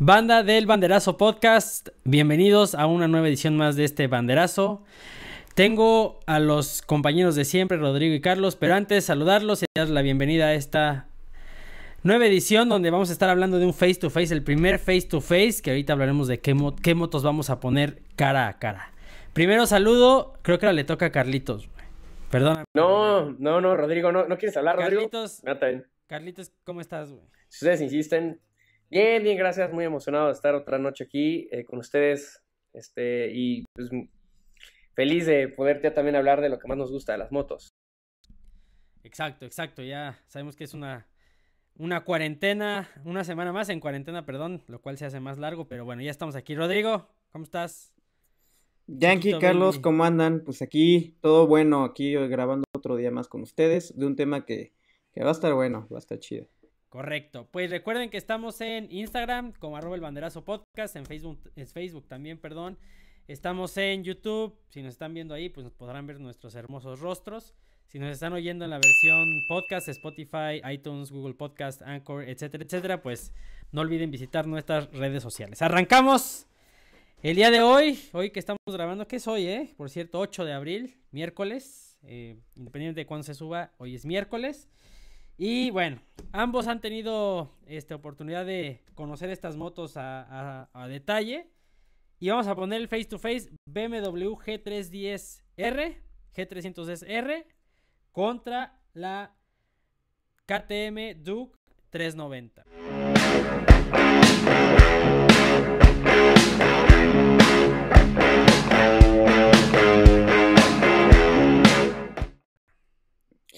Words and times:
Banda 0.00 0.44
del 0.44 0.66
Banderazo 0.66 1.16
Podcast, 1.16 1.88
bienvenidos 2.04 2.76
a 2.76 2.86
una 2.86 3.08
nueva 3.08 3.26
edición 3.26 3.56
más 3.56 3.74
de 3.74 3.82
este 3.82 4.06
Banderazo. 4.06 4.84
Tengo 5.56 6.20
a 6.26 6.38
los 6.38 6.82
compañeros 6.82 7.34
de 7.34 7.44
siempre, 7.44 7.78
Rodrigo 7.78 8.14
y 8.14 8.20
Carlos, 8.20 8.54
pero 8.54 8.76
antes 8.76 9.06
saludarlos 9.06 9.64
y 9.64 9.66
dar 9.74 9.88
la 9.88 10.02
bienvenida 10.02 10.46
a 10.46 10.54
esta 10.54 11.08
nueva 12.04 12.26
edición 12.26 12.68
donde 12.68 12.90
vamos 12.90 13.10
a 13.10 13.12
estar 13.12 13.28
hablando 13.28 13.58
de 13.58 13.66
un 13.66 13.74
face 13.74 13.96
to 13.96 14.08
face, 14.08 14.32
el 14.32 14.44
primer 14.44 14.78
face 14.78 15.02
to 15.02 15.20
face, 15.20 15.56
que 15.60 15.70
ahorita 15.70 15.94
hablaremos 15.94 16.28
de 16.28 16.38
qué, 16.38 16.56
qué 16.80 16.94
motos 16.94 17.24
vamos 17.24 17.50
a 17.50 17.58
poner 17.58 18.00
cara 18.14 18.46
a 18.46 18.60
cara. 18.60 18.92
Primero 19.32 19.66
saludo, 19.66 20.34
creo 20.42 20.60
que 20.60 20.66
ahora 20.66 20.74
le 20.74 20.84
toca 20.84 21.06
a 21.06 21.10
Carlitos. 21.10 21.68
Perdón. 22.30 22.62
No, 22.72 23.32
no, 23.32 23.60
no, 23.60 23.76
Rodrigo, 23.76 24.12
no, 24.12 24.28
no 24.28 24.38
quieres 24.38 24.56
hablar, 24.56 24.76
Rodrigo. 24.76 25.10
Carlitos, 25.10 25.42
Carlitos, 26.06 26.52
¿cómo 26.62 26.80
estás, 26.80 27.10
güey? 27.10 27.24
Si 27.48 27.64
ustedes 27.64 27.80
insisten, 27.80 28.40
Bien, 28.90 29.22
bien, 29.22 29.36
gracias. 29.36 29.72
Muy 29.72 29.84
emocionado 29.84 30.26
de 30.26 30.32
estar 30.32 30.54
otra 30.54 30.78
noche 30.78 31.04
aquí 31.04 31.48
eh, 31.50 31.64
con 31.64 31.78
ustedes. 31.78 32.42
Este, 32.72 33.30
y 33.32 33.64
pues 33.74 33.90
feliz 34.94 35.26
de 35.26 35.48
poderte 35.48 35.90
también 35.90 36.16
hablar 36.16 36.40
de 36.40 36.48
lo 36.48 36.58
que 36.58 36.68
más 36.68 36.78
nos 36.78 36.90
gusta 36.90 37.12
de 37.12 37.18
las 37.18 37.32
motos. 37.32 37.68
Exacto, 39.04 39.44
exacto. 39.44 39.82
Ya 39.82 40.18
sabemos 40.26 40.56
que 40.56 40.64
es 40.64 40.74
una, 40.74 41.06
una 41.76 42.04
cuarentena, 42.04 42.88
una 43.04 43.24
semana 43.24 43.52
más 43.52 43.68
en 43.68 43.80
cuarentena, 43.80 44.24
perdón, 44.24 44.62
lo 44.66 44.80
cual 44.80 44.98
se 44.98 45.06
hace 45.06 45.20
más 45.20 45.38
largo, 45.38 45.68
pero 45.68 45.84
bueno, 45.84 46.02
ya 46.02 46.10
estamos 46.10 46.34
aquí. 46.34 46.54
Rodrigo, 46.54 47.08
¿cómo 47.30 47.44
estás? 47.44 47.94
Yankee, 48.86 49.38
Carlos, 49.38 49.78
¿cómo 49.78 50.04
andan? 50.04 50.42
Pues 50.44 50.62
aquí, 50.62 51.18
todo 51.20 51.46
bueno, 51.46 51.84
aquí 51.84 52.14
grabando 52.14 52.64
otro 52.74 52.96
día 52.96 53.10
más 53.10 53.28
con 53.28 53.42
ustedes, 53.42 53.96
de 53.96 54.06
un 54.06 54.16
tema 54.16 54.46
que, 54.46 54.72
que 55.12 55.22
va 55.22 55.28
a 55.28 55.32
estar 55.32 55.52
bueno, 55.52 55.86
va 55.92 55.96
a 55.96 56.00
estar 56.00 56.18
chido. 56.18 56.48
Correcto. 56.88 57.48
Pues 57.50 57.70
recuerden 57.70 58.08
que 58.08 58.16
estamos 58.16 58.60
en 58.60 58.90
Instagram 58.90 59.52
como 59.52 59.76
arroba 59.76 59.94
el 59.94 60.00
banderazo 60.00 60.44
podcast, 60.44 60.96
en 60.96 61.04
Facebook, 61.04 61.38
es 61.54 61.72
Facebook 61.72 62.06
también, 62.08 62.38
perdón. 62.38 62.78
Estamos 63.26 63.76
en 63.76 64.04
YouTube. 64.04 64.58
Si 64.70 64.82
nos 64.82 64.92
están 64.92 65.12
viendo 65.12 65.34
ahí, 65.34 65.50
pues 65.50 65.64
nos 65.64 65.74
podrán 65.74 66.06
ver 66.06 66.18
nuestros 66.18 66.54
hermosos 66.54 67.00
rostros. 67.00 67.54
Si 67.88 67.98
nos 67.98 68.10
están 68.10 68.32
oyendo 68.32 68.64
en 68.64 68.70
la 68.70 68.78
versión 68.78 69.28
podcast, 69.48 69.88
Spotify, 69.88 70.62
iTunes, 70.70 71.10
Google 71.10 71.34
Podcast, 71.34 71.82
Anchor, 71.82 72.26
etcétera, 72.26 72.64
etcétera, 72.64 73.02
pues 73.02 73.32
no 73.70 73.82
olviden 73.82 74.10
visitar 74.10 74.46
nuestras 74.46 74.90
redes 74.92 75.22
sociales. 75.22 75.60
Arrancamos 75.60 76.46
el 77.22 77.36
día 77.36 77.50
de 77.50 77.60
hoy, 77.60 77.98
hoy 78.12 78.30
que 78.30 78.38
estamos 78.38 78.60
grabando, 78.66 79.06
que 79.06 79.16
es 79.16 79.28
hoy, 79.28 79.46
eh? 79.46 79.74
Por 79.76 79.90
cierto, 79.90 80.20
8 80.20 80.46
de 80.46 80.52
abril, 80.54 80.96
miércoles. 81.10 81.98
Eh, 82.02 82.38
independiente 82.56 83.00
de 83.00 83.06
cuándo 83.06 83.24
se 83.24 83.34
suba, 83.34 83.72
hoy 83.76 83.94
es 83.94 84.06
miércoles. 84.06 84.68
Y 85.36 85.70
bueno, 85.70 86.00
ambos 86.38 86.68
han 86.68 86.80
tenido 86.80 87.50
esta 87.66 87.96
oportunidad 87.96 88.46
de 88.46 88.84
conocer 88.94 89.28
estas 89.30 89.56
motos 89.56 89.94
a, 89.96 90.68
detalle. 90.88 91.50
Y 92.20 92.28
vamos 92.30 92.46
a 92.46 92.54
poner 92.54 92.80
el 92.80 92.88
face 92.88 93.06
to 93.06 93.18
face 93.18 93.50
BMW 93.66 94.34
G310R, 94.34 95.96
G310R 96.36 97.44
contra 98.12 98.80
la 98.94 99.34
KTM 100.46 101.22
Duke 101.24 101.58
390. 101.90 102.64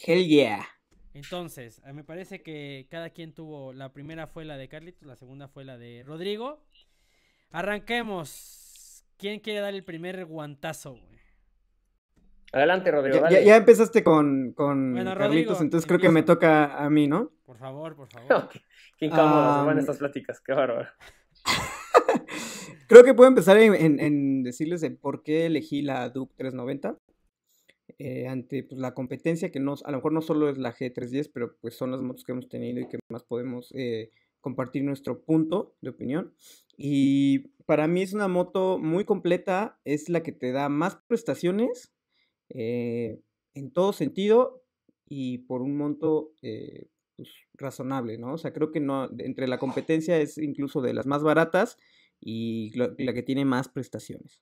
Hell 0.02 0.26
yeah. 0.26 0.69
Entonces, 1.12 1.82
me 1.92 2.04
parece 2.04 2.42
que 2.42 2.86
cada 2.90 3.10
quien 3.10 3.32
tuvo. 3.32 3.72
La 3.72 3.92
primera 3.92 4.26
fue 4.26 4.44
la 4.44 4.56
de 4.56 4.68
Carlitos, 4.68 5.06
la 5.06 5.16
segunda 5.16 5.48
fue 5.48 5.64
la 5.64 5.76
de 5.76 6.02
Rodrigo. 6.04 6.62
Arranquemos. 7.50 9.04
¿Quién 9.18 9.40
quiere 9.40 9.60
dar 9.60 9.74
el 9.74 9.84
primer 9.84 10.24
guantazo, 10.24 10.98
Adelante, 12.52 12.90
Rodrigo. 12.90 13.28
Ya, 13.28 13.56
empezaste 13.56 14.02
con, 14.02 14.52
con 14.52 14.94
Carlitos, 15.04 15.60
entonces 15.60 15.86
creo 15.86 16.00
que 16.00 16.08
me 16.08 16.22
toca 16.22 16.76
a 16.76 16.90
mí, 16.90 17.06
¿no? 17.06 17.30
Por 17.44 17.58
favor, 17.58 17.94
por 17.94 18.08
favor. 18.08 18.48
qué, 18.98 19.06
incómodas 19.06 19.66
van 19.66 19.78
estas 19.78 19.98
pláticas, 19.98 20.40
qué 20.40 20.52
bárbaro. 20.52 20.88
creo 22.88 23.04
que 23.04 23.14
puedo 23.14 23.28
empezar 23.28 23.56
en, 23.58 24.00
en, 24.00 24.42
decirles 24.42 24.80
de 24.80 24.90
por 24.90 25.22
qué 25.22 25.46
elegí 25.46 25.82
la 25.82 26.08
Duke 26.08 26.34
390. 26.36 26.96
Eh, 28.02 28.26
ante 28.26 28.62
pues, 28.62 28.80
la 28.80 28.94
competencia 28.94 29.50
que 29.50 29.60
no, 29.60 29.74
a 29.84 29.90
lo 29.90 29.98
mejor 29.98 30.14
no 30.14 30.22
solo 30.22 30.48
es 30.48 30.56
la 30.56 30.72
G310, 30.72 31.30
pero 31.34 31.58
pues 31.60 31.74
son 31.74 31.90
las 31.90 32.00
motos 32.00 32.24
que 32.24 32.32
hemos 32.32 32.48
tenido 32.48 32.80
y 32.80 32.88
que 32.88 32.98
más 33.10 33.24
podemos 33.24 33.70
eh, 33.74 34.10
compartir 34.40 34.84
nuestro 34.84 35.22
punto 35.22 35.74
de 35.82 35.90
opinión. 35.90 36.34
Y 36.78 37.50
para 37.66 37.88
mí 37.88 38.00
es 38.00 38.14
una 38.14 38.26
moto 38.26 38.78
muy 38.78 39.04
completa, 39.04 39.78
es 39.84 40.08
la 40.08 40.22
que 40.22 40.32
te 40.32 40.50
da 40.50 40.70
más 40.70 40.96
prestaciones 41.08 41.92
eh, 42.48 43.20
en 43.52 43.70
todo 43.70 43.92
sentido 43.92 44.64
y 45.06 45.38
por 45.38 45.60
un 45.60 45.76
monto 45.76 46.32
pues, 46.40 47.28
razonable, 47.52 48.16
¿no? 48.16 48.32
O 48.32 48.38
sea, 48.38 48.54
creo 48.54 48.70
que 48.70 48.80
no, 48.80 49.10
entre 49.18 49.46
la 49.46 49.58
competencia 49.58 50.18
es 50.18 50.38
incluso 50.38 50.80
de 50.80 50.94
las 50.94 51.04
más 51.04 51.22
baratas 51.22 51.76
y 52.18 52.72
la 52.78 53.12
que 53.12 53.22
tiene 53.22 53.44
más 53.44 53.68
prestaciones 53.68 54.40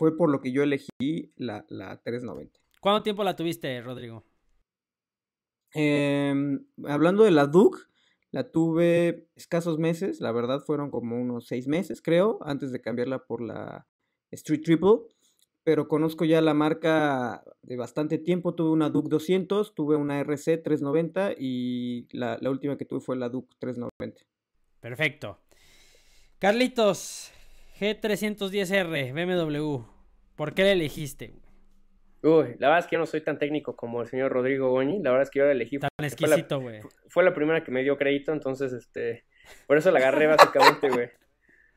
fue 0.00 0.16
por 0.16 0.30
lo 0.30 0.40
que 0.40 0.50
yo 0.50 0.62
elegí 0.62 1.30
la, 1.36 1.66
la 1.68 2.00
390. 2.00 2.58
¿Cuánto 2.80 3.02
tiempo 3.02 3.22
la 3.22 3.36
tuviste, 3.36 3.82
Rodrigo? 3.82 4.24
Em, 5.74 6.64
hablando 6.86 7.22
de 7.22 7.30
la 7.30 7.46
Duke, 7.46 7.80
la 8.30 8.50
tuve 8.50 9.28
escasos 9.36 9.78
meses, 9.78 10.22
la 10.22 10.32
verdad 10.32 10.60
fueron 10.64 10.90
como 10.90 11.20
unos 11.20 11.46
seis 11.46 11.68
meses, 11.68 12.00
creo, 12.00 12.38
antes 12.40 12.72
de 12.72 12.80
cambiarla 12.80 13.26
por 13.26 13.42
la 13.42 13.86
Street 14.30 14.62
Triple. 14.64 15.00
Pero 15.64 15.86
conozco 15.86 16.24
ya 16.24 16.40
la 16.40 16.54
marca 16.54 17.44
de 17.60 17.76
bastante 17.76 18.16
tiempo. 18.16 18.54
Tuve 18.54 18.70
una 18.70 18.88
Duke 18.88 19.10
200, 19.10 19.74
tuve 19.74 19.96
una 19.96 20.18
RC 20.18 20.56
390 20.56 21.34
y 21.38 22.08
la, 22.16 22.38
la 22.40 22.48
última 22.48 22.78
que 22.78 22.86
tuve 22.86 23.00
fue 23.00 23.18
la 23.18 23.28
Duke 23.28 23.54
390. 23.58 24.22
Perfecto. 24.80 25.38
Carlitos, 26.38 27.30
G310R, 27.80 29.14
BMW. 29.14 29.82
¿Por 30.36 30.52
qué 30.52 30.64
la 30.64 30.72
elegiste? 30.72 31.32
Uy, 32.22 32.56
la 32.58 32.68
verdad 32.68 32.78
es 32.80 32.86
que 32.86 32.96
yo 32.96 33.00
no 33.00 33.06
soy 33.06 33.22
tan 33.22 33.38
técnico 33.38 33.74
como 33.74 34.02
el 34.02 34.06
señor 34.06 34.30
Rodrigo 34.30 34.68
Goñi. 34.68 35.02
La 35.02 35.10
verdad 35.10 35.22
es 35.22 35.30
que 35.30 35.38
yo 35.38 35.46
la 35.46 35.52
elegí. 35.52 35.78
Tan 35.78 35.88
exquisito, 36.02 36.60
güey. 36.60 36.80
Fue, 37.08 37.24
la 37.24 37.32
primera 37.32 37.64
que 37.64 37.70
me 37.70 37.82
dio 37.82 37.96
crédito, 37.96 38.32
entonces, 38.32 38.74
este. 38.74 39.24
Por 39.66 39.78
eso 39.78 39.90
la 39.90 39.98
agarré 39.98 40.26
básicamente, 40.26 40.90
güey. 40.90 41.08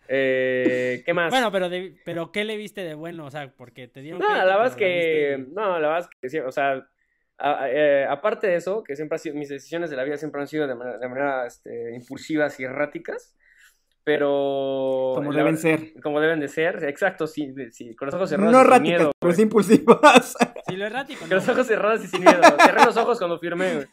Eh, 0.09 1.01
¿Qué 1.05 1.13
más? 1.13 1.29
Bueno, 1.29 1.49
pero, 1.53 1.69
pero 2.03 2.33
¿qué 2.33 2.43
le 2.43 2.57
viste 2.57 2.83
de 2.83 2.95
bueno? 2.95 3.25
O 3.25 3.31
sea, 3.31 3.53
porque 3.55 3.87
te 3.87 4.01
dieron. 4.01 4.19
No, 4.19 4.27
la 4.27 4.57
verdad 4.57 4.67
es 4.67 4.75
que. 4.75 5.45
No, 5.53 5.79
la 5.79 5.87
verdad 5.87 6.09
es 6.21 6.33
que, 6.33 6.41
o 6.41 6.51
sea, 6.51 6.85
eh, 7.69 8.05
aparte 8.09 8.47
de 8.47 8.55
eso, 8.55 8.83
que 8.83 8.97
siempre 8.97 9.15
ha 9.15 9.19
sido, 9.19 9.35
mis 9.35 9.47
decisiones 9.47 9.89
de 9.89 9.95
la 9.95 10.03
vida 10.03 10.17
siempre 10.17 10.41
han 10.41 10.47
sido 10.47 10.67
de 10.67 10.75
manera, 10.75 10.97
de 10.97 11.07
manera 11.07 11.47
este, 11.47 11.95
impulsivas 11.95 12.59
y 12.59 12.65
erráticas 12.65 13.37
pero... 14.03 15.13
Como 15.15 15.33
deben 15.33 15.57
ser. 15.57 15.93
Como 16.01 16.19
deben 16.19 16.39
de 16.39 16.47
ser, 16.47 16.83
exacto, 16.83 17.27
sí, 17.27 17.53
sí 17.71 17.95
con 17.95 18.07
los 18.07 18.15
ojos 18.15 18.29
cerrados. 18.29 18.51
No 18.51 18.61
erráticas, 18.61 18.99
miedo, 18.99 19.11
pero 19.19 19.33
es 19.33 19.39
impulsivas. 19.39 20.37
Sí, 20.67 20.75
lo 20.77 20.85
errático. 20.85 21.21
Con 21.21 21.29
los 21.29 21.47
ojos 21.47 21.67
cerrados 21.67 22.03
y 22.03 22.07
sin 22.07 22.21
miedo. 22.21 22.41
Cerré 22.63 22.85
los 22.85 22.97
ojos 22.97 23.17
cuando 23.17 23.39
firmé, 23.39 23.75
güey. 23.75 23.87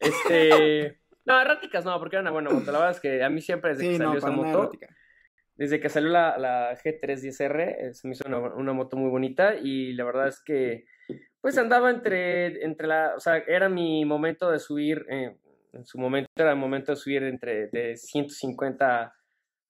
Este... 0.00 1.00
No, 1.24 1.40
erráticas 1.40 1.84
no, 1.84 1.98
porque 1.98 2.16
era 2.16 2.22
una 2.22 2.30
buena 2.30 2.50
moto. 2.50 2.72
La 2.72 2.78
verdad 2.78 2.90
es 2.92 3.00
que 3.00 3.22
a 3.22 3.28
mí 3.28 3.40
siempre 3.40 3.70
desde 3.74 3.90
que 3.90 3.96
salió 3.98 4.18
esa 4.18 4.30
moto... 4.30 4.70
Desde 5.56 5.80
que 5.80 5.88
salió 5.88 6.10
la, 6.10 6.38
la 6.38 6.78
G310R, 6.78 7.76
eh, 7.78 7.92
se 7.92 8.06
me 8.06 8.14
hizo 8.14 8.28
una, 8.28 8.38
una, 8.38 8.72
moto 8.72 8.96
muy 8.96 9.10
bonita 9.10 9.56
y 9.56 9.92
la 9.92 10.04
verdad 10.04 10.28
es 10.28 10.40
que 10.40 10.84
pues 11.40 11.56
andaba 11.58 11.90
entre, 11.90 12.64
entre 12.64 12.86
la, 12.86 13.14
o 13.16 13.20
sea, 13.20 13.38
era 13.38 13.68
mi 13.68 14.04
momento 14.04 14.50
de 14.50 14.58
subir, 14.58 15.06
eh, 15.08 15.36
en 15.72 15.84
su 15.84 15.98
momento 15.98 16.28
era 16.36 16.50
el 16.50 16.58
momento 16.58 16.92
de 16.92 16.96
subir 16.96 17.22
entre 17.22 17.68
de 17.68 17.96
150 17.96 19.14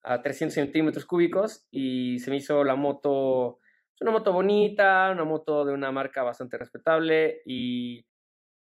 a 0.03 0.21
300 0.21 0.53
centímetros 0.53 1.05
cúbicos 1.05 1.67
y 1.71 2.19
se 2.19 2.29
me 2.31 2.37
hizo 2.37 2.63
la 2.63 2.75
moto, 2.75 3.59
una 4.01 4.11
moto 4.11 4.31
bonita, 4.31 5.11
una 5.11 5.25
moto 5.25 5.65
de 5.65 5.73
una 5.73 5.91
marca 5.91 6.23
bastante 6.23 6.57
respetable 6.57 7.41
y, 7.45 8.05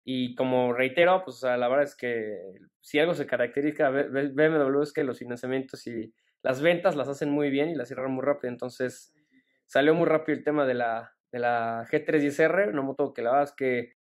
y 0.04 0.34
como 0.34 0.72
reitero, 0.72 1.22
pues 1.24 1.42
la 1.42 1.68
verdad 1.68 1.84
es 1.84 1.96
que 1.96 2.38
si 2.80 2.98
algo 2.98 3.14
se 3.14 3.26
caracteriza 3.26 3.90
BMW 3.90 4.82
es 4.82 4.92
que 4.92 5.04
los 5.04 5.18
financiamientos 5.18 5.86
y 5.86 6.14
las 6.42 6.60
ventas 6.60 6.94
las 6.94 7.08
hacen 7.08 7.30
muy 7.30 7.50
bien 7.50 7.70
y 7.70 7.74
las 7.74 7.88
cierran 7.88 8.12
muy 8.12 8.24
rápido, 8.24 8.52
entonces 8.52 9.12
salió 9.66 9.94
muy 9.94 10.06
rápido 10.06 10.38
el 10.38 10.44
tema 10.44 10.66
de 10.66 10.74
la, 10.74 11.12
de 11.32 11.38
la 11.38 11.84
G310R, 11.90 12.68
una 12.68 12.82
moto 12.82 13.12
que 13.12 13.22
la 13.22 13.30
verdad 13.30 13.48
es 13.48 13.54
que 13.56 13.94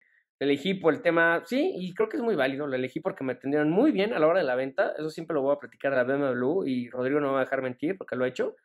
elegí 0.44 0.74
por 0.74 0.94
el 0.94 1.02
tema, 1.02 1.42
sí, 1.44 1.72
y 1.76 1.94
creo 1.94 2.08
que 2.08 2.16
es 2.16 2.22
muy 2.22 2.34
válido, 2.34 2.66
lo 2.66 2.74
elegí 2.74 3.00
porque 3.00 3.24
me 3.24 3.34
atendieron 3.34 3.70
muy 3.70 3.92
bien 3.92 4.12
a 4.12 4.18
la 4.18 4.26
hora 4.26 4.40
de 4.40 4.46
la 4.46 4.54
venta, 4.54 4.92
eso 4.98 5.10
siempre 5.10 5.34
lo 5.34 5.42
voy 5.42 5.54
a 5.54 5.58
platicar 5.58 5.92
la 5.92 6.04
BMW 6.04 6.64
y 6.66 6.90
Rodrigo 6.90 7.20
no 7.20 7.32
va 7.32 7.40
a 7.40 7.44
dejar 7.44 7.62
mentir 7.62 7.96
porque 7.96 8.16
lo 8.16 8.24
ha 8.24 8.28
hecho. 8.28 8.56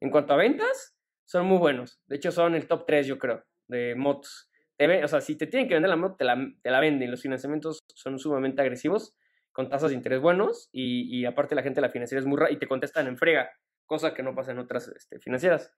En 0.00 0.10
cuanto 0.10 0.32
a 0.32 0.36
ventas, 0.36 0.96
son 1.24 1.46
muy 1.46 1.58
buenos, 1.58 2.00
de 2.06 2.16
hecho 2.16 2.32
son 2.32 2.54
el 2.54 2.66
top 2.66 2.84
3 2.86 3.06
yo 3.06 3.18
creo, 3.18 3.44
de 3.68 3.94
motos. 3.94 4.50
o 4.78 5.08
sea, 5.08 5.20
si 5.20 5.36
te 5.36 5.46
tienen 5.46 5.68
que 5.68 5.74
vender 5.74 5.90
la 5.90 5.96
moto, 5.96 6.16
te 6.16 6.24
la, 6.24 6.36
te 6.62 6.70
la 6.70 6.80
venden, 6.80 7.10
los 7.10 7.22
financiamientos 7.22 7.80
son 7.94 8.18
sumamente 8.18 8.62
agresivos, 8.62 9.14
con 9.52 9.68
tasas 9.68 9.90
de 9.90 9.96
interés 9.96 10.20
buenos 10.20 10.68
y, 10.72 11.24
aparte 11.24 11.54
la 11.54 11.62
gente 11.62 11.80
de 11.80 11.86
la 11.86 11.92
financiera 11.92 12.20
es 12.20 12.26
muy 12.26 12.38
rara 12.38 12.52
y 12.52 12.58
te 12.58 12.66
contestan 12.66 13.06
en 13.06 13.16
frega, 13.16 13.50
cosa 13.86 14.14
que 14.14 14.22
no 14.22 14.34
pasa 14.34 14.52
en 14.52 14.58
otras 14.58 14.88
este, 14.88 15.18
financieras. 15.18 15.72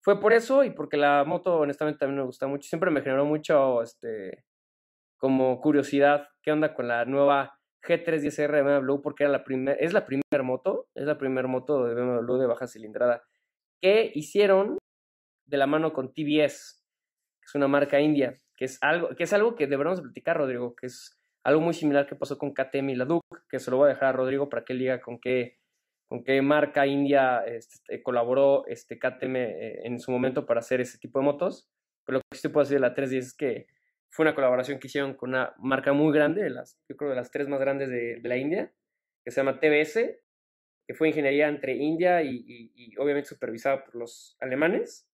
Fue 0.00 0.20
por 0.20 0.32
eso 0.32 0.64
y 0.64 0.70
porque 0.70 0.96
la 0.96 1.24
moto 1.24 1.58
honestamente 1.58 1.98
también 1.98 2.18
me 2.18 2.24
gusta 2.24 2.46
mucho, 2.46 2.68
siempre 2.68 2.90
me 2.90 3.02
generó 3.02 3.24
mucho, 3.24 3.82
este, 3.82 4.44
como 5.22 5.60
curiosidad, 5.60 6.26
qué 6.42 6.50
onda 6.50 6.74
con 6.74 6.88
la 6.88 7.04
nueva 7.04 7.56
G310R 7.86 8.50
de 8.50 8.62
BMW, 8.62 9.00
porque 9.00 9.22
era 9.22 9.30
la 9.30 9.44
primer, 9.44 9.76
es 9.78 9.92
la 9.92 10.04
primera 10.04 10.42
moto, 10.42 10.88
es 10.96 11.04
la 11.04 11.16
primera 11.16 11.46
moto 11.46 11.84
de 11.84 11.94
BMW 11.94 12.38
de 12.38 12.46
baja 12.48 12.66
cilindrada, 12.66 13.22
que 13.80 14.10
hicieron 14.16 14.78
de 15.46 15.56
la 15.56 15.68
mano 15.68 15.92
con 15.92 16.12
TBS, 16.12 16.82
que 17.40 17.46
es 17.46 17.54
una 17.54 17.68
marca 17.68 18.00
india, 18.00 18.40
que 18.56 18.64
es 18.64 18.82
algo 18.82 19.10
que, 19.10 19.22
es 19.22 19.32
algo 19.32 19.54
que 19.54 19.68
deberíamos 19.68 20.00
platicar, 20.00 20.38
Rodrigo, 20.38 20.74
que 20.74 20.86
es 20.86 21.16
algo 21.44 21.60
muy 21.60 21.74
similar 21.74 22.08
que 22.08 22.16
pasó 22.16 22.36
con 22.36 22.52
KTM 22.52 22.90
y 22.90 22.96
la 22.96 23.04
Duke, 23.04 23.42
que 23.48 23.60
se 23.60 23.70
lo 23.70 23.76
voy 23.76 23.90
a 23.90 23.94
dejar 23.94 24.08
a 24.08 24.12
Rodrigo 24.12 24.48
para 24.48 24.64
que 24.64 24.72
él 24.72 24.80
diga 24.80 25.00
con 25.00 25.20
qué, 25.20 25.56
con 26.08 26.24
qué 26.24 26.42
marca 26.42 26.84
india 26.84 27.44
este, 27.46 28.02
colaboró 28.02 28.66
este 28.66 28.98
KTM 28.98 29.36
eh, 29.36 29.86
en 29.86 30.00
su 30.00 30.10
momento 30.10 30.46
para 30.46 30.58
hacer 30.58 30.80
ese 30.80 30.98
tipo 30.98 31.20
de 31.20 31.26
motos. 31.26 31.70
Pero 32.04 32.18
lo 32.18 32.22
que 32.28 32.38
sí 32.38 32.48
puedo 32.48 32.64
decir 32.64 32.78
de 32.78 32.80
la 32.80 32.94
310 32.94 33.26
es 33.26 33.36
que 33.36 33.66
fue 34.12 34.24
una 34.24 34.34
colaboración 34.34 34.78
que 34.78 34.88
hicieron 34.88 35.14
con 35.14 35.30
una 35.30 35.54
marca 35.58 35.94
muy 35.94 36.12
grande, 36.12 36.42
de 36.42 36.50
las, 36.50 36.78
yo 36.86 36.96
creo 36.96 37.10
de 37.10 37.16
las 37.16 37.30
tres 37.30 37.48
más 37.48 37.58
grandes 37.58 37.88
de, 37.88 38.20
la 38.22 38.36
India, 38.36 38.70
que 39.24 39.30
se 39.30 39.40
llama 39.40 39.58
TBS, 39.58 39.94
que 40.86 40.94
fue 40.94 41.08
ingeniería 41.08 41.48
entre 41.48 41.76
India 41.76 42.22
y, 42.22 42.94
obviamente 42.98 43.30
supervisada 43.30 43.84
por 43.84 43.96
los 43.96 44.36
alemanes, 44.38 45.08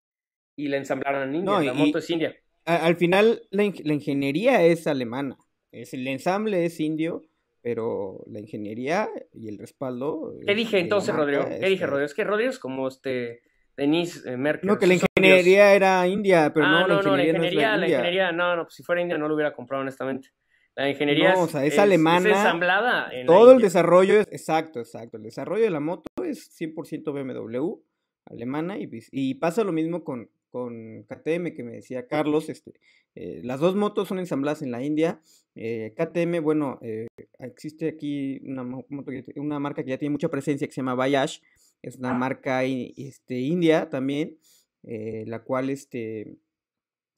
y 0.56 0.66
la 0.66 0.78
ensamblaron 0.78 1.28
en 1.28 1.36
India. 1.36 1.60
la 1.60 1.74
moto 1.74 1.98
es 1.98 2.10
India. 2.10 2.36
al 2.64 2.96
final 2.96 3.40
la, 3.50 3.62
ingeniería 3.62 4.64
es 4.64 4.88
alemana, 4.88 5.38
es, 5.70 5.94
el 5.94 6.08
ensamble 6.08 6.64
es 6.64 6.80
indio, 6.80 7.22
pero 7.62 8.24
la 8.26 8.40
ingeniería 8.40 9.08
y 9.32 9.48
el 9.48 9.58
respaldo. 9.58 10.34
¿Qué 10.44 10.56
dije 10.56 10.80
entonces, 10.80 11.14
Rodrigo? 11.14 11.44
¿Qué 11.44 11.68
dije, 11.68 11.86
Rodrigo? 11.86 12.06
Es 12.06 12.14
que 12.14 12.24
Rodrigo 12.24 12.50
es 12.50 12.58
como 12.58 12.88
este 12.88 13.42
Denise 13.78 14.28
eh, 14.28 14.36
Merkel. 14.36 14.66
No, 14.66 14.76
que 14.76 14.88
la 14.88 14.94
ingeniería 14.94 15.72
era 15.72 16.06
india, 16.08 16.52
pero 16.52 16.66
no, 16.66 16.78
ah, 16.78 16.86
no, 16.88 17.16
la 17.16 17.24
ingeniería, 17.24 17.70
no 17.70 17.76
la, 17.78 17.88
ingeniería, 17.88 18.32
no, 18.32 18.56
no, 18.56 18.64
pues 18.64 18.74
si 18.74 18.82
fuera 18.82 19.00
india 19.00 19.16
no 19.16 19.28
lo 19.28 19.36
hubiera 19.36 19.54
comprado 19.54 19.82
honestamente. 19.82 20.30
La 20.74 20.90
ingeniería 20.90 21.34
no, 21.34 21.42
o 21.42 21.48
sea, 21.48 21.64
es, 21.64 21.78
alemana. 21.78 22.28
Es 22.28 22.36
ensamblada. 22.36 23.10
todo 23.26 23.52
el 23.52 23.60
desarrollo 23.60 24.20
es, 24.20 24.26
exacto, 24.32 24.80
exacto. 24.80 25.16
El 25.16 25.22
desarrollo 25.22 25.62
de 25.62 25.70
la 25.70 25.80
moto 25.80 26.08
es 26.24 26.50
100% 26.60 27.12
BMW, 27.12 27.80
alemana, 28.26 28.78
y, 28.78 28.88
y 29.12 29.34
pasa 29.34 29.62
lo 29.62 29.72
mismo 29.72 30.02
con, 30.02 30.28
con 30.50 31.04
KTM 31.04 31.54
que 31.54 31.62
me 31.62 31.72
decía 31.72 32.06
Carlos, 32.06 32.48
este, 32.48 32.72
eh, 33.14 33.40
las 33.44 33.60
dos 33.60 33.76
motos 33.76 34.08
son 34.08 34.18
ensambladas 34.18 34.62
en 34.62 34.70
la 34.72 34.82
India. 34.82 35.20
Eh, 35.54 35.94
KTM, 35.96 36.42
bueno, 36.42 36.78
eh, 36.82 37.06
existe 37.38 37.88
aquí 37.88 38.40
una, 38.44 38.64
una 39.36 39.58
marca 39.58 39.84
que 39.84 39.90
ya 39.90 39.98
tiene 39.98 40.12
mucha 40.12 40.28
presencia 40.28 40.66
que 40.66 40.72
se 40.72 40.80
llama 40.80 40.94
Bayash, 40.94 41.40
es 41.82 41.96
una 41.96 42.14
marca 42.14 42.64
este, 42.64 43.40
india 43.40 43.88
también, 43.90 44.38
eh, 44.82 45.24
la 45.26 45.42
cual 45.42 45.70
este, 45.70 46.38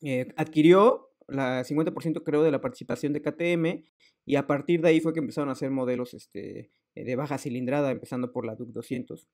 eh, 0.03 0.29
adquirió 0.37 1.09
la 1.29 1.65
50% 1.65 2.23
creo 2.25 2.43
de 2.43 2.51
la 2.51 2.61
participación 2.61 3.13
de 3.13 3.23
KTM 3.23 3.85
y 4.27 4.37
a 4.37 4.47
partir 4.47 4.81
de 4.81 4.89
ahí 4.89 5.01
fue 5.01 5.13
que 5.13 5.21
empezaron 5.21 5.49
a 5.49 5.53
hacer 5.53 5.71
modelos 5.71 6.15
este, 6.15 6.71
eh, 6.95 7.05
de 7.05 7.17
baja 7.17 7.39
cilindrada, 7.39 7.91
empezando 7.91 8.33
por 8.33 8.45
la 8.45 8.57
Duke 8.57 8.73
200. 8.73 9.29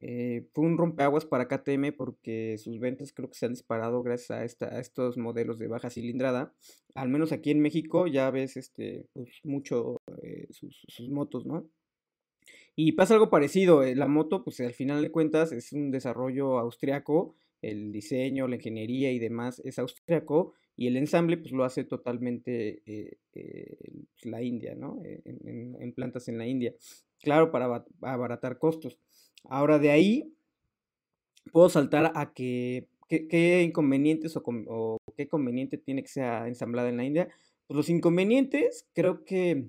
fue 0.00 0.64
un 0.64 0.76
rompeaguas 0.76 1.24
para 1.24 1.48
KTM 1.48 1.92
porque 1.96 2.56
sus 2.58 2.78
ventas 2.78 3.12
creo 3.12 3.28
que 3.28 3.38
se 3.38 3.46
han 3.46 3.52
disparado 3.52 4.02
gracias 4.02 4.30
a, 4.30 4.44
esta, 4.44 4.66
a 4.74 4.80
estos 4.80 5.16
modelos 5.16 5.58
de 5.58 5.68
baja 5.68 5.90
cilindrada. 5.90 6.54
Al 6.94 7.08
menos 7.08 7.32
aquí 7.32 7.50
en 7.50 7.60
México 7.60 8.06
ya 8.06 8.30
ves 8.30 8.56
este, 8.56 9.06
pues, 9.12 9.30
mucho 9.44 9.98
sus, 10.50 10.84
sus, 10.88 11.08
motos, 11.10 11.46
¿no? 11.46 11.68
Y 12.80 12.92
pasa 12.92 13.14
algo 13.14 13.28
parecido, 13.28 13.82
eh, 13.82 13.96
la 13.96 14.06
moto, 14.06 14.44
pues 14.44 14.60
al 14.60 14.72
final 14.72 15.02
de 15.02 15.10
cuentas 15.10 15.50
es 15.50 15.72
un 15.72 15.90
desarrollo 15.90 16.60
austriaco, 16.60 17.34
el 17.60 17.90
diseño, 17.90 18.46
la 18.46 18.54
ingeniería 18.54 19.10
y 19.10 19.18
demás 19.18 19.60
es 19.64 19.80
austriaco, 19.80 20.54
y 20.76 20.86
el 20.86 20.96
ensamble 20.96 21.38
pues 21.38 21.50
lo 21.50 21.64
hace 21.64 21.82
totalmente 21.82 22.84
eh, 22.86 23.18
eh, 23.34 23.76
la 24.22 24.42
India, 24.42 24.76
¿no? 24.76 25.02
En, 25.02 25.92
plantas 25.92 26.28
en 26.28 26.38
la 26.38 26.46
India. 26.46 26.72
Claro, 27.20 27.50
para 27.50 27.84
abaratar 28.00 28.58
costos. 28.58 28.96
Ahora 29.42 29.80
de 29.80 29.90
ahí 29.90 30.32
puedo 31.50 31.68
saltar 31.70 32.12
a 32.14 32.32
que 32.32 32.86
qué, 33.08 33.62
inconvenientes 33.62 34.36
o, 34.36 34.98
qué 35.16 35.26
conveniente 35.26 35.78
tiene 35.78 36.04
que 36.04 36.10
ser 36.10 36.46
ensamblada 36.46 36.90
en 36.90 36.96
la 36.98 37.04
India. 37.04 37.28
Pues 37.66 37.76
los 37.76 37.88
inconvenientes 37.88 38.86
creo 38.94 39.24
que 39.24 39.66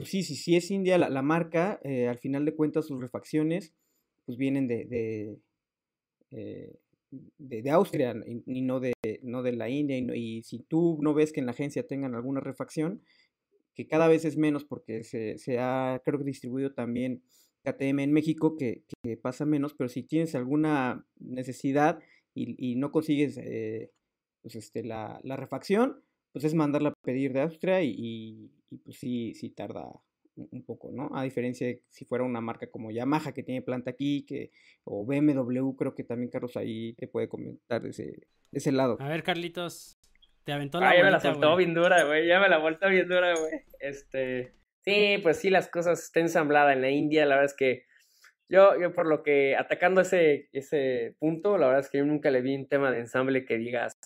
sí, 0.00 0.22
sí, 0.22 0.36
sí 0.36 0.56
es 0.56 0.70
India 0.70 0.98
la, 0.98 1.22
marca, 1.22 1.80
eh, 1.84 2.08
al 2.08 2.18
final 2.18 2.44
de 2.44 2.54
cuentas 2.54 2.86
sus 2.86 3.00
refacciones 3.00 3.74
pues 4.24 4.38
vienen 4.38 4.66
de, 4.66 4.84
de, 4.86 5.38
eh, 6.30 6.78
de, 7.38 7.70
Austria 7.70 8.14
y, 8.46 8.62
no, 8.62 8.80
de, 8.80 8.94
no 9.22 9.42
de 9.42 9.52
la 9.52 9.68
India. 9.68 9.98
Y, 9.98 10.42
si 10.42 10.60
tú 10.60 10.98
no 11.02 11.14
ves 11.14 11.32
que 11.32 11.40
en 11.40 11.46
la 11.46 11.52
agencia 11.52 11.86
tengan 11.86 12.14
alguna 12.14 12.40
refacción, 12.40 13.02
que 13.74 13.86
cada 13.86 14.08
vez 14.08 14.24
es 14.24 14.36
menos 14.36 14.64
porque 14.64 15.04
se, 15.04 15.36
se 15.38 15.58
ha, 15.58 16.00
creo 16.04 16.18
que 16.18 16.24
distribuido 16.24 16.72
también 16.72 17.22
KTM 17.64 18.00
en 18.00 18.12
México, 18.12 18.56
que, 18.56 18.84
que, 19.02 19.16
pasa 19.16 19.44
menos, 19.44 19.74
pero 19.74 19.88
si 19.88 20.02
tienes 20.02 20.34
alguna 20.34 21.06
necesidad 21.18 21.98
y, 22.34 22.56
y 22.58 22.76
no 22.76 22.90
consigues 22.90 23.36
eh, 23.38 23.90
pues 24.42 24.56
este, 24.56 24.84
la, 24.84 25.20
la 25.22 25.36
refacción, 25.36 26.02
pues 26.32 26.44
es 26.44 26.54
mandarla 26.54 26.90
a 26.90 26.94
pedir 27.02 27.32
de 27.32 27.42
Austria 27.42 27.82
y, 27.82 28.50
pues 28.78 28.98
sí, 28.98 29.34
sí 29.34 29.50
tarda 29.50 29.90
un 30.36 30.64
poco, 30.64 30.90
¿no? 30.92 31.10
A 31.14 31.22
diferencia 31.22 31.66
de 31.66 31.82
si 31.88 32.04
fuera 32.04 32.24
una 32.24 32.40
marca 32.40 32.66
como 32.68 32.90
Yamaha 32.90 33.32
que 33.32 33.42
tiene 33.42 33.62
planta 33.62 33.90
aquí, 33.90 34.24
que, 34.26 34.50
o 34.84 35.04
BMW, 35.04 35.76
creo 35.76 35.94
que 35.94 36.04
también 36.04 36.30
Carlos 36.30 36.56
ahí 36.56 36.94
te 36.94 37.06
puede 37.06 37.28
comentar 37.28 37.82
de 37.82 37.90
ese, 37.90 38.26
ese 38.52 38.72
lado. 38.72 38.96
A 39.00 39.08
ver, 39.08 39.22
Carlitos, 39.22 39.96
te 40.44 40.52
aventó 40.52 40.80
la 40.80 40.90
ah, 40.90 40.96
ya 40.96 41.04
me 41.04 41.10
la 41.10 41.20
soltó 41.20 41.56
bien 41.56 41.74
dura, 41.74 42.04
güey, 42.04 42.26
ya 42.26 42.40
me 42.40 42.48
la 42.48 42.58
vuelto 42.58 42.88
bien 42.88 43.08
dura, 43.08 43.34
güey. 43.38 43.62
Este, 43.78 44.52
sí, 44.84 45.18
pues 45.22 45.38
sí, 45.38 45.50
las 45.50 45.68
cosas 45.68 46.02
están 46.02 46.24
ensambladas 46.24 46.74
en 46.74 46.82
la 46.82 46.90
India, 46.90 47.26
la 47.26 47.36
verdad 47.36 47.52
es 47.52 47.56
que 47.56 47.84
yo, 48.48 48.78
yo 48.78 48.92
por 48.92 49.06
lo 49.06 49.22
que, 49.22 49.56
atacando 49.56 50.00
ese, 50.00 50.48
ese 50.52 51.16
punto, 51.18 51.58
la 51.58 51.66
verdad 51.66 51.80
es 51.80 51.90
que 51.90 51.98
yo 51.98 52.04
nunca 52.04 52.30
le 52.30 52.42
vi 52.42 52.56
un 52.56 52.68
tema 52.68 52.90
de 52.90 52.98
ensamble 52.98 53.44
que 53.44 53.56
digas, 53.56 53.98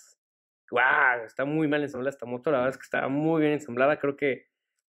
wow, 0.70 1.24
está 1.24 1.44
muy 1.44 1.68
mal 1.68 1.82
ensamblada 1.82 2.10
esta 2.10 2.26
moto, 2.26 2.50
la 2.50 2.58
verdad 2.58 2.74
es 2.74 2.78
que 2.78 2.84
está 2.84 3.08
muy 3.08 3.40
bien 3.40 3.54
ensamblada, 3.54 3.98
creo 3.98 4.16
que 4.16 4.46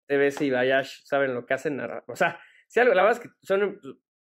TBS 0.08 0.42
y 0.42 0.50
Bayash 0.50 1.04
saben 1.04 1.34
lo 1.34 1.46
que 1.46 1.54
hacen, 1.54 1.80
o 1.80 2.16
sea, 2.16 2.40
si 2.68 2.80
algo, 2.80 2.94
la 2.94 3.04
verdad 3.04 3.22
es 3.22 3.30
que 3.30 3.58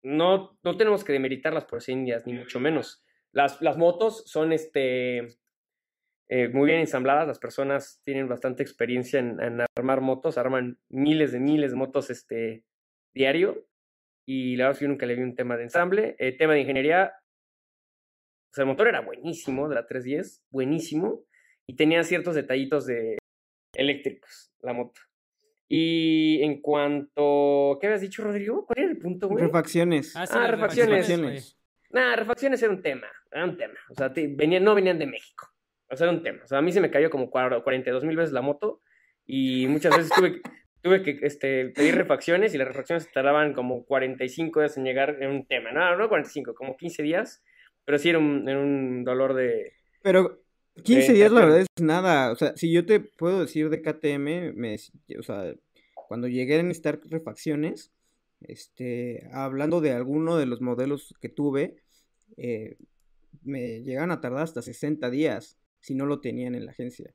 no, 0.03 0.57
no 0.63 0.77
tenemos 0.77 1.03
que 1.03 1.13
demeritarlas 1.13 1.65
por 1.65 1.81
ser 1.81 1.93
indias, 1.93 2.25
ni 2.25 2.33
mucho 2.33 2.59
menos. 2.59 3.03
Las, 3.31 3.61
las 3.61 3.77
motos 3.77 4.23
son 4.25 4.53
este, 4.53 5.37
eh, 6.29 6.49
muy 6.49 6.67
bien 6.67 6.79
ensambladas, 6.79 7.27
las 7.27 7.39
personas 7.39 8.01
tienen 8.03 8.27
bastante 8.27 8.61
experiencia 8.61 9.19
en, 9.19 9.61
armar 9.77 10.01
motos, 10.01 10.37
arman 10.37 10.77
miles 10.89 11.31
de 11.31 11.39
miles 11.39 11.71
de 11.71 11.77
motos 11.77 12.09
este, 12.09 12.65
diario, 13.13 13.65
y 14.27 14.57
la 14.57 14.65
verdad 14.65 14.73
es 14.73 14.79
que 14.79 14.85
yo 14.85 14.89
nunca 14.89 15.05
le 15.05 15.15
vi 15.15 15.23
un 15.23 15.35
tema 15.35 15.55
de 15.55 15.63
ensamble. 15.63 16.15
El 16.19 16.35
tema 16.35 16.53
de 16.53 16.59
ingeniería, 16.59 17.13
o 18.51 18.53
sea, 18.53 18.63
el 18.63 18.67
motor 18.67 18.89
era 18.89 18.99
buenísimo, 18.99 19.69
de 19.69 19.75
la 19.75 19.87
310, 19.87 20.45
buenísimo, 20.49 21.23
y 21.65 21.77
tenía 21.77 22.03
ciertos 22.03 22.35
detallitos 22.35 22.85
de 22.85 23.17
eléctricos, 23.73 24.51
la 24.59 24.73
moto. 24.73 24.99
Y 25.69 26.41
en 26.43 26.61
cuanto. 26.61 27.77
¿Qué 27.79 27.87
habías 27.87 28.01
dicho, 28.01 28.23
Rodrigo? 28.23 28.65
¿Cuál 28.65 28.79
era 28.79 28.91
el 28.91 28.97
punto, 28.97 29.27
güey? 29.27 29.43
Refacciones. 29.43 30.15
Ah, 30.15 30.25
ah 30.29 30.47
refacciones. 30.47 31.57
Nah, 31.89 32.15
refacciones 32.15 32.61
era 32.63 32.71
un 32.71 32.81
tema. 32.81 33.07
Era 33.31 33.45
un 33.45 33.57
tema. 33.57 33.75
O 33.89 33.93
sea, 33.93 34.11
venían, 34.15 34.63
no 34.63 34.75
venían 34.75 34.99
de 34.99 35.07
México. 35.07 35.47
O 35.89 35.95
sea, 35.95 36.07
era 36.07 36.15
un 36.15 36.23
tema. 36.23 36.43
O 36.43 36.47
sea, 36.47 36.59
a 36.59 36.61
mí 36.61 36.71
se 36.71 36.81
me 36.81 36.91
cayó 36.91 37.09
como 37.09 37.29
42 37.29 38.03
mil 38.03 38.15
veces 38.15 38.33
la 38.33 38.41
moto. 38.41 38.81
Y 39.25 39.67
muchas 39.67 39.95
veces 39.95 40.11
tuve, 40.15 40.41
tuve 40.81 41.03
que 41.03 41.19
este, 41.21 41.69
pedir 41.69 41.95
refacciones. 41.95 42.53
Y 42.53 42.57
las 42.57 42.67
refacciones 42.67 43.11
tardaban 43.11 43.53
como 43.53 43.85
45 43.85 44.61
días 44.61 44.77
en 44.77 44.85
llegar. 44.85 45.17
en 45.21 45.31
un 45.31 45.47
tema. 45.47 45.71
No, 45.71 45.97
no 45.97 46.07
45, 46.07 46.53
como 46.55 46.77
15 46.77 47.03
días. 47.03 47.43
Pero 47.83 47.97
sí 47.97 48.09
era 48.09 48.19
un, 48.19 48.47
era 48.47 48.59
un 48.59 49.03
dolor 49.03 49.33
de. 49.33 49.73
Pero 50.01 50.41
15 50.83 51.13
días 51.13 51.31
la 51.31 51.41
verdad 51.41 51.59
es 51.61 51.67
nada, 51.81 52.31
o 52.31 52.35
sea, 52.35 52.55
si 52.55 52.71
yo 52.71 52.85
te 52.85 52.99
puedo 52.99 53.41
decir 53.41 53.69
de 53.69 53.81
KTM, 53.81 54.53
me, 54.53 54.77
o 55.17 55.23
sea, 55.23 55.53
cuando 55.93 56.27
llegué 56.27 56.59
a 56.59 56.63
necesitar 56.63 56.99
refacciones, 57.05 57.91
este, 58.41 59.29
hablando 59.33 59.81
de 59.81 59.93
alguno 59.93 60.37
de 60.37 60.45
los 60.45 60.61
modelos 60.61 61.13
que 61.19 61.29
tuve, 61.29 61.77
eh, 62.37 62.77
me 63.43 63.81
llegan 63.81 64.11
a 64.11 64.21
tardar 64.21 64.43
hasta 64.43 64.61
60 64.61 65.09
días 65.09 65.57
si 65.79 65.95
no 65.95 66.05
lo 66.05 66.19
tenían 66.19 66.55
en 66.55 66.65
la 66.65 66.71
agencia. 66.71 67.13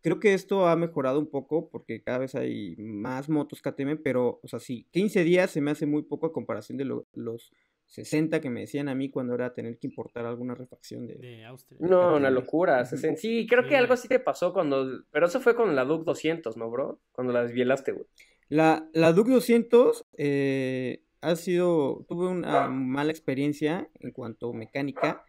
Creo 0.00 0.20
que 0.20 0.34
esto 0.34 0.66
ha 0.66 0.76
mejorado 0.76 1.18
un 1.18 1.30
poco 1.30 1.70
porque 1.70 2.02
cada 2.02 2.18
vez 2.18 2.34
hay 2.34 2.76
más 2.76 3.28
motos 3.28 3.62
KTM, 3.62 3.96
pero, 4.02 4.40
o 4.42 4.48
sea, 4.48 4.58
sí, 4.58 4.86
15 4.90 5.24
días 5.24 5.50
se 5.50 5.60
me 5.60 5.70
hace 5.70 5.86
muy 5.86 6.02
poco 6.02 6.26
a 6.26 6.32
comparación 6.32 6.76
de 6.76 6.84
los 6.84 7.52
60 7.86 8.40
que 8.40 8.50
me 8.50 8.60
decían 8.60 8.88
a 8.88 8.94
mí 8.94 9.10
cuando 9.10 9.34
era 9.34 9.54
tener 9.54 9.78
que 9.78 9.86
importar 9.86 10.26
alguna 10.26 10.54
refacción 10.54 11.06
de, 11.06 11.44
Austria. 11.44 11.78
No, 11.80 12.16
una 12.16 12.30
locura. 12.30 12.84
Sí, 12.84 13.46
creo 13.48 13.66
que 13.68 13.76
algo 13.76 13.94
así 13.94 14.08
te 14.08 14.18
pasó 14.18 14.52
cuando. 14.52 15.04
Pero 15.10 15.26
eso 15.26 15.40
fue 15.40 15.54
con 15.54 15.74
la 15.76 15.84
Duke 15.84 16.04
200, 16.04 16.56
¿no, 16.56 16.70
bro? 16.70 17.00
Cuando 17.12 17.32
la 17.32 17.42
desvielaste, 17.42 17.92
güey. 17.92 18.06
La, 18.48 18.88
la 18.92 19.12
Duke 19.12 19.32
200 19.32 20.06
eh, 20.18 21.02
ha 21.20 21.36
sido, 21.36 22.04
tuve 22.08 22.28
una 22.28 22.68
mala 22.68 23.10
experiencia 23.10 23.88
en 24.00 24.12
cuanto 24.12 24.50
a 24.50 24.54
mecánica, 24.54 25.24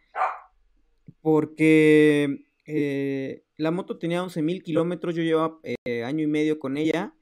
porque 1.22 2.44
eh, 2.66 3.44
la 3.56 3.70
moto 3.70 3.98
tenía 3.98 4.22
11.000 4.22 4.62
kilómetros, 4.62 5.14
yo 5.14 5.22
llevaba 5.22 5.58
eh, 5.62 6.04
año 6.04 6.24
y 6.24 6.26
medio 6.26 6.58
con 6.58 6.76
ella. 6.76 7.14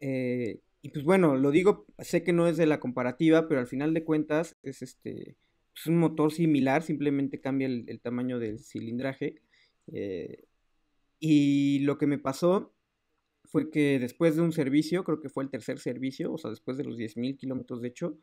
Eh, 0.00 0.60
y 0.84 0.90
pues 0.90 1.02
bueno, 1.02 1.34
lo 1.34 1.50
digo, 1.50 1.86
sé 1.98 2.22
que 2.22 2.34
no 2.34 2.46
es 2.46 2.58
de 2.58 2.66
la 2.66 2.78
comparativa, 2.78 3.48
pero 3.48 3.58
al 3.58 3.66
final 3.66 3.94
de 3.94 4.04
cuentas 4.04 4.58
es 4.62 4.82
este 4.82 5.38
es 5.74 5.86
un 5.86 5.96
motor 5.96 6.30
similar, 6.30 6.82
simplemente 6.82 7.40
cambia 7.40 7.66
el, 7.66 8.00
tamaño 8.00 8.38
del 8.38 8.58
cilindraje. 8.58 9.40
y 11.18 11.78
lo 11.80 11.96
que 11.96 12.06
me 12.06 12.18
pasó 12.18 12.74
fue 13.44 13.70
que 13.70 13.98
después 13.98 14.36
de 14.36 14.42
un 14.42 14.52
servicio, 14.52 15.04
creo 15.04 15.20
que 15.20 15.30
fue 15.30 15.44
el 15.44 15.50
tercer 15.50 15.78
servicio, 15.78 16.34
o 16.34 16.36
sea, 16.36 16.50
después 16.50 16.76
de 16.76 16.84
los 16.84 16.98
10.000 16.98 17.38
kilómetros 17.38 17.80
de 17.80 17.88
hecho, 17.88 18.18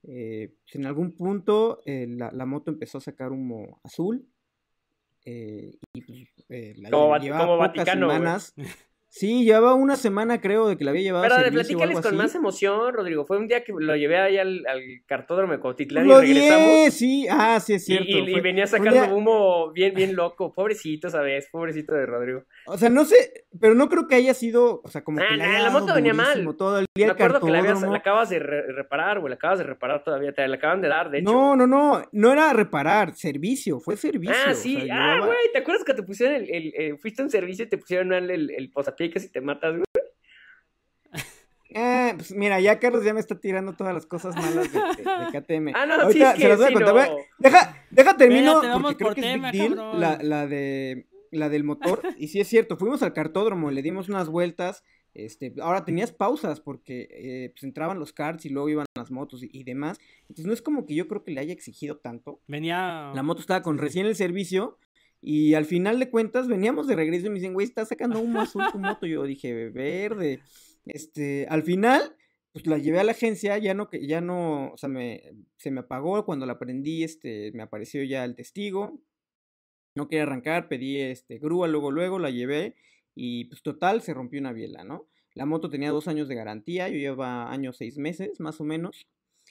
pues 0.00 0.74
en 0.74 0.86
algún 0.86 1.12
punto 1.12 1.82
la, 1.84 2.32
la, 2.32 2.46
moto 2.46 2.70
empezó 2.70 2.96
a 2.96 3.02
sacar 3.02 3.30
humo 3.30 3.78
azul 3.84 4.26
eh, 5.26 5.76
y 5.92 6.00
pues, 6.00 6.28
eh, 6.48 6.74
la 6.78 6.88
como, 6.88 7.18
llevaba 7.18 7.44
como 7.44 7.58
Vaticano, 7.58 8.10
semanas. 8.10 8.54
Sí, 9.18 9.44
llevaba 9.44 9.72
una 9.72 9.96
semana, 9.96 10.42
creo, 10.42 10.68
de 10.68 10.76
que 10.76 10.84
la 10.84 10.90
había 10.90 11.04
llevado 11.04 11.24
Pero 11.24 11.36
a 11.36 11.50
platícales 11.50 12.00
con 12.02 12.18
más 12.18 12.34
emoción, 12.34 12.92
Rodrigo. 12.92 13.24
Fue 13.24 13.38
un 13.38 13.48
día 13.48 13.64
que 13.64 13.72
lo 13.72 13.96
llevé 13.96 14.18
ahí 14.18 14.36
al, 14.36 14.66
al 14.66 14.82
cartódromo 15.06 15.54
de 15.54 15.58
Cotitlán 15.58 16.06
y 16.06 16.12
regresamos. 16.12 16.92
sí, 16.92 17.26
ah, 17.30 17.58
sí, 17.58 17.72
es 17.72 17.86
cierto. 17.86 18.10
Y, 18.10 18.40
venía 18.42 18.66
sacando 18.66 19.16
humo 19.16 19.72
bien, 19.72 19.94
bien 19.94 20.14
loco. 20.14 20.52
Pobrecito, 20.52 21.08
¿sabes? 21.08 21.48
Pobrecito 21.50 21.94
de 21.94 22.04
Rodrigo. 22.04 22.42
O 22.66 22.76
sea, 22.76 22.90
no 22.90 23.06
sé, 23.06 23.46
pero 23.58 23.74
no 23.74 23.88
creo 23.88 24.06
que 24.06 24.16
haya 24.16 24.34
sido, 24.34 24.82
o 24.84 24.88
sea, 24.88 25.02
como 25.02 25.16
que 25.16 25.24
ah, 25.24 25.60
la 25.62 25.70
moto 25.70 25.94
venía 25.94 26.12
mal. 26.12 26.46
Todo 26.58 26.80
el 26.80 26.86
día 26.94 27.06
Me 27.06 27.12
acuerdo 27.12 27.40
que 27.40 27.50
la, 27.50 27.96
acabas 27.96 28.28
de 28.28 28.38
reparar, 28.38 29.20
güey, 29.20 29.30
la 29.30 29.36
acabas 29.36 29.60
de 29.60 29.64
reparar 29.64 30.04
todavía, 30.04 30.34
te 30.34 30.46
la 30.46 30.56
acaban 30.56 30.82
de 30.82 30.88
dar, 30.88 31.10
de 31.10 31.20
hecho. 31.20 31.32
No, 31.32 31.56
no, 31.56 31.66
no, 31.66 32.02
no 32.12 32.32
era 32.32 32.52
reparar, 32.52 33.14
servicio, 33.14 33.80
fue 33.80 33.96
servicio. 33.96 34.36
Ah, 34.46 34.52
sí, 34.52 34.90
ah, 34.92 35.20
güey, 35.24 35.38
¿te 35.54 35.60
acuerdas 35.60 35.84
que 35.84 35.94
te 35.94 36.02
pusieron 36.02 36.34
el, 36.34 36.74
el, 36.76 36.98
fuiste 36.98 37.22
a 37.22 37.24
un 37.24 37.30
servicio 37.30 37.64
y 37.64 37.68
te 37.70 37.78
pusieron 37.78 38.12
el, 38.12 38.30
el, 38.30 38.50
el 38.50 38.70
posapié 38.70 39.05
que 39.10 39.20
si 39.20 39.30
te 39.30 39.40
matas, 39.40 39.72
güey? 39.72 39.86
Eh, 41.78 42.14
pues 42.16 42.32
mira, 42.32 42.58
ya 42.58 42.78
Carlos 42.78 43.04
ya 43.04 43.12
me 43.12 43.20
está 43.20 43.38
tirando 43.38 43.74
todas 43.74 43.92
las 43.92 44.06
cosas 44.06 44.34
malas 44.34 44.72
de, 44.72 44.80
KTM. 44.80 45.72
Ah, 45.74 45.84
no, 45.84 45.94
Ahorita 45.94 46.34
sí, 46.34 46.40
se 46.40 46.48
las 46.48 46.58
voy 46.58 46.66
a 46.68 46.72
contar. 46.72 47.10
Deja, 47.38 47.84
deja 47.90 48.16
termino 48.16 48.62
porque 48.80 48.96
creo 48.96 49.14
que 49.14 49.34
es 49.34 49.42
Big 49.42 49.52
Deal 49.52 50.00
la, 50.00 50.18
la, 50.22 50.46
de, 50.46 51.06
la 51.30 51.50
del 51.50 51.64
motor. 51.64 52.00
Y 52.18 52.28
sí 52.28 52.40
es 52.40 52.48
cierto, 52.48 52.78
fuimos 52.78 53.02
al 53.02 53.12
cartódromo, 53.12 53.70
le 53.70 53.82
dimos 53.82 54.08
unas 54.08 54.28
vueltas. 54.28 54.84
Este, 55.12 55.54
ahora 55.60 55.84
tenías 55.84 56.12
pausas 56.12 56.60
porque 56.60 57.08
eh, 57.10 57.50
pues 57.52 57.64
entraban 57.64 57.98
los 57.98 58.12
karts 58.12 58.44
y 58.46 58.50
luego 58.50 58.68
iban 58.68 58.86
las 58.94 59.10
motos 59.10 59.42
y, 59.42 59.64
demás. 59.64 59.98
Entonces 60.22 60.46
no 60.46 60.52
es 60.54 60.62
como 60.62 60.86
que 60.86 60.94
yo 60.94 61.08
creo 61.08 61.24
que 61.24 61.32
le 61.32 61.40
haya 61.40 61.52
exigido 61.52 61.98
tanto. 61.98 62.40
Venía. 62.46 63.12
La 63.14 63.22
moto 63.22 63.40
estaba 63.40 63.62
con 63.62 63.76
recién 63.76 64.06
el 64.06 64.16
servicio. 64.16 64.78
Y 65.28 65.54
al 65.54 65.64
final 65.64 65.98
de 65.98 66.08
cuentas 66.08 66.46
veníamos 66.46 66.86
de 66.86 66.94
regreso 66.94 67.26
y 67.26 67.30
me 67.30 67.34
dicen, 67.34 67.52
güey, 67.52 67.66
está 67.66 67.84
sacando 67.84 68.20
humo 68.20 68.42
azul 68.42 68.62
tu 68.70 68.78
moto. 68.78 69.06
Yo 69.06 69.24
dije, 69.24 69.70
verde. 69.70 70.38
Este, 70.84 71.48
al 71.50 71.64
final, 71.64 72.14
pues 72.52 72.64
la 72.68 72.78
llevé 72.78 73.00
a 73.00 73.04
la 73.04 73.10
agencia, 73.10 73.58
ya 73.58 73.74
no, 73.74 73.90
ya 73.90 74.20
no, 74.20 74.70
o 74.70 74.76
sea, 74.76 74.88
me, 74.88 75.24
se 75.56 75.72
me 75.72 75.80
apagó 75.80 76.24
cuando 76.24 76.46
la 76.46 76.60
prendí, 76.60 77.02
este, 77.02 77.50
me 77.54 77.64
apareció 77.64 78.04
ya 78.04 78.24
el 78.24 78.36
testigo, 78.36 79.00
no 79.96 80.06
quería 80.06 80.22
arrancar, 80.22 80.68
pedí, 80.68 81.00
este, 81.00 81.38
grúa, 81.38 81.66
luego, 81.66 81.90
luego, 81.90 82.20
la 82.20 82.30
llevé, 82.30 82.76
y 83.16 83.46
pues 83.46 83.62
total, 83.62 84.02
se 84.02 84.14
rompió 84.14 84.38
una 84.38 84.52
biela, 84.52 84.84
¿no? 84.84 85.08
La 85.34 85.44
moto 85.44 85.68
tenía 85.68 85.90
dos 85.90 86.06
años 86.06 86.28
de 86.28 86.36
garantía, 86.36 86.88
yo 86.88 86.98
llevaba 86.98 87.50
años, 87.50 87.78
seis 87.78 87.98
meses, 87.98 88.38
más 88.38 88.60
o 88.60 88.64
menos, 88.64 89.04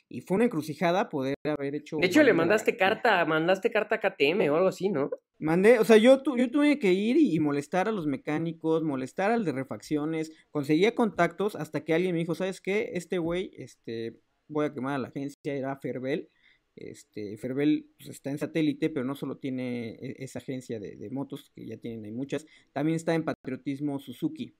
y 0.08 0.22
fue 0.22 0.36
una 0.36 0.46
encrucijada 0.46 1.10
poder 1.10 1.36
haber 1.44 1.76
hecho... 1.76 1.98
De 1.98 2.08
hecho, 2.08 2.24
le 2.24 2.32
mandaste 2.32 2.78
carta, 2.78 3.26
mandaste 3.26 3.72
carta 3.72 3.96
a 3.96 4.00
KTM 4.00 4.50
o 4.50 4.56
algo 4.56 4.70
así, 4.70 4.88
¿no? 4.88 5.10
Mandé, 5.46 5.78
o 5.78 5.86
sea, 5.86 5.98
yo, 5.98 6.24
yo 6.36 6.50
tuve 6.50 6.80
que 6.80 6.94
ir 6.94 7.18
y, 7.18 7.40
molestar 7.40 7.88
a 7.88 7.92
los 7.92 8.08
mecánicos, 8.08 8.82
molestar 8.82 9.30
al 9.30 9.46
de 9.46 9.52
refacciones, 9.52 10.32
conseguía 10.50 10.96
contactos 10.96 11.56
hasta 11.56 11.86
que 11.86 11.94
alguien 11.94 12.14
me 12.14 12.20
dijo, 12.20 12.34
¿sabes 12.34 12.62
qué? 12.62 12.94
Este 12.94 13.20
güey, 13.20 13.52
este, 13.56 14.20
voy 14.48 14.66
a 14.66 14.74
quemar 14.74 14.96
a 14.96 14.98
la 14.98 15.10
agencia, 15.10 15.54
era 15.54 15.76
Ferbel. 15.76 16.30
Este, 16.76 17.38
Ferbel 17.38 17.88
pues, 17.96 18.10
está 18.10 18.32
en 18.32 18.40
satélite, 18.40 18.90
pero 18.90 19.06
no 19.06 19.14
solo 19.14 19.38
tiene 19.38 19.90
e, 19.90 20.16
esa 20.24 20.40
agencia 20.40 20.80
de, 20.80 20.96
de, 20.96 21.10
motos, 21.12 21.52
que 21.54 21.68
ya 21.68 21.78
tienen, 21.78 22.06
hay 22.06 22.12
muchas, 22.12 22.48
también 22.74 22.96
está 22.96 23.14
en 23.14 23.24
Patriotismo 23.24 24.00
Suzuki. 24.00 24.56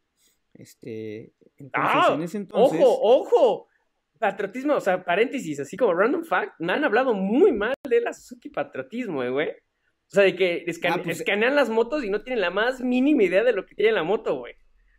Este, 0.54 1.34
entonces, 1.58 1.94
¡Ah! 1.96 2.14
en 2.14 2.22
ese 2.22 2.38
entonces... 2.38 2.80
¡Ojo, 2.80 3.00
ojo! 3.02 3.68
patriotismo, 4.20 4.76
o 4.76 4.82
sea, 4.82 5.04
paréntesis, 5.04 5.60
así 5.60 5.76
como 5.76 5.94
random 5.94 6.24
fact, 6.24 6.54
me 6.60 6.74
han 6.74 6.84
hablado 6.84 7.14
muy 7.14 7.52
mal 7.52 7.74
de 7.90 8.02
la 8.02 8.14
Suzuki 8.14 8.50
patriotismo, 8.50 9.24
eh, 9.24 9.30
güey. 9.32 9.50
O 10.12 10.16
sea, 10.16 10.24
de 10.24 10.36
que 10.36 10.66
ah, 10.90 11.02
pues, 11.04 11.20
escanean 11.20 11.56
las 11.56 11.70
motos 11.70 12.04
y 12.04 12.10
no 12.10 12.22
tienen 12.22 12.42
la 12.42 12.52
más 12.52 12.80
mínima 12.80 13.24
idea 13.24 13.44
de 13.44 13.54
lo 13.54 13.66
que 13.66 13.76
tiene 13.76 13.92
la 13.92 14.04
moto, 14.04 14.38
güey. 14.38 14.54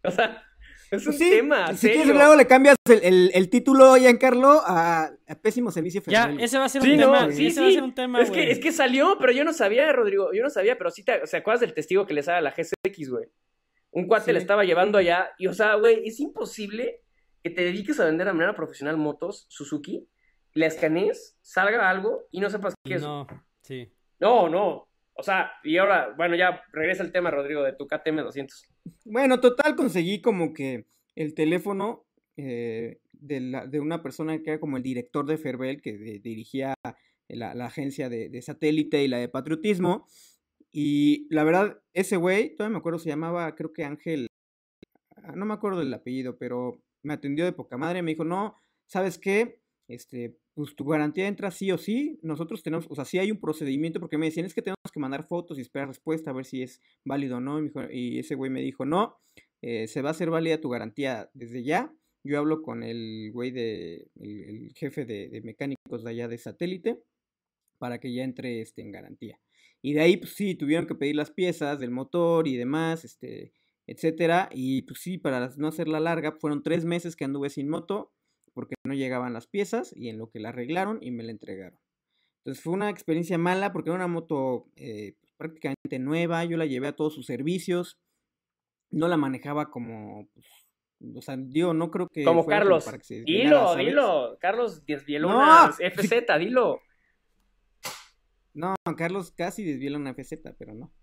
O 0.04 0.10
sea, 0.10 0.42
es 0.90 1.04
pues 1.04 1.20
un 1.20 1.30
tema. 1.30 1.74
Si 1.74 1.88
quieres, 1.88 2.14
luego 2.14 2.36
le 2.36 2.46
cambias 2.46 2.76
el, 2.88 3.30
el, 3.34 3.50
título, 3.50 3.96
Giancarlo, 3.96 4.62
a, 4.64 5.10
a 5.26 5.34
Pésimo 5.34 5.70
Servicio 5.72 6.00
Federal. 6.00 6.38
Ya, 6.38 6.44
ese 6.44 6.58
va 6.58 6.66
a 6.66 6.68
ser 6.68 6.82
un 6.82 6.96
tema. 6.96 7.32
sí, 7.32 7.46
ese 7.48 7.60
va 7.60 7.66
a 7.66 7.70
ser 7.72 7.82
un 7.82 7.94
tema, 7.94 8.20
es 8.22 8.30
que, 8.30 8.50
es 8.50 8.60
que 8.60 8.70
salió, 8.70 9.16
pero 9.18 9.32
yo 9.32 9.42
no 9.44 9.52
sabía, 9.52 9.90
Rodrigo. 9.92 10.32
Yo 10.32 10.42
no 10.42 10.50
sabía, 10.50 10.78
pero 10.78 10.90
sí 10.90 11.04
te, 11.04 11.22
o 11.22 11.26
sea, 11.26 11.40
acuerdas 11.40 11.60
del 11.60 11.74
testigo 11.74 12.06
que 12.06 12.14
le 12.14 12.22
sale 12.22 12.38
a 12.38 12.40
la 12.40 12.52
GSX, 12.52 13.10
güey. 13.10 13.26
Un 13.90 14.06
cuate 14.06 14.32
le 14.32 14.38
estaba 14.38 14.64
llevando 14.64 14.98
allá. 14.98 15.30
Y, 15.38 15.48
o 15.48 15.52
sea, 15.52 15.74
güey, 15.74 16.06
es 16.06 16.20
imposible 16.20 17.02
que 17.42 17.50
te 17.50 17.64
dediques 17.64 17.98
a 17.98 18.04
vender 18.04 18.26
de 18.26 18.32
manera 18.32 18.54
profesional 18.54 18.96
motos 18.96 19.46
Suzuki, 19.48 20.08
la 20.54 20.66
escanees, 20.66 21.36
salga 21.42 21.88
algo 21.90 22.26
y 22.30 22.40
no 22.40 22.48
sepas 22.48 22.74
qué 22.84 22.94
es. 22.94 23.02
No, 23.02 23.26
sí. 23.62 23.92
No, 24.20 24.48
no. 24.48 24.88
O 25.18 25.22
sea, 25.22 25.50
y 25.64 25.78
ahora, 25.78 26.14
bueno, 26.16 26.36
ya 26.36 26.62
regresa 26.72 27.02
el 27.02 27.12
tema, 27.12 27.30
Rodrigo, 27.30 27.62
de 27.62 27.72
tu 27.72 27.86
KTM 27.86 28.16
200. 28.16 28.68
Bueno, 29.04 29.40
total, 29.40 29.74
conseguí 29.74 30.20
como 30.20 30.52
que 30.52 30.86
el 31.14 31.34
teléfono 31.34 32.06
eh, 32.36 33.00
de, 33.12 33.40
la, 33.40 33.66
de, 33.66 33.80
una 33.80 34.02
persona 34.02 34.42
que 34.42 34.50
era 34.50 34.60
como 34.60 34.76
el 34.76 34.82
director 34.82 35.26
de 35.26 35.38
Ferbel, 35.38 35.80
que 35.80 35.94
dirigía 36.22 36.74
la, 37.28 37.52
agencia 37.64 38.08
de, 38.10 38.28
de, 38.28 38.42
satélite 38.42 39.02
y 39.02 39.08
la 39.08 39.18
de 39.18 39.28
patriotismo. 39.28 40.06
Y 40.70 41.26
la 41.34 41.44
verdad, 41.44 41.80
ese 41.94 42.16
güey, 42.16 42.54
todavía 42.54 42.74
me 42.74 42.78
acuerdo, 42.78 42.98
se 42.98 43.08
llamaba, 43.08 43.54
creo 43.54 43.72
que 43.72 43.84
Ángel, 43.84 44.26
ah, 45.16 45.32
no 45.34 45.46
me 45.46 45.54
acuerdo 45.54 45.78
del 45.78 45.94
apellido, 45.94 46.36
pero 46.36 46.82
me 47.02 47.14
atendió 47.14 47.46
de 47.46 47.52
poca 47.52 47.78
madre, 47.78 48.02
me 48.02 48.10
dijo, 48.10 48.24
no, 48.24 48.56
¿sabes 48.84 49.18
qué? 49.18 49.62
Este, 49.88 50.36
pues 50.56 50.74
tu 50.74 50.86
garantía 50.86 51.28
entra 51.28 51.50
sí 51.50 51.70
o 51.70 51.76
sí, 51.76 52.18
nosotros 52.22 52.62
tenemos, 52.62 52.86
o 52.88 52.94
sea, 52.94 53.04
sí 53.04 53.18
hay 53.18 53.30
un 53.30 53.38
procedimiento, 53.38 54.00
porque 54.00 54.16
me 54.16 54.24
decían, 54.24 54.46
es 54.46 54.54
que 54.54 54.62
tenemos 54.62 54.90
que 54.90 54.98
mandar 54.98 55.28
fotos 55.28 55.58
y 55.58 55.60
esperar 55.60 55.88
respuesta 55.88 56.30
a 56.30 56.32
ver 56.32 56.46
si 56.46 56.62
es 56.62 56.80
válido 57.04 57.36
o 57.36 57.40
no, 57.40 57.60
y, 57.92 58.18
ese 58.18 58.36
güey 58.36 58.50
me 58.50 58.62
dijo, 58.62 58.86
no, 58.86 59.18
eh, 59.60 59.86
se 59.86 60.00
va 60.00 60.08
a 60.08 60.12
hacer 60.12 60.30
válida 60.30 60.58
tu 60.58 60.70
garantía 60.70 61.28
desde 61.34 61.62
ya, 61.62 61.94
yo 62.24 62.38
hablo 62.38 62.62
con 62.62 62.82
el 62.82 63.32
güey 63.34 63.50
de, 63.50 64.08
el, 64.18 64.72
jefe 64.74 65.04
de, 65.04 65.42
mecánicos 65.44 66.02
de 66.02 66.10
allá 66.10 66.26
de 66.26 66.38
satélite, 66.38 67.02
para 67.76 68.00
que 68.00 68.14
ya 68.14 68.24
entre 68.24 68.62
este, 68.62 68.80
en 68.80 68.92
garantía. 68.92 69.38
Y 69.82 69.92
de 69.92 70.00
ahí, 70.00 70.16
pues 70.16 70.32
sí, 70.32 70.54
tuvieron 70.54 70.86
que 70.86 70.94
pedir 70.94 71.16
las 71.16 71.30
piezas 71.30 71.78
del 71.80 71.90
motor 71.90 72.48
y 72.48 72.56
demás, 72.56 73.04
este, 73.04 73.52
etcétera. 73.86 74.48
Y 74.52 74.82
pues 74.82 75.00
sí, 75.00 75.18
para 75.18 75.50
no 75.58 75.68
hacerla 75.68 76.00
larga, 76.00 76.32
fueron 76.32 76.62
tres 76.62 76.86
meses 76.86 77.14
que 77.14 77.26
anduve 77.26 77.50
sin 77.50 77.68
moto 77.68 78.15
porque 78.56 78.74
no 78.86 78.94
llegaban 78.94 79.34
las 79.34 79.46
piezas 79.46 79.92
y 79.94 80.08
en 80.08 80.16
lo 80.16 80.30
que 80.30 80.40
la 80.40 80.48
arreglaron 80.48 80.98
y 81.02 81.10
me 81.10 81.22
la 81.22 81.30
entregaron. 81.30 81.78
Entonces 82.38 82.64
fue 82.64 82.72
una 82.72 82.88
experiencia 82.88 83.36
mala 83.36 83.70
porque 83.70 83.90
era 83.90 83.96
una 83.96 84.06
moto 84.06 84.70
eh, 84.76 85.12
prácticamente 85.36 85.98
nueva, 85.98 86.42
yo 86.46 86.56
la 86.56 86.64
llevé 86.64 86.88
a 86.88 86.96
todos 86.96 87.14
sus 87.14 87.26
servicios, 87.26 87.98
no 88.90 89.08
la 89.08 89.18
manejaba 89.18 89.70
como, 89.70 90.26
pues, 90.32 90.46
o 91.14 91.20
sea, 91.20 91.36
digo, 91.36 91.74
no 91.74 91.90
creo 91.90 92.08
que... 92.08 92.24
Como 92.24 92.46
Carlos, 92.46 92.90
dilo, 93.26 93.76
dilo, 93.76 94.38
Carlos 94.40 94.86
desvieló 94.86 95.28
una 95.28 95.70
FZ, 95.78 96.38
dilo. 96.38 96.80
No, 98.54 98.74
Carlos 98.96 99.32
casi 99.32 99.64
desviela 99.64 99.98
una 99.98 100.14
FZ, 100.14 100.54
pero 100.56 100.72
no. 100.72 100.94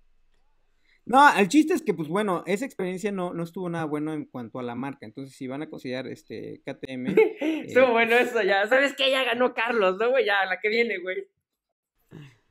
No, 1.05 1.35
el 1.37 1.49
chiste 1.49 1.73
es 1.73 1.81
que, 1.81 1.93
pues 1.93 2.07
bueno, 2.07 2.43
esa 2.47 2.65
experiencia 2.65 3.11
no, 3.11 3.33
no 3.33 3.43
estuvo 3.43 3.69
nada 3.69 3.85
bueno 3.85 4.13
en 4.13 4.25
cuanto 4.25 4.59
a 4.59 4.63
la 4.63 4.75
marca. 4.75 5.05
Entonces, 5.05 5.35
si 5.35 5.47
van 5.47 5.61
a 5.61 5.69
considerar 5.69 6.07
este 6.07 6.61
KTM. 6.65 7.07
estuvo 7.67 7.87
eh, 7.87 7.91
bueno 7.91 8.15
eso 8.15 8.41
ya. 8.41 8.67
¿Sabes 8.67 8.93
qué? 8.95 9.11
Ya 9.11 9.23
ganó 9.23 9.53
Carlos, 9.53 9.97
¿no, 9.97 10.11
güey? 10.11 10.25
Ya, 10.25 10.45
la 10.45 10.59
que 10.61 10.69
viene, 10.69 10.99
güey. 10.99 11.27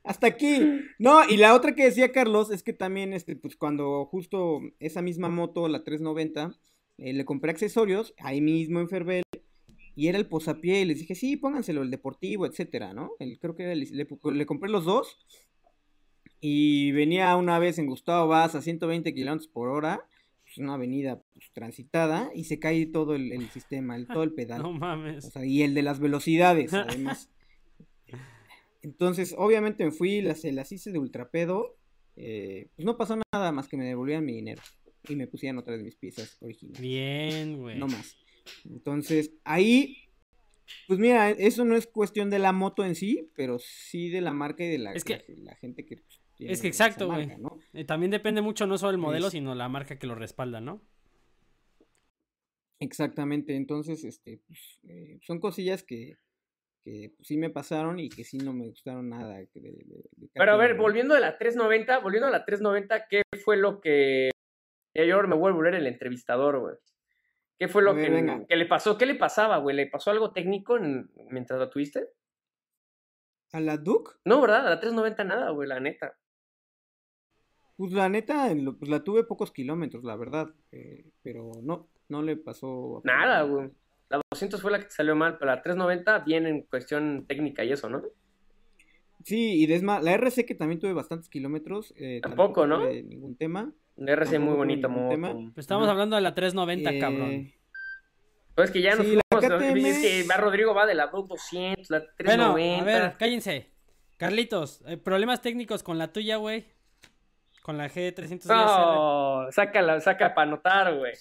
Hasta 0.03 0.27
aquí. 0.27 0.59
No, 0.99 1.27
y 1.27 1.37
la 1.37 1.53
otra 1.53 1.75
que 1.75 1.85
decía 1.85 2.11
Carlos 2.11 2.51
es 2.51 2.63
que 2.63 2.71
también, 2.71 3.13
este, 3.13 3.35
pues 3.35 3.55
cuando 3.57 4.05
justo 4.05 4.61
esa 4.79 5.01
misma 5.01 5.27
moto, 5.27 5.67
la 5.67 5.83
390, 5.83 6.57
eh, 6.99 7.13
le 7.13 7.25
compré 7.25 7.51
accesorios 7.51 8.13
ahí 8.19 8.39
mismo 8.39 8.79
en 8.79 8.87
Ferbel. 8.87 9.23
Y 9.95 10.07
era 10.07 10.17
el 10.17 10.27
posapié, 10.27 10.81
y 10.81 10.85
les 10.85 10.99
dije, 10.99 11.13
sí, 11.13 11.35
pónganselo, 11.35 11.81
el 11.81 11.91
deportivo, 11.91 12.45
etcétera, 12.45 12.93
¿no? 12.93 13.11
El, 13.19 13.37
creo 13.37 13.55
que 13.55 13.63
era 13.63 13.73
el, 13.73 13.81
le, 13.91 14.07
le 14.07 14.45
compré 14.45 14.69
los 14.69 14.85
dos 14.85 15.19
y 16.45 16.91
venía 16.91 17.33
una 17.37 17.57
vez 17.57 17.79
en 17.79 17.85
Gustavo 17.85 18.27
Vaz 18.27 18.53
a 18.53 18.61
120 18.61 19.13
kilómetros 19.13 19.47
por 19.47 19.69
hora, 19.69 20.05
pues, 20.43 20.57
una 20.57 20.73
avenida 20.73 21.23
pues, 21.33 21.49
transitada 21.53 22.31
y 22.35 22.43
se 22.43 22.59
cae 22.59 22.85
todo 22.85 23.15
el, 23.15 23.49
sistema, 23.51 23.95
el, 23.95 24.07
todo 24.07 24.23
el 24.23 24.33
pedal. 24.33 24.61
No 24.63 24.73
mames. 24.73 25.23
O 25.23 25.31
sea, 25.31 25.45
y 25.45 25.61
el 25.63 25.73
de 25.73 25.83
las 25.83 26.01
velocidades, 26.01 26.73
además. 26.73 27.29
Entonces, 28.81 29.33
obviamente 29.37 29.85
me 29.85 29.91
fui, 29.91 30.21
las, 30.21 30.43
las 30.43 30.69
hice 30.73 30.91
de 30.91 30.99
ultrapedo. 30.99 31.77
Eh, 32.17 32.67
pues 32.75 32.85
no 32.85 32.97
pasó 32.97 33.17
nada 33.31 33.53
más 33.53 33.69
que 33.69 33.77
me 33.77 33.85
devolvían 33.85 34.25
mi 34.25 34.33
dinero 34.33 34.61
y 35.07 35.15
me 35.15 35.27
pusieran 35.27 35.57
otra 35.57 35.77
de 35.77 35.83
mis 35.83 35.95
piezas 35.95 36.37
originales. 36.41 36.81
Bien, 36.81 37.57
güey. 37.57 37.79
No 37.79 37.87
más. 37.87 38.17
Entonces, 38.65 39.31
ahí, 39.45 40.09
pues 40.89 40.99
mira, 40.99 41.29
eso 41.29 41.63
no 41.63 41.77
es 41.77 41.87
cuestión 41.87 42.29
de 42.29 42.39
la 42.39 42.51
moto 42.51 42.83
en 42.83 42.95
sí, 42.95 43.31
pero 43.33 43.59
sí 43.59 44.09
de 44.09 44.19
la 44.19 44.33
marca 44.33 44.65
y 44.65 44.67
de 44.67 44.77
la, 44.79 44.93
la, 45.37 45.55
gente 45.55 45.85
que 45.85 46.03
es 46.47 46.61
que 46.61 46.67
exacto, 46.67 47.07
güey. 47.07 47.29
Eh, 47.73 47.85
también 47.85 48.11
depende 48.11 48.41
mucho 48.41 48.67
no 48.67 48.77
solo 48.77 48.91
el 48.91 48.97
modelo, 48.97 49.29
sino 49.29 49.55
la 49.55 49.69
marca 49.69 49.97
que 49.97 50.07
lo 50.07 50.15
respalda, 50.15 50.61
¿no? 50.61 50.81
Exactamente, 52.79 53.55
entonces, 53.55 54.03
este, 54.03 54.41
pues, 54.45 54.79
eh, 54.83 55.19
son 55.21 55.39
cosillas 55.39 55.83
que, 55.83 56.17
que 56.83 57.13
pues, 57.15 57.27
sí 57.27 57.37
me 57.37 57.49
pasaron 57.49 57.99
y 57.99 58.09
que 58.09 58.23
sí 58.23 58.37
no 58.37 58.53
me 58.53 58.67
gustaron 58.67 59.09
nada. 59.09 59.39
Pero 60.33 60.51
a 60.51 60.57
ver, 60.57 60.75
volviendo 60.75 61.15
a 61.15 61.19
la 61.19 61.37
390, 61.37 61.99
volviendo 61.99 62.27
a 62.27 62.31
la 62.31 62.45
390, 62.45 63.07
¿qué 63.07 63.21
fue 63.43 63.57
lo 63.57 63.79
que... 63.79 64.31
Yo 64.93 65.15
ahora 65.15 65.27
me 65.27 65.35
voy 65.35 65.51
a 65.51 65.55
volver 65.55 65.75
el 65.75 65.87
entrevistador, 65.87 66.59
güey. 66.59 66.75
¿Qué 67.57 67.67
fue 67.67 67.81
lo 67.81 67.95
que, 67.95 68.09
le 68.09 68.65
pasó? 68.65 68.97
¿Qué 68.97 69.05
le 69.05 69.15
pasaba, 69.15 69.57
güey? 69.57 69.75
¿Le 69.75 69.87
pasó 69.87 70.11
algo 70.11 70.33
técnico 70.33 70.77
mientras 71.29 71.59
la 71.59 71.69
tuviste? 71.69 72.09
¿A 73.53 73.59
la 73.59 73.77
Duke? 73.77 74.11
No, 74.25 74.41
¿verdad? 74.41 74.67
A 74.67 74.69
la 74.71 74.79
390 74.79 75.23
nada, 75.23 75.49
güey, 75.51 75.69
la 75.69 75.79
neta. 75.79 76.17
Pues 77.83 77.91
la 77.91 78.07
neta, 78.07 78.47
pues 78.79 78.89
la 78.89 79.03
tuve 79.03 79.25
pocos 79.25 79.51
kilómetros, 79.51 80.05
la 80.05 80.15
verdad. 80.15 80.47
Eh, 80.71 81.03
pero 81.21 81.51
no, 81.61 81.89
no 82.07 82.21
le 82.21 82.37
pasó. 82.37 83.01
Nada, 83.03 83.41
güey. 83.41 83.71
La 84.07 84.21
200 84.31 84.61
fue 84.61 84.71
la 84.71 84.79
que 84.79 84.85
te 84.85 84.91
salió 84.91 85.17
mal, 85.17 85.37
pero 85.37 85.51
la 85.51 85.61
390 85.61 86.19
viene 86.19 86.49
en 86.49 86.61
cuestión 86.61 87.25
técnica 87.27 87.65
y 87.65 87.73
eso, 87.73 87.89
¿no? 87.89 88.01
Sí, 89.25 89.61
y 89.61 89.65
Desma, 89.65 89.99
la 89.99 90.13
RC 90.13 90.45
que 90.45 90.55
también 90.55 90.79
tuve 90.79 90.93
bastantes 90.93 91.27
kilómetros. 91.27 91.93
Eh, 91.97 92.21
tampoco, 92.23 92.65
¿no? 92.65 92.87
Ningún 92.87 93.35
tema. 93.35 93.73
La 93.97 94.13
RC 94.13 94.39
muy 94.39 94.55
bonita, 94.55 94.87
muy 94.87 95.17
pues 95.53 95.65
estamos 95.65 95.89
hablando 95.89 96.15
de 96.15 96.21
la 96.21 96.33
390, 96.33 96.89
eh, 96.89 96.99
cabrón. 96.99 97.51
Pues 98.55 98.71
que 98.71 98.81
ya 98.81 98.95
no 98.95 99.03
sí, 99.03 99.19
fuimos, 99.29 99.99
que 99.99 100.25
va 100.25 100.37
Rodrigo 100.37 100.73
va 100.73 100.85
de 100.85 100.95
la 100.95 101.07
200, 101.07 101.89
la 101.89 101.99
390. 102.15 102.51
Bueno, 102.53 102.81
a 102.81 102.83
ver, 102.85 103.17
cállense. 103.17 103.73
Carlitos, 104.15 104.85
problemas 105.03 105.41
técnicos 105.41 105.83
con 105.83 105.97
la 105.97 106.13
tuya, 106.13 106.37
güey. 106.37 106.71
Con 107.63 107.77
la 107.77 107.89
G310. 107.89 108.45
No, 108.45 109.51
sácala, 109.51 109.99
saca 110.01 110.35
para 110.35 110.47
anotar, 110.47 110.95
güey. 110.95 111.13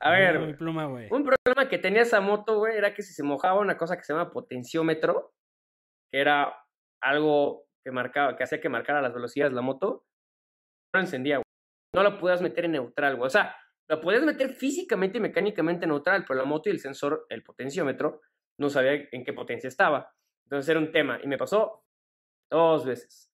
A 0.00 0.10
ver, 0.10 0.38
un 0.38 0.56
problema 0.56 1.68
que 1.68 1.78
tenía 1.78 2.02
esa 2.02 2.20
moto, 2.20 2.58
güey, 2.58 2.76
era 2.76 2.92
que 2.94 3.02
si 3.02 3.12
se 3.12 3.22
mojaba 3.22 3.60
una 3.60 3.76
cosa 3.76 3.96
que 3.96 4.02
se 4.02 4.12
llama 4.12 4.30
potenciómetro, 4.30 5.34
que 6.10 6.20
era 6.20 6.54
algo 7.02 7.66
que 7.84 7.90
marcaba, 7.92 8.36
que 8.36 8.44
hacía 8.44 8.60
que 8.60 8.68
marcara 8.68 9.00
las 9.00 9.14
velocidades 9.14 9.52
de 9.52 9.56
la 9.56 9.62
moto, 9.62 10.06
no 10.94 11.00
encendía, 11.00 11.36
güey. 11.36 11.44
No 11.94 12.02
la 12.02 12.18
podías 12.18 12.42
meter 12.42 12.64
en 12.64 12.72
neutral, 12.72 13.16
güey. 13.16 13.26
O 13.26 13.30
sea, 13.30 13.54
la 13.88 14.00
podías 14.00 14.22
meter 14.22 14.54
físicamente 14.54 15.18
y 15.18 15.20
mecánicamente 15.20 15.86
neutral, 15.86 16.24
pero 16.26 16.38
la 16.38 16.46
moto 16.46 16.68
y 16.68 16.72
el 16.72 16.80
sensor, 16.80 17.26
el 17.28 17.42
potenciómetro, 17.42 18.22
no 18.58 18.70
sabía 18.70 19.08
en 19.12 19.24
qué 19.24 19.32
potencia 19.32 19.68
estaba. 19.68 20.12
Entonces 20.44 20.68
era 20.70 20.80
un 20.80 20.90
tema. 20.90 21.18
Y 21.22 21.26
me 21.26 21.38
pasó 21.38 21.84
dos 22.50 22.84
veces 22.84 23.30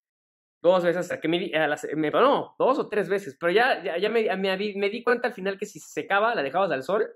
dos 0.62 0.84
veces 0.84 1.00
hasta 1.00 1.20
que 1.20 1.28
me, 1.28 1.38
di, 1.38 1.52
me 1.96 2.10
no, 2.10 2.54
dos 2.58 2.78
o 2.78 2.88
tres 2.88 3.08
veces, 3.08 3.36
pero 3.38 3.52
ya, 3.52 3.82
ya, 3.98 4.08
me, 4.08 4.34
me, 4.36 4.56
di 4.56 5.02
cuenta 5.02 5.28
al 5.28 5.34
final 5.34 5.58
que 5.58 5.66
si 5.66 5.80
se 5.80 5.88
secaba, 5.90 6.34
la 6.34 6.42
dejabas 6.42 6.70
al 6.70 6.84
sol, 6.84 7.06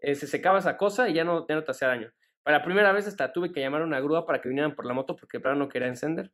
eh, 0.00 0.14
se 0.14 0.26
secaba 0.26 0.58
esa 0.58 0.76
cosa 0.78 1.08
y 1.08 1.14
ya 1.14 1.22
no, 1.22 1.46
ya 1.46 1.54
no 1.54 1.64
te 1.64 1.70
hacía 1.70 1.88
daño. 1.88 2.10
Para 2.42 2.58
la 2.58 2.64
primera 2.64 2.92
vez 2.92 3.06
hasta 3.06 3.32
tuve 3.32 3.52
que 3.52 3.60
llamar 3.60 3.82
a 3.82 3.84
una 3.84 4.00
grúa 4.00 4.26
para 4.26 4.40
que 4.40 4.48
vinieran 4.48 4.74
por 4.74 4.86
la 4.86 4.94
moto 4.94 5.16
porque 5.16 5.36
el 5.36 5.58
no 5.58 5.68
quería 5.68 5.88
encender. 5.88 6.32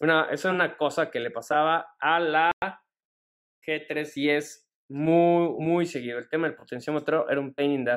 Una, 0.00 0.24
eso 0.30 0.48
es 0.48 0.54
una 0.54 0.76
cosa 0.76 1.10
que 1.10 1.20
le 1.20 1.30
pasaba 1.30 1.94
a 1.98 2.20
la 2.20 2.52
G3 3.66 4.12
y 4.16 4.30
es 4.30 4.68
muy, 4.88 5.50
muy 5.58 5.86
seguido. 5.86 6.18
El 6.18 6.28
tema 6.28 6.46
del 6.46 6.56
potenciómetro 6.56 7.28
era 7.30 7.40
un 7.40 7.54
pain 7.54 7.72
in 7.72 7.84
the 7.84 7.96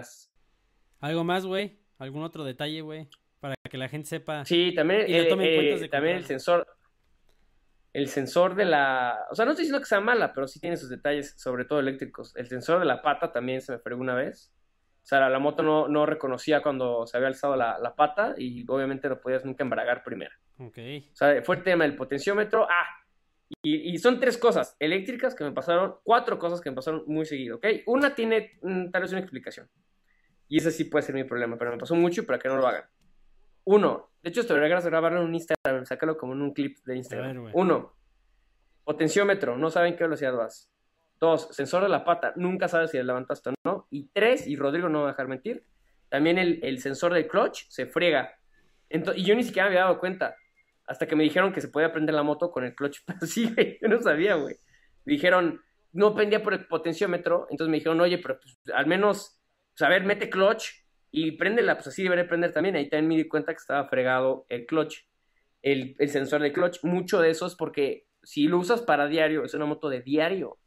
¿Algo 1.02 1.24
más, 1.24 1.46
güey? 1.46 1.80
¿Algún 1.98 2.24
otro 2.24 2.44
detalle, 2.44 2.82
güey? 2.82 3.10
Para 3.40 3.56
que 3.70 3.78
la 3.78 3.90
gente 3.90 4.08
sepa. 4.08 4.46
Sí, 4.46 4.74
también, 4.74 5.02
eh, 5.02 5.28
eh, 5.30 5.90
también 5.90 6.18
el 6.18 6.26
sensor 6.26 6.66
el 7.96 8.10
sensor 8.10 8.56
de 8.56 8.66
la... 8.66 9.26
O 9.32 9.36
sea, 9.36 9.46
no 9.46 9.52
estoy 9.52 9.64
diciendo 9.64 9.80
que 9.80 9.88
sea 9.88 10.02
mala, 10.02 10.34
pero 10.34 10.50
sí 10.50 10.60
tiene 10.60 10.76
sus 10.76 10.90
detalles, 10.90 11.34
sobre 11.38 11.64
todo 11.64 11.80
eléctricos. 11.80 12.36
El 12.36 12.48
sensor 12.48 12.80
de 12.80 12.86
la 12.86 13.02
pata 13.02 13.32
también 13.32 13.62
se 13.62 13.72
me 13.72 13.80
fregó 13.80 14.02
una 14.02 14.14
vez. 14.14 14.52
O 15.02 15.06
sea, 15.06 15.30
la, 15.30 15.40
moto 15.40 15.64
no, 15.64 15.88
no, 15.88 16.06
reconocía 16.06 16.62
cuando 16.62 17.08
se 17.08 17.16
había 17.16 17.30
alzado 17.30 17.56
la, 17.56 17.80
la, 17.80 17.96
pata 17.96 18.36
y 18.38 18.66
obviamente 18.68 19.08
no 19.08 19.22
podías 19.22 19.46
nunca 19.46 19.64
embragar 19.64 20.04
primero. 20.04 20.32
Ok. 20.58 20.78
O 21.14 21.16
sea, 21.16 21.42
fue 21.42 21.56
el 21.56 21.64
tema 21.64 21.86
del 21.86 21.96
potenciómetro. 21.96 22.68
Ah, 22.70 22.86
y, 23.64 23.94
y, 23.94 23.98
son 23.98 24.20
tres 24.20 24.38
cosas 24.38 24.76
eléctricas 24.78 25.34
que 25.34 25.46
me 25.46 25.54
pasaron, 25.54 25.96
cuatro 26.04 26.38
cosas 26.38 26.60
que 26.60 26.72
me 26.72 26.76
pasaron 26.76 27.04
muy 27.08 27.26
seguido, 27.26 27.58
¿ok? 27.58 27.66
Una 27.86 28.14
tiene 28.14 28.60
mm, 28.62 28.92
tal 28.92 29.04
vez 29.04 29.12
una 29.12 29.22
explicación. 29.22 29.70
Y 30.50 30.58
ese 30.58 30.72
sí 30.72 30.84
puede 30.84 31.04
ser 31.04 31.16
mi 31.16 31.24
problema, 31.24 31.58
pero 31.58 31.72
me 31.72 31.78
pasó 31.78 31.96
mucho 31.96 32.24
y 32.24 32.26
para 32.26 32.40
que 32.40 32.50
no 32.50 32.58
lo 32.58 32.68
hagan. 32.68 32.84
Uno, 33.66 34.10
de 34.26 34.30
hecho, 34.30 34.42
estoy 34.42 34.58
a 34.58 34.80
grabarlo 34.80 35.20
en 35.22 35.28
un 35.28 35.36
Instagram, 35.36 35.86
sácalo 35.86 36.18
como 36.18 36.34
en 36.34 36.42
un 36.42 36.52
clip 36.52 36.80
de 36.86 36.98
Instagram. 36.98 37.52
Uno, 37.54 37.94
potenciómetro, 38.84 39.58
no 39.58 39.70
saben 39.70 39.96
qué 39.96 40.04
velocidad 40.04 40.34
vas. 40.36 40.72
Dos, 41.20 41.50
sensor 41.52 41.84
de 41.84 41.90
la 41.90 42.04
pata, 42.04 42.34
nunca 42.36 42.68
sabes 42.68 42.92
si 42.92 43.02
levantaste 43.02 43.52
o 43.52 43.54
no. 43.64 43.88
Y 43.92 44.08
tres, 44.14 44.48
y 44.48 44.56
Rodrigo 44.56 44.90
no 44.90 45.02
va 45.02 45.10
a 45.10 45.12
dejar 45.12 45.28
mentir, 45.28 45.64
también 46.10 46.38
el, 46.38 46.80
sensor 46.80 47.14
del 47.14 47.28
clutch 47.28 47.66
se 47.70 47.86
friega. 47.86 48.38
y 48.90 49.24
yo 49.24 49.36
ni 49.36 49.44
siquiera 49.44 49.68
me 49.68 49.76
había 49.76 49.86
dado 49.86 50.00
cuenta. 50.00 50.36
Hasta 50.88 51.08
que 51.08 51.16
me 51.16 51.24
dijeron 51.24 51.52
que 51.52 51.62
se 51.62 51.68
podía 51.68 51.92
prender 51.92 52.16
la 52.16 52.24
moto 52.24 52.52
con 52.52 52.64
el 52.64 52.76
clutch 52.76 53.02
así, 53.22 53.54
Yo 53.82 53.88
no 53.88 54.02
sabía, 54.02 54.36
güey. 54.36 54.56
Me 55.04 55.14
dijeron, 55.14 55.62
no 55.94 56.16
pendía 56.16 56.42
por 56.42 56.54
el 56.54 56.66
potenciómetro. 56.68 57.48
Entonces 57.50 57.70
me 57.70 57.78
dijeron, 57.78 58.00
oye, 58.02 58.18
pero 58.20 58.40
pues, 58.40 58.58
al 58.74 58.86
menos, 58.88 59.40
pues, 59.72 59.82
a 59.82 59.90
ver, 59.90 60.04
mete 60.04 60.30
clutch 60.30 60.85
y 61.18 61.32
préndela, 61.32 61.76
pues 61.76 61.88
así 61.88 62.04
debería 62.04 62.28
prender 62.28 62.52
también. 62.52 62.76
Ahí 62.76 62.90
también 62.90 63.08
me 63.08 63.16
di 63.16 63.30
cuenta 63.30 63.54
que 63.54 63.60
estaba 63.60 63.88
fregado 63.88 64.46
el 64.50 64.66
clutch, 64.66 65.06
el, 65.62 65.96
sensor 66.10 66.42
de 66.42 66.52
clutch. 66.52 66.84
Mucho 66.84 67.22
de 67.22 67.30
eso 67.30 67.46
es 67.46 67.56
porque 67.56 68.06
si 68.22 68.50
lo 68.50 68.58
usas 68.58 68.82
para 68.82 69.08
diario, 69.08 69.46
es 69.46 69.54
una 69.54 69.66
moto 69.66 69.88
de 69.88 70.02
diario. 70.02 70.58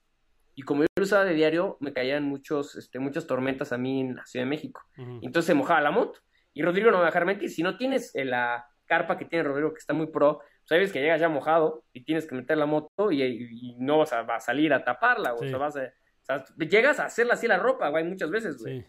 Y 0.54 0.62
como 0.62 0.84
yo 0.84 0.88
lo 0.96 1.02
usaba 1.02 1.26
de 1.26 1.34
diario, 1.34 1.76
me 1.80 1.92
caían 1.92 2.24
muchos, 2.24 2.76
este, 2.76 2.98
muchas 2.98 3.26
tormentas 3.26 3.72
a 3.72 3.78
mí 3.78 4.00
en 4.00 4.16
la 4.16 4.24
Ciudad 4.24 4.46
de 4.46 4.48
México. 4.48 4.80
Entonces 4.96 5.44
se 5.44 5.52
mojaba 5.52 5.82
la 5.82 5.90
moto. 5.90 6.18
Y 6.54 6.62
Rodrigo 6.62 6.90
no 6.90 6.96
me 6.96 7.02
va 7.02 7.08
a 7.08 7.10
dejar 7.10 7.26
mentir. 7.26 7.50
Si 7.50 7.62
no 7.62 7.76
tienes 7.76 8.14
eh, 8.14 8.24
la 8.24 8.66
carpa 8.86 9.18
que 9.18 9.26
tiene 9.26 9.42
Rodrigo, 9.42 9.74
que 9.74 9.80
está 9.80 9.92
muy 9.92 10.06
pro, 10.06 10.40
sabes 10.64 10.90
que 10.92 11.02
llegas 11.02 11.20
ya 11.20 11.28
mojado 11.28 11.84
y 11.92 12.04
tienes 12.04 12.26
que 12.26 12.34
meter 12.34 12.56
la 12.56 12.64
moto 12.64 13.12
y, 13.12 13.76
no 13.80 13.98
vas 13.98 14.14
a, 14.14 14.40
salir 14.40 14.72
a 14.72 14.82
taparla, 14.82 15.34
O 15.34 15.38
sea, 15.40 15.58
vas 15.58 15.76
a, 15.76 16.44
llegas 16.56 17.00
a 17.00 17.04
hacerla 17.04 17.34
así 17.34 17.46
la 17.46 17.58
ropa, 17.58 17.90
güey, 17.90 18.04
muchas 18.04 18.30
veces, 18.30 18.56
güey. 18.56 18.86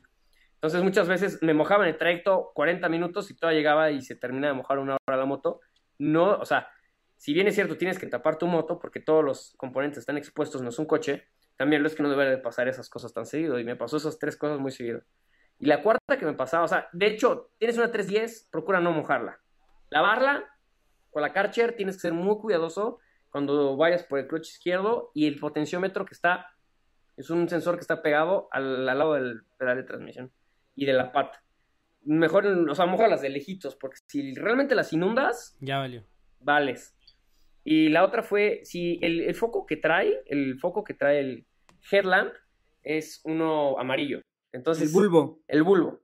Entonces 0.60 0.84
muchas 0.84 1.08
veces 1.08 1.42
me 1.42 1.54
mojaba 1.54 1.86
en 1.86 1.92
el 1.92 1.98
trayecto 1.98 2.52
40 2.54 2.90
minutos 2.90 3.32
y 3.32 3.36
toda 3.38 3.54
llegaba 3.54 3.92
y 3.92 4.02
se 4.02 4.18
terminaba 4.18 4.52
de 4.52 4.58
mojar 4.58 4.80
una 4.80 4.98
hora 5.08 5.18
la 5.18 5.26
moto. 5.26 5.62
No, 5.98 6.36
o 6.36 6.44
sea, 6.44 6.68
si 7.16 7.34
bien 7.34 7.48
es 7.48 7.56
cierto, 7.56 7.78
tienes 7.78 7.98
que 7.98 8.08
tapar 8.08 8.38
tu 8.38 8.46
moto 8.46 8.78
porque 8.78 9.00
todos 9.00 9.24
los 9.24 9.54
componentes 9.56 10.00
están 10.00 10.18
expuestos, 10.18 10.62
no 10.62 10.68
es 10.68 10.78
un 10.78 10.86
coche, 10.86 11.28
también 11.56 11.82
lo 11.82 11.88
es 11.88 11.96
que 11.96 12.04
no 12.04 12.10
debe 12.10 12.30
de 12.30 12.40
pasar 12.40 12.68
esas 12.68 12.90
cosas 12.90 13.14
tan 13.14 13.26
seguido. 13.26 13.58
Y 13.58 13.64
me 13.64 13.78
pasó 13.78 13.96
esas 13.96 14.20
tres 14.20 14.36
cosas 14.36 14.60
muy 14.60 14.72
seguido. 14.72 15.02
Y 15.60 15.66
la 15.66 15.82
cuarta 15.82 16.18
que 16.18 16.26
me 16.26 16.34
pasaba, 16.34 16.66
o 16.66 16.68
sea, 16.68 16.90
de 16.92 17.08
hecho, 17.08 17.52
tienes 17.58 17.78
una 17.78 17.90
310, 17.90 18.50
procura 18.52 18.82
no 18.82 18.92
mojarla. 18.92 19.40
Lavarla 19.90 20.44
con 21.10 21.22
la 21.22 21.32
Karcher, 21.32 21.78
tienes 21.78 21.96
que 21.96 22.02
ser 22.02 22.14
muy 22.14 22.38
cuidadoso 22.38 23.00
cuando 23.30 23.78
vayas 23.78 24.04
por 24.04 24.20
el 24.20 24.28
clutch 24.28 24.50
izquierdo 24.50 25.12
y 25.14 25.26
el 25.26 25.40
potenciómetro 25.40 26.04
que 26.04 26.16
está, 26.16 26.48
es 27.16 27.30
un 27.30 27.48
sensor 27.48 27.76
que 27.76 27.82
está 27.82 28.02
pegado 28.02 28.50
al 28.52 28.86
lado 28.86 29.14
del 29.14 29.44
pedal 29.58 29.78
de 29.78 29.84
transmisión 29.84 30.34
y 30.76 30.86
de 30.86 30.94
la 30.94 31.12
pata. 31.12 31.44
Mejor, 32.04 32.46
o 32.46 32.76
sea, 32.76 32.86
las 33.08 33.22
de 33.22 33.30
lejitos, 33.30 33.76
porque 33.76 33.98
si 34.08 34.34
realmente 34.34 34.76
las 34.76 34.94
inundas, 34.94 35.58
ya 35.60 35.78
valió. 35.80 36.06
Vales. 36.40 36.96
Y 37.64 37.90
la 37.90 38.04
otra 38.04 38.24
fue, 38.24 38.62
si 38.64 39.00
el, 39.02 39.36
foco 39.36 39.66
que 39.66 39.78
trae, 39.78 40.22
el 40.26 40.58
foco 40.60 40.84
que 40.84 40.94
trae 40.94 41.20
el 41.20 41.46
headlamp 41.92 42.34
es 42.84 43.22
uno 43.26 43.78
amarillo. 43.78 44.22
Entonces, 44.52 44.88
el 44.88 44.94
bulbo. 44.94 45.42
El 45.48 45.64
bulbo. 45.64 46.00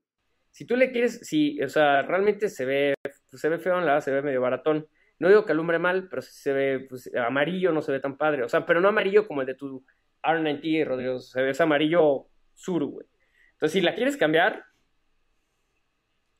Si 0.51 0.65
tú 0.65 0.75
le 0.75 0.91
quieres, 0.91 1.19
si, 1.21 1.61
o 1.61 1.69
sea, 1.69 2.01
realmente 2.01 2.49
se 2.49 2.65
ve, 2.65 2.93
se 3.33 3.49
ve 3.49 3.57
feo 3.57 3.79
en 3.79 3.85
la 3.85 3.99
se 4.01 4.11
ve 4.11 4.21
medio 4.21 4.41
baratón. 4.41 4.87
No 5.17 5.29
digo 5.29 5.45
que 5.45 5.53
alumbre 5.53 5.79
mal, 5.79 6.07
pero 6.09 6.21
se 6.21 6.53
ve 6.53 6.85
pues, 6.89 7.09
amarillo, 7.15 7.71
no 7.71 7.81
se 7.81 7.91
ve 7.91 7.99
tan 7.99 8.17
padre. 8.17 8.43
O 8.43 8.49
sea, 8.49 8.65
pero 8.65 8.81
no 8.81 8.89
amarillo 8.89 9.27
como 9.27 9.41
el 9.41 9.47
de 9.47 9.55
tu 9.55 9.85
R90, 10.23 10.85
Rodrigo. 10.85 11.19
Se 11.19 11.41
ve 11.41 11.51
ese 11.51 11.63
amarillo 11.63 12.27
sur, 12.53 12.83
güey. 12.85 13.07
Entonces, 13.55 13.73
si 13.73 13.81
la 13.81 13.95
quieres 13.95 14.17
cambiar, 14.17 14.65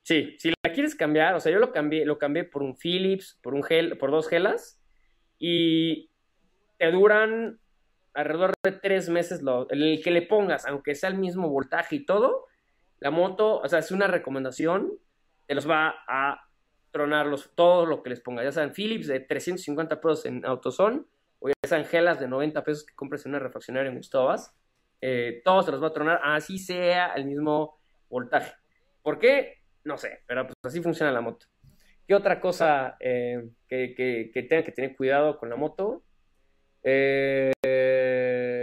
sí, 0.04 0.36
si 0.38 0.49
la 0.49 0.73
quieres 0.73 0.95
cambiar, 0.95 1.36
o 1.36 1.39
sea, 1.39 1.51
yo 1.51 1.60
lo 1.60 1.71
cambié, 1.71 2.06
lo 2.06 2.17
cambié 2.17 2.43
por 2.43 2.62
un 2.62 2.75
Philips, 2.75 3.39
por 3.41 3.54
un 3.54 3.63
gel, 3.63 3.97
por 3.97 4.12
dos 4.12 4.28
gelas, 4.28 4.82
y 5.39 6.10
te 6.78 6.91
duran 6.91 7.60
alrededor 8.13 8.54
de 8.63 8.71
tres 8.73 9.10
meses, 9.10 9.41
lo, 9.41 9.69
el 9.69 10.01
que 10.04 10.12
le 10.12 10.21
pongas, 10.21 10.65
aunque 10.65 10.95
sea 10.95 11.10
el 11.10 11.17
mismo 11.17 11.49
voltaje 11.49 11.97
y 11.97 12.06
todo, 12.06 12.45
la 12.99 13.12
moto, 13.12 13.60
o 13.60 13.67
sea, 13.67 13.80
es 13.80 13.91
una 13.91 14.08
recomendación, 14.08 14.91
te 15.47 15.56
los 15.56 15.69
va 15.69 15.95
a 16.08 16.49
tronar 16.91 17.28
los, 17.28 17.54
todo 17.56 17.86
lo 17.86 18.04
que 18.04 18.10
les 18.10 18.21
ponga, 18.21 18.43
ya 18.43 18.51
sean 18.51 18.71
Philips 18.71 19.08
de 19.08 19.19
350 19.19 20.01
pesos 20.01 20.25
en 20.25 20.45
AutoZone, 20.45 21.04
o 21.39 21.49
ya 21.49 21.54
sean 21.63 21.86
Gelas 21.86 22.19
de 22.19 22.28
90 22.28 22.63
pesos 22.63 22.86
que 22.86 22.95
compres 22.95 23.25
en 23.25 23.32
una 23.32 23.39
refaccionaria 23.39 23.89
en 23.89 23.97
Gustobas, 23.97 24.56
eh, 25.01 25.41
todos 25.43 25.65
se 25.65 25.71
los 25.71 25.81
va 25.81 25.88
a 25.88 25.93
tronar, 25.93 26.19
así 26.23 26.58
sea 26.58 27.13
el 27.13 27.25
mismo 27.25 27.79
voltaje. 28.10 28.53
¿Por 29.01 29.19
qué? 29.19 29.62
No 29.84 29.97
sé, 29.97 30.23
pero 30.25 30.47
pues 30.47 30.55
así 30.63 30.81
funciona 30.81 31.12
la 31.12 31.21
moto. 31.21 31.45
¿Qué 32.08 32.15
otra 32.15 32.39
cosa 32.39 32.97
eh, 32.99 33.49
que, 33.67 33.93
que, 33.95 34.31
que 34.34 34.43
tengan 34.43 34.63
que 34.63 34.71
tener 34.71 34.95
cuidado 34.95 35.38
con 35.38 35.49
la 35.49 35.55
moto? 35.55 36.03
Eh, 36.84 37.51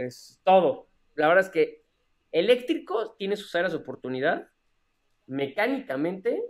es 0.07 0.41
todo. 0.45 0.89
La 1.15 1.29
verdad 1.29 1.45
es 1.45 1.51
que 1.51 1.83
eléctrico 2.31 3.15
tiene 3.19 3.37
sus 3.37 3.55
áreas 3.55 3.73
de 3.73 3.79
oportunidad. 3.79 4.49
Mecánicamente 5.27 6.41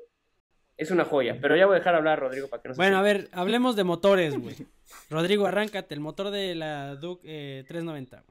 es 0.76 0.90
una 0.90 1.04
joya. 1.04 1.38
Pero 1.40 1.56
ya 1.56 1.66
voy 1.66 1.76
a 1.76 1.78
dejar 1.78 1.94
hablar 1.94 2.20
Rodrigo 2.20 2.48
para 2.48 2.62
que 2.62 2.68
no 2.68 2.74
se 2.74 2.78
Bueno, 2.78 2.98
a 2.98 3.02
ver, 3.02 3.28
hablemos 3.32 3.74
de 3.76 3.84
motores, 3.84 4.38
güey. 4.38 4.56
Rodrigo, 5.10 5.46
arráncate 5.46 5.94
el 5.94 6.00
motor 6.00 6.30
de 6.30 6.54
la 6.54 6.96
Duke 6.96 7.64
390. 7.66 8.24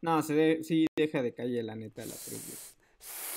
No, 0.00 0.22
se 0.22 0.62
sí 0.62 0.86
deja 0.96 1.22
de 1.22 1.34
calle 1.34 1.62
la 1.62 1.74
neta 1.74 2.02
la 2.02 2.12
310. 2.12 2.76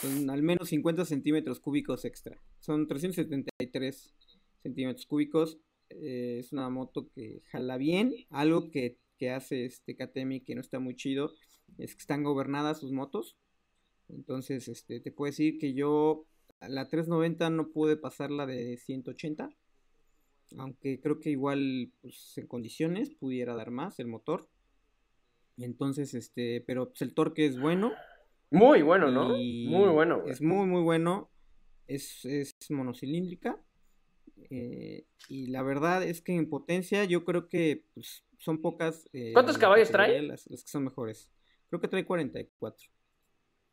Son 0.02 0.30
al 0.30 0.44
menos 0.44 0.70
50 0.70 1.06
centímetros 1.06 1.60
cúbicos 1.60 2.06
extra. 2.06 2.40
Son 2.60 2.88
373 2.88 4.14
centímetros 4.62 5.06
cúbicos. 5.06 5.60
Eh, 5.90 6.38
es 6.40 6.54
una 6.54 6.70
moto 6.70 7.10
que 7.14 7.42
jala 7.52 7.78
bien. 7.78 8.14
Algo 8.30 8.70
que, 8.72 8.98
hace 9.32 9.66
este 9.66 9.96
KTM 9.96 10.44
que 10.44 10.56
no 10.56 10.62
está 10.62 10.80
muy 10.80 10.96
chido 10.96 11.32
es 11.78 11.94
que 11.94 12.02
están 12.02 12.24
gobernadas 12.24 12.80
sus 12.80 12.92
motos. 12.92 13.38
Entonces, 14.10 14.68
este, 14.68 15.00
te 15.00 15.12
puedo 15.12 15.30
decir 15.30 15.60
que 15.60 15.74
yo 15.74 16.26
la 16.60 16.88
390 16.88 17.52
no 17.52 17.70
pude 17.70 17.98
pasarla 17.98 18.48
de 18.48 18.78
180. 18.78 19.50
Aunque 20.58 21.00
creo 21.00 21.20
que 21.20 21.30
igual 21.30 21.92
pues, 22.02 22.38
en 22.38 22.48
condiciones 22.48 23.12
pudiera 23.12 23.56
dar 23.56 23.72
más 23.72 24.00
el 24.00 24.08
motor. 24.08 24.50
Entonces, 25.64 26.14
este, 26.14 26.64
pero 26.66 26.90
pues, 26.90 27.02
el 27.02 27.14
torque 27.14 27.46
es 27.46 27.60
bueno. 27.60 27.92
Muy 28.50 28.82
bueno, 28.82 29.12
¿no? 29.12 29.30
Muy 29.30 29.90
bueno. 29.90 30.24
Es 30.28 30.42
muy, 30.42 30.68
muy 30.68 30.82
bueno. 30.82 31.30
Es, 31.88 32.26
es 32.26 32.56
monocilíndrica. 32.70 33.60
Eh, 34.50 35.06
y 35.30 35.48
la 35.48 35.64
verdad 35.64 36.04
es 36.04 36.22
que 36.22 36.36
en 36.36 36.50
potencia 36.50 37.04
yo 37.06 37.24
creo 37.24 37.48
que 37.48 37.86
pues, 37.94 38.26
son 38.38 38.62
pocas. 38.62 39.10
Eh, 39.14 39.32
¿Cuántos 39.34 39.58
caballos 39.58 39.92
trae? 39.92 40.22
Las, 40.22 40.46
que 40.46 40.58
son 40.58 40.84
mejores. 40.84 41.32
Creo 41.70 41.80
que 41.80 41.88
trae 41.88 42.06
44. 42.06 42.90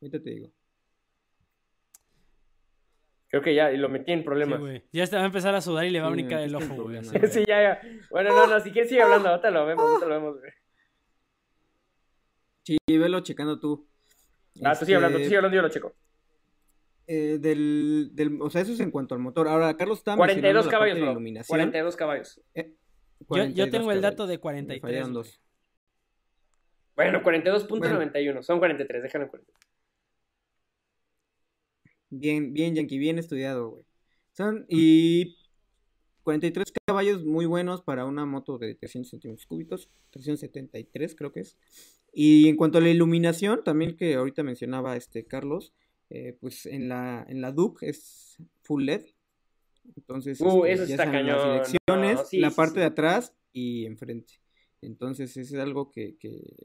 Ahorita 0.00 0.22
te 0.22 0.30
digo. 0.30 0.52
Creo 3.30 3.42
que 3.42 3.54
ya, 3.54 3.70
y 3.72 3.76
lo 3.76 3.90
metí 3.90 4.12
en 4.12 4.24
problemas. 4.24 4.60
ya 4.90 5.04
está, 5.04 5.18
va 5.18 5.24
a 5.24 5.26
empezar 5.26 5.54
a 5.54 5.60
sudar 5.60 5.84
y 5.84 5.90
le 5.90 6.00
va 6.00 6.06
a 6.06 6.10
brincar 6.10 6.40
el 6.40 6.54
ojo, 6.54 6.84
güey. 6.84 7.02
sí, 7.30 7.44
ya, 7.46 7.62
ya. 7.62 7.80
Bueno, 8.10 8.30
no, 8.34 8.46
no, 8.46 8.60
si 8.60 8.70
quieres 8.70 8.88
sigue 8.88 9.02
hablando, 9.02 9.28
ahorita 9.28 9.50
lo 9.50 9.66
vemos, 9.66 9.84
ahorita 9.84 10.06
lo 10.06 10.14
vemos, 10.14 10.38
güey. 10.38 10.52
Sí, 12.68 12.98
velo 12.98 13.20
checando 13.20 13.58
tú. 13.58 13.88
Ah, 14.62 14.76
tú 14.78 14.84
sigue 14.84 14.96
hablando, 14.96 15.16
tú 15.16 15.24
sigue 15.24 15.36
hablando, 15.36 15.56
yo 15.56 15.62
lo 15.62 15.70
checo. 15.70 15.94
Eh, 17.06 17.38
del, 17.40 18.10
del, 18.12 18.42
o 18.42 18.50
sea, 18.50 18.60
eso 18.60 18.72
es 18.72 18.80
en 18.80 18.90
cuanto 18.90 19.14
al 19.14 19.22
motor. 19.22 19.48
Ahora, 19.48 19.74
Carlos 19.74 19.96
está 19.96 20.14
42 20.14 20.68
caballos, 20.68 21.00
bro. 21.00 21.18
42 21.46 21.96
caballos. 21.96 22.38
Eh, 22.54 22.74
yo, 23.54 23.70
tengo 23.70 23.90
el 23.90 24.02
dato 24.02 24.26
de 24.26 24.36
43. 24.38 25.12
Dos. 25.14 25.40
Bueno, 26.94 27.22
42.91. 27.22 28.42
Son 28.42 28.58
43, 28.58 29.02
déjame 29.02 29.28
43. 29.28 29.70
Bien, 32.10 32.52
bien, 32.52 32.74
Yankee, 32.74 32.98
bien 32.98 33.18
estudiado, 33.18 33.70
güey. 33.70 33.84
Son, 34.32 34.66
y 34.68 35.38
43 36.22 36.70
caballos 36.84 37.24
muy 37.24 37.46
buenos 37.46 37.80
para 37.80 38.04
una 38.04 38.26
moto 38.26 38.58
de 38.58 38.74
300 38.74 39.08
centímetros 39.08 39.46
cúbicos. 39.46 39.88
373 40.10 41.14
creo 41.14 41.32
que 41.32 41.40
es. 41.40 41.56
Y 42.20 42.48
en 42.48 42.56
cuanto 42.56 42.78
a 42.78 42.80
la 42.80 42.88
iluminación, 42.88 43.62
también 43.62 43.96
que 43.96 44.16
ahorita 44.16 44.42
mencionaba 44.42 44.96
este 44.96 45.24
Carlos, 45.24 45.72
eh, 46.10 46.36
pues 46.40 46.66
en 46.66 46.88
la, 46.88 47.24
en 47.28 47.40
la 47.40 47.52
Duke 47.52 47.88
es 47.88 48.38
full 48.62 48.86
LED. 48.86 49.04
Entonces, 49.96 50.40
uh, 50.40 50.64
este, 50.64 50.72
eso 50.72 50.92
está 50.94 51.04
cañón. 51.12 51.36
las 51.36 51.44
direcciones, 51.44 52.32
la 52.32 52.50
parte 52.50 52.80
de 52.80 52.86
atrás 52.86 53.36
y 53.52 53.86
enfrente. 53.86 54.40
Entonces, 54.82 55.36
es 55.36 55.54
algo 55.54 55.92
que, 55.92 56.16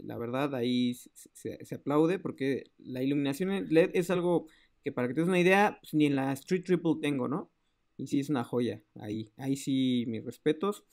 la 0.03 0.17
verdad 0.17 0.55
ahí 0.55 0.95
se, 0.95 1.63
se, 1.63 1.75
aplaude 1.75 2.17
porque 2.17 2.71
la 2.79 3.03
iluminación 3.03 3.67
LED 3.69 3.91
es 3.93 4.09
algo 4.09 4.47
que 4.83 4.91
para 4.91 5.07
que 5.07 5.13
te 5.13 5.21
des 5.21 5.29
una 5.29 5.39
idea, 5.39 5.77
pues, 5.81 5.93
ni 5.93 6.07
en 6.07 6.15
la 6.15 6.33
Street 6.33 6.63
Triple 6.63 6.95
tengo, 6.99 7.27
¿no? 7.27 7.51
Y 7.95 8.07
sí 8.07 8.19
es 8.19 8.31
una 8.31 8.43
joya 8.43 8.81
ahí. 8.95 9.31
Ahí 9.37 9.55
sí, 9.55 10.05
mis 10.07 10.25
respetos. 10.25 10.83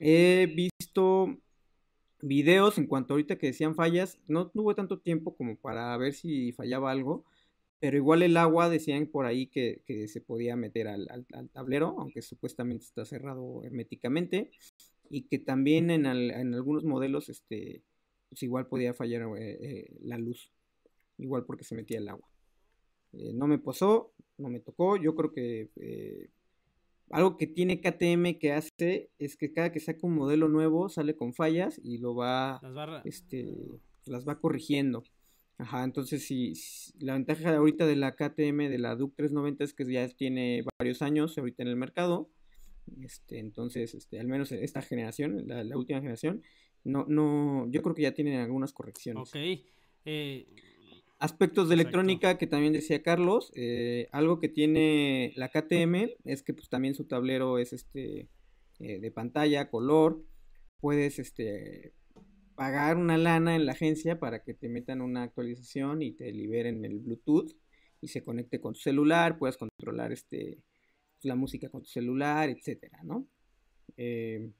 He 0.00 0.46
visto 0.46 1.38
videos 2.22 2.78
en 2.78 2.86
cuanto 2.86 3.14
ahorita 3.14 3.36
que 3.36 3.48
decían 3.48 3.74
fallas. 3.74 4.18
No 4.28 4.48
tuve 4.48 4.74
tanto 4.74 4.98
tiempo 4.98 5.36
como 5.36 5.56
para 5.56 5.96
ver 5.96 6.14
si 6.14 6.52
fallaba 6.52 6.90
algo. 6.90 7.24
Pero 7.80 7.96
igual 7.96 8.22
el 8.22 8.36
agua 8.36 8.68
decían 8.68 9.06
por 9.06 9.24
ahí 9.24 9.46
que, 9.46 9.82
se 10.06 10.20
podía 10.20 10.54
meter 10.54 10.86
al, 10.86 11.26
tablero, 11.52 11.96
aunque 11.98 12.20
supuestamente 12.20 12.84
está 12.84 13.04
cerrado 13.06 13.64
herméticamente. 13.64 14.50
Y 15.08 15.22
que 15.22 15.38
también 15.38 15.90
en, 15.90 16.06
algunos 16.06 16.84
modelos, 16.84 17.30
este, 17.30 17.82
pues 18.28 18.42
igual 18.42 18.66
podía 18.66 18.92
fallar 18.92 19.22
eh, 19.38 19.58
eh, 19.60 19.96
la 20.02 20.18
luz. 20.18 20.52
Igual 21.16 21.44
porque 21.46 21.64
se 21.64 21.74
metía 21.74 21.98
el 21.98 22.08
agua. 22.08 22.28
Eh, 23.12 23.32
no 23.32 23.46
me 23.46 23.58
pasó, 23.58 24.12
no 24.36 24.50
me 24.50 24.60
tocó. 24.60 24.96
Yo 24.98 25.14
creo 25.14 25.32
que 25.32 25.70
algo 27.10 27.36
que 27.36 27.46
tiene 27.46 27.80
KTM 27.80 28.38
que 28.38 28.52
hace 28.52 29.10
es 29.18 29.36
que 29.36 29.52
cada 29.52 29.72
que 29.72 29.80
saca 29.80 30.06
un 30.06 30.14
modelo 30.14 30.48
nuevo 30.48 30.88
sale 30.88 31.16
con 31.16 31.34
fallas 31.34 31.80
y 31.82 31.98
lo 31.98 32.14
va, 32.14 32.60
este, 33.04 33.56
las 34.06 34.26
va 34.26 34.40
corrigiendo. 34.40 35.02
Ajá, 35.58 35.84
entonces 35.84 36.24
si, 36.24 36.54
la 37.00 37.14
ventaja 37.14 37.54
ahorita 37.54 37.86
de 37.86 37.96
la 37.96 38.12
KTM 38.12 38.70
de 38.70 38.78
la 38.78 38.96
Duke 38.96 39.14
390 39.16 39.64
es 39.64 39.74
que 39.74 39.92
ya 39.92 40.08
tiene 40.08 40.64
varios 40.78 41.02
años 41.02 41.36
ahorita 41.36 41.62
en 41.62 41.68
el 41.68 41.76
mercado. 41.76 42.30
Este, 43.02 43.38
entonces, 43.38 43.94
este, 43.94 44.18
al 44.18 44.26
menos 44.26 44.52
esta 44.52 44.80
generación, 44.80 45.46
la, 45.46 45.76
última 45.76 46.00
generación, 46.00 46.42
no, 46.82 47.04
no, 47.08 47.70
yo 47.70 47.82
creo 47.82 47.94
que 47.94 48.02
ya 48.02 48.14
tienen 48.14 48.40
algunas 48.40 48.72
correcciones. 48.72 49.28
Ok. 49.28 49.36
Eh, 50.06 50.48
Aspectos 51.20 51.68
de 51.68 51.74
electrónica 51.74 52.38
que 52.38 52.46
también 52.46 52.72
decía 52.72 53.02
Carlos, 53.02 53.52
eh, 53.54 54.08
algo 54.10 54.40
que 54.40 54.48
tiene 54.48 55.34
la 55.36 55.50
KTM 55.50 56.14
es 56.24 56.42
que 56.42 56.54
pues 56.54 56.70
también 56.70 56.94
su 56.94 57.04
tablero 57.04 57.58
es 57.58 57.74
este 57.74 58.30
eh, 58.78 59.00
de 59.00 59.10
pantalla, 59.10 59.68
color, 59.68 60.24
puedes 60.80 61.18
este 61.18 61.92
pagar 62.54 62.96
una 62.96 63.18
lana 63.18 63.54
en 63.54 63.66
la 63.66 63.72
agencia 63.72 64.18
para 64.18 64.42
que 64.42 64.54
te 64.54 64.70
metan 64.70 65.02
una 65.02 65.22
actualización 65.22 66.00
y 66.00 66.12
te 66.12 66.32
liberen 66.32 66.86
el 66.86 67.00
Bluetooth 67.00 67.52
y 68.00 68.08
se 68.08 68.24
conecte 68.24 68.58
con 68.58 68.72
tu 68.72 68.80
celular, 68.80 69.38
puedas 69.38 69.58
controlar 69.58 70.12
este 70.12 70.62
la 71.20 71.34
música 71.34 71.68
con 71.68 71.82
tu 71.82 71.88
celular, 71.90 72.48
etcétera, 72.48 73.02
¿no? 73.04 73.26
Eh, 73.98 74.50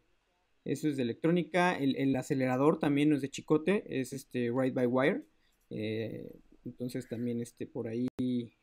eso 0.66 0.88
es 0.88 0.98
de 0.98 1.04
electrónica. 1.04 1.74
El, 1.78 1.96
el, 1.96 2.14
acelerador 2.16 2.78
también 2.78 3.08
no 3.08 3.16
es 3.16 3.22
de 3.22 3.30
chicote, 3.30 3.82
es 3.88 4.12
este 4.12 4.52
Ride 4.54 4.72
by 4.72 4.86
Wire. 4.86 5.24
Eh, 5.70 6.30
entonces 6.70 7.08
también 7.08 7.40
este 7.40 7.66
por 7.66 7.88
ahí 7.88 8.08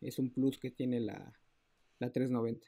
es 0.02 0.18
un 0.18 0.34
plus 0.34 0.58
que 0.58 0.72
tiene 0.72 1.00
la, 1.00 1.34
la 2.00 2.12
390. 2.12 2.66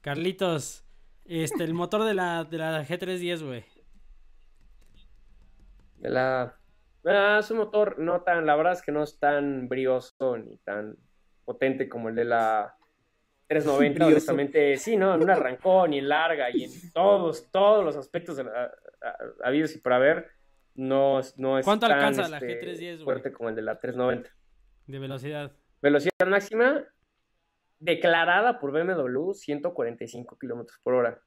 Carlitos, 0.00 0.84
este 1.24 1.64
el 1.64 1.74
motor 1.74 2.04
de 2.04 2.14
la, 2.14 2.44
de 2.44 2.58
la 2.58 2.86
G310, 2.86 3.44
güey. 3.44 3.64
De 5.96 6.08
la 6.08 6.56
ah, 7.04 7.38
es 7.40 7.50
un 7.50 7.58
motor 7.58 7.98
no 7.98 8.22
tan, 8.22 8.46
la 8.46 8.56
verdad 8.56 8.72
es 8.74 8.82
que 8.82 8.92
no 8.92 9.02
es 9.02 9.18
tan 9.18 9.68
brioso 9.68 10.38
ni 10.38 10.56
tan 10.58 10.96
potente 11.44 11.88
como 11.88 12.08
el 12.08 12.14
de 12.14 12.24
la 12.24 12.76
390, 13.48 14.06
honestamente, 14.06 14.76
sí, 14.76 14.96
¿no? 14.96 15.16
No 15.16 15.32
arrancó 15.32 15.86
ni 15.88 15.98
en 15.98 16.08
larga 16.08 16.48
y 16.54 16.64
en 16.64 16.92
todos, 16.92 17.50
todos 17.50 17.84
los 17.84 17.96
aspectos 17.96 18.36
de 18.36 18.44
la, 18.44 18.72
habidos 19.42 19.74
y 19.74 19.78
por 19.78 19.92
haber, 19.92 20.30
no, 20.76 21.20
no 21.36 21.58
es 21.58 21.64
¿Cuánto 21.64 21.88
tan, 21.88 21.96
alcanza 21.96 22.28
la 22.28 22.38
este, 22.38 22.78
G310, 22.78 23.02
fuerte 23.02 23.32
como 23.32 23.48
el 23.48 23.56
de 23.56 23.62
la 23.62 23.80
390. 23.80 24.30
De 24.90 24.98
velocidad. 24.98 25.52
Velocidad 25.80 26.26
máxima 26.26 26.84
declarada 27.78 28.58
por 28.58 28.72
BMW 28.72 29.32
145 29.32 30.36
kilómetros 30.38 30.80
por 30.82 30.94
hora. 30.94 31.22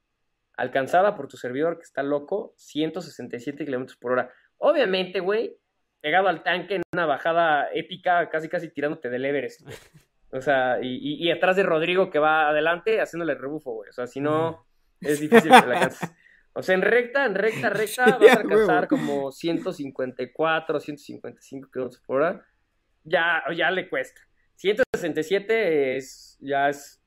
Alcanzada 0.56 1.16
por 1.16 1.28
tu 1.28 1.38
servidor 1.38 1.78
que 1.78 1.84
está 1.84 2.02
loco 2.02 2.52
167 2.58 3.64
kilómetros 3.64 3.96
por 3.96 4.12
hora. 4.12 4.30
Obviamente, 4.58 5.20
güey, 5.20 5.56
pegado 6.00 6.28
al 6.28 6.42
tanque 6.42 6.76
en 6.76 6.82
una 6.92 7.06
bajada 7.06 7.68
épica, 7.72 8.28
casi 8.28 8.50
casi 8.50 8.68
tirándote 8.68 9.08
del 9.08 9.24
Everest. 9.24 9.62
O 10.30 10.40
sea, 10.42 10.78
y, 10.82 11.30
atrás 11.30 11.56
de 11.56 11.62
Rodrigo 11.62 12.10
que 12.10 12.18
va 12.18 12.48
adelante 12.48 13.00
haciéndole 13.00 13.34
rebufo, 13.34 13.72
güey. 13.72 13.88
O 13.88 13.92
sea, 13.92 14.06
si 14.06 14.20
no, 14.20 14.66
es 15.00 15.20
difícil 15.20 15.50
que 15.50 15.66
la 15.66 15.74
alcances. 15.74 16.12
O 16.52 16.62
sea, 16.62 16.74
en 16.74 16.82
recta, 16.82 17.24
en 17.24 17.34
recta, 17.34 17.70
recta, 17.70 18.04
vas 18.20 18.36
a 18.36 18.40
alcanzar 18.40 18.88
como 18.88 19.32
154, 19.32 20.80
155 20.80 21.70
kilómetros 21.70 22.02
por 22.02 22.16
hora. 22.20 22.46
Ya, 23.04 23.42
ya 23.56 23.70
le 23.70 23.88
cuesta. 23.88 24.20
167 24.56 25.96
es, 25.96 26.38
ya 26.40 26.68
es... 26.68 27.00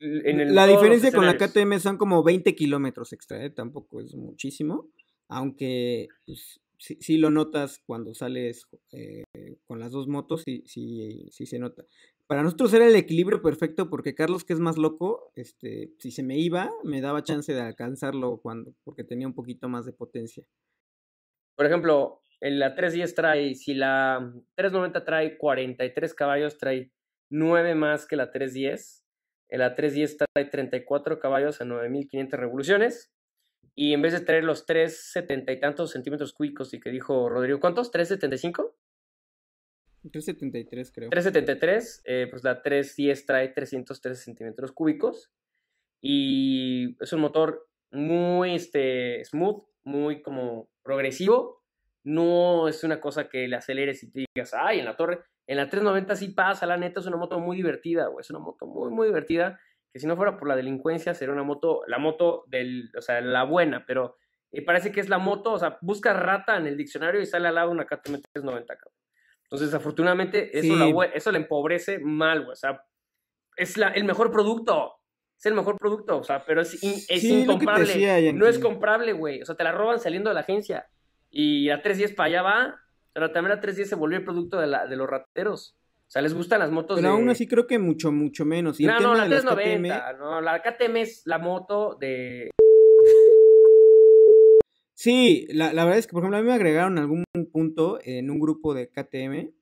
la 0.00 0.66
diferencia 0.66 1.12
con 1.12 1.26
la 1.26 1.36
KTM 1.36 1.78
son 1.78 1.98
como 1.98 2.22
20 2.22 2.54
kilómetros 2.54 3.12
extra, 3.12 3.44
¿eh? 3.44 3.50
tampoco 3.50 4.00
es 4.00 4.14
muchísimo. 4.14 4.88
Aunque 5.28 6.08
pues, 6.24 6.60
sí, 6.78 7.18
lo 7.18 7.30
notas 7.30 7.80
cuando 7.84 8.14
sales 8.14 8.66
eh, 8.92 9.24
con 9.64 9.80
las 9.80 9.92
dos 9.92 10.08
motos, 10.08 10.42
sí, 10.44 10.62
sí, 10.66 11.28
sí 11.30 11.46
se 11.46 11.58
nota. 11.58 11.84
Para 12.26 12.42
nosotros 12.42 12.74
era 12.74 12.86
el 12.88 12.96
equilibrio 12.96 13.40
perfecto 13.40 13.88
porque 13.88 14.14
Carlos, 14.14 14.44
que 14.44 14.52
es 14.52 14.58
más 14.58 14.76
loco, 14.76 15.32
este, 15.36 15.92
si 15.98 16.10
se 16.10 16.24
me 16.24 16.36
iba, 16.38 16.72
me 16.82 17.00
daba 17.00 17.22
chance 17.22 17.52
de 17.52 17.60
alcanzarlo 17.60 18.38
cuando, 18.38 18.74
porque 18.82 19.04
tenía 19.04 19.28
un 19.28 19.34
poquito 19.34 19.68
más 19.68 19.86
de 19.86 19.92
potencia. 19.92 20.44
Por 21.54 21.66
ejemplo, 21.66 22.22
en 22.40 22.58
la 22.58 22.74
310 22.74 23.14
trae, 23.14 23.54
si 23.54 23.74
la 23.74 24.32
390 24.56 25.04
trae 25.04 25.38
43 25.38 26.14
caballos, 26.14 26.58
trae 26.58 26.90
9 27.30 27.74
más 27.74 28.06
que 28.06 28.16
la 28.16 28.30
310. 28.30 29.04
En 29.48 29.60
la 29.60 29.74
310 29.74 30.16
trae 30.18 30.44
34 30.46 31.18
caballos 31.18 31.60
a 31.60 31.64
9500 31.64 32.38
revoluciones. 32.38 33.12
Y 33.74 33.92
en 33.92 34.02
vez 34.02 34.12
de 34.12 34.20
traer 34.20 34.44
los 34.44 34.64
370 34.66 35.52
y 35.52 35.60
tantos 35.60 35.90
centímetros 35.90 36.32
cúbicos 36.32 36.72
y 36.72 36.80
que 36.80 36.90
dijo 36.90 37.28
Rodrigo, 37.28 37.60
¿cuántos? 37.60 37.92
¿375? 37.92 38.74
373 40.10 40.92
creo. 40.92 41.10
373, 41.10 42.02
eh, 42.04 42.26
pues 42.30 42.44
la 42.44 42.62
310 42.62 43.26
trae 43.26 43.48
313 43.48 44.22
centímetros 44.22 44.72
cúbicos 44.72 45.32
y 46.00 46.96
es 47.02 47.12
un 47.12 47.20
motor 47.20 47.68
muy 47.90 48.54
este, 48.54 49.24
smooth, 49.24 49.64
muy 49.84 50.22
como 50.22 50.70
progresivo. 50.82 51.65
No 52.06 52.68
es 52.68 52.84
una 52.84 53.00
cosa 53.00 53.28
que 53.28 53.48
le 53.48 53.56
aceleres 53.56 54.02
y 54.02 54.10
te 54.12 54.24
digas, 54.34 54.54
ay, 54.54 54.78
en 54.78 54.84
la 54.84 54.96
torre. 54.96 55.20
En 55.46 55.56
la 55.56 55.64
390 55.64 56.16
sí 56.16 56.28
pasa, 56.28 56.66
la 56.66 56.76
neta 56.76 57.00
es 57.00 57.06
una 57.06 57.16
moto 57.16 57.38
muy 57.40 57.56
divertida, 57.56 58.06
güey. 58.06 58.20
Es 58.20 58.30
una 58.30 58.38
moto 58.38 58.66
muy, 58.66 58.90
muy 58.90 59.08
divertida. 59.08 59.58
Que 59.92 59.98
si 59.98 60.06
no 60.06 60.16
fuera 60.16 60.36
por 60.36 60.46
la 60.46 60.56
delincuencia, 60.56 61.14
sería 61.14 61.34
una 61.34 61.42
moto, 61.42 61.82
la 61.86 61.98
moto 61.98 62.44
del, 62.46 62.90
o 62.96 63.00
sea, 63.00 63.20
la 63.20 63.44
buena, 63.44 63.84
pero 63.86 64.16
eh, 64.52 64.62
parece 64.62 64.92
que 64.92 65.00
es 65.00 65.08
la 65.08 65.18
moto, 65.18 65.52
o 65.52 65.58
sea, 65.58 65.78
busca 65.80 66.12
rata 66.12 66.56
en 66.56 66.66
el 66.66 66.76
diccionario 66.76 67.20
y 67.20 67.26
sale 67.26 67.48
al 67.48 67.54
lado 67.56 67.70
una 67.70 67.86
KTM 67.86 68.20
390, 68.32 68.76
cabrón. 68.76 68.98
Entonces, 69.42 69.74
afortunadamente, 69.74 70.58
eso, 70.58 71.02
eso 71.02 71.32
le 71.32 71.38
empobrece 71.38 71.98
mal, 71.98 72.40
güey. 72.44 72.52
O 72.52 72.56
sea, 72.56 72.84
es 73.56 73.76
la, 73.76 73.88
el 73.88 74.04
mejor 74.04 74.30
producto. 74.30 74.94
Es 75.38 75.46
el 75.46 75.54
mejor 75.54 75.76
producto, 75.76 76.18
o 76.18 76.24
sea, 76.24 76.44
pero 76.44 76.62
es, 76.62 76.82
es 76.82 77.24
incomprable. 77.24 78.32
no 78.32 78.46
es 78.46 78.58
comprable, 78.58 79.12
güey. 79.12 79.42
O 79.42 79.44
sea, 79.44 79.54
te 79.54 79.64
la 79.64 79.72
roban 79.72 80.00
saliendo 80.00 80.30
de 80.30 80.34
la 80.34 80.40
agencia. 80.40 80.86
Y 81.38 81.68
a 81.68 81.82
310 81.82 82.16
para 82.16 82.26
allá 82.28 82.42
va. 82.42 82.80
Pero 83.12 83.30
también 83.30 83.58
a 83.58 83.60
310 83.60 83.90
se 83.90 83.94
volvió 83.94 84.16
el 84.16 84.24
producto 84.24 84.58
de, 84.58 84.66
la, 84.66 84.86
de 84.86 84.96
los 84.96 85.06
rateros. 85.06 85.76
O 86.06 86.10
sea, 86.10 86.22
les 86.22 86.32
gustan 86.32 86.60
las 86.60 86.70
motos. 86.70 86.98
Pero 86.98 87.10
aún 87.10 87.28
así 87.28 87.46
creo 87.46 87.66
que 87.66 87.78
mucho, 87.78 88.10
mucho 88.10 88.46
menos. 88.46 88.80
no, 88.80 89.00
no, 89.00 89.14
la 89.14 89.26
390. 89.26 90.14
No, 90.14 90.40
la 90.40 90.62
KTM 90.62 90.96
es 90.96 91.22
la 91.26 91.38
moto 91.38 91.94
de. 92.00 92.50
Sí, 94.94 95.46
la, 95.50 95.74
la, 95.74 95.84
verdad 95.84 95.98
es 95.98 96.06
que, 96.06 96.12
por 96.12 96.22
ejemplo, 96.22 96.38
a 96.38 96.40
mí 96.40 96.46
me 96.46 96.54
agregaron 96.54 96.98
algún 96.98 97.24
punto 97.52 97.98
en 98.02 98.30
un 98.30 98.40
grupo 98.40 98.72
de 98.72 98.88
KTM 98.88 99.52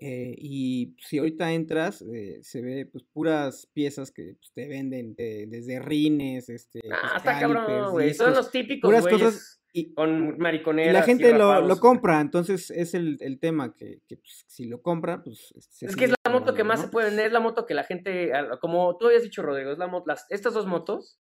eh, 0.00 0.34
y 0.38 0.94
si 1.00 1.18
ahorita 1.18 1.52
entras, 1.52 2.02
eh, 2.02 2.38
se 2.42 2.62
ve 2.62 2.86
pues 2.86 3.02
puras 3.02 3.68
piezas 3.72 4.12
que 4.12 4.36
pues, 4.38 4.52
te 4.52 4.68
venden 4.68 5.16
desde 5.16 5.80
rines, 5.80 6.48
este... 6.48 6.80
Ah, 6.92 7.14
está 7.16 7.40
cabrón, 7.40 7.90
güey. 7.90 8.14
Son 8.14 8.32
los 8.32 8.50
típicos, 8.52 9.08
cosas 9.08 9.60
y, 9.76 9.92
con 9.92 10.38
mariconeras. 10.38 10.90
Y 10.90 10.94
la 10.94 11.02
gente 11.02 11.32
lo, 11.36 11.60
lo, 11.60 11.76
compra, 11.78 12.20
entonces 12.22 12.70
es 12.70 12.94
el, 12.94 13.18
el 13.20 13.38
tema 13.38 13.74
que, 13.74 14.00
que 14.08 14.16
pues, 14.16 14.44
si 14.48 14.66
lo 14.66 14.80
compra, 14.80 15.22
pues... 15.22 15.52
es 15.82 15.94
que 15.94 16.06
es 16.06 16.14
la 16.24 16.32
moto 16.32 16.54
que 16.54 16.64
más 16.64 16.80
se 16.80 16.88
puede 16.88 17.08
vender, 17.08 17.26
es 17.26 17.32
la 17.32 17.40
moto 17.40 17.66
que 17.66 17.74
la 17.74 17.84
gente, 17.84 18.32
como 18.62 18.96
tú 18.96 19.06
habías 19.06 19.22
dicho, 19.22 19.42
Rodrigo, 19.42 19.72
es 19.72 19.78
la 19.78 19.86
moto, 19.86 20.06
las, 20.06 20.26
estas 20.30 20.54
dos 20.54 20.66
motos 20.66 21.20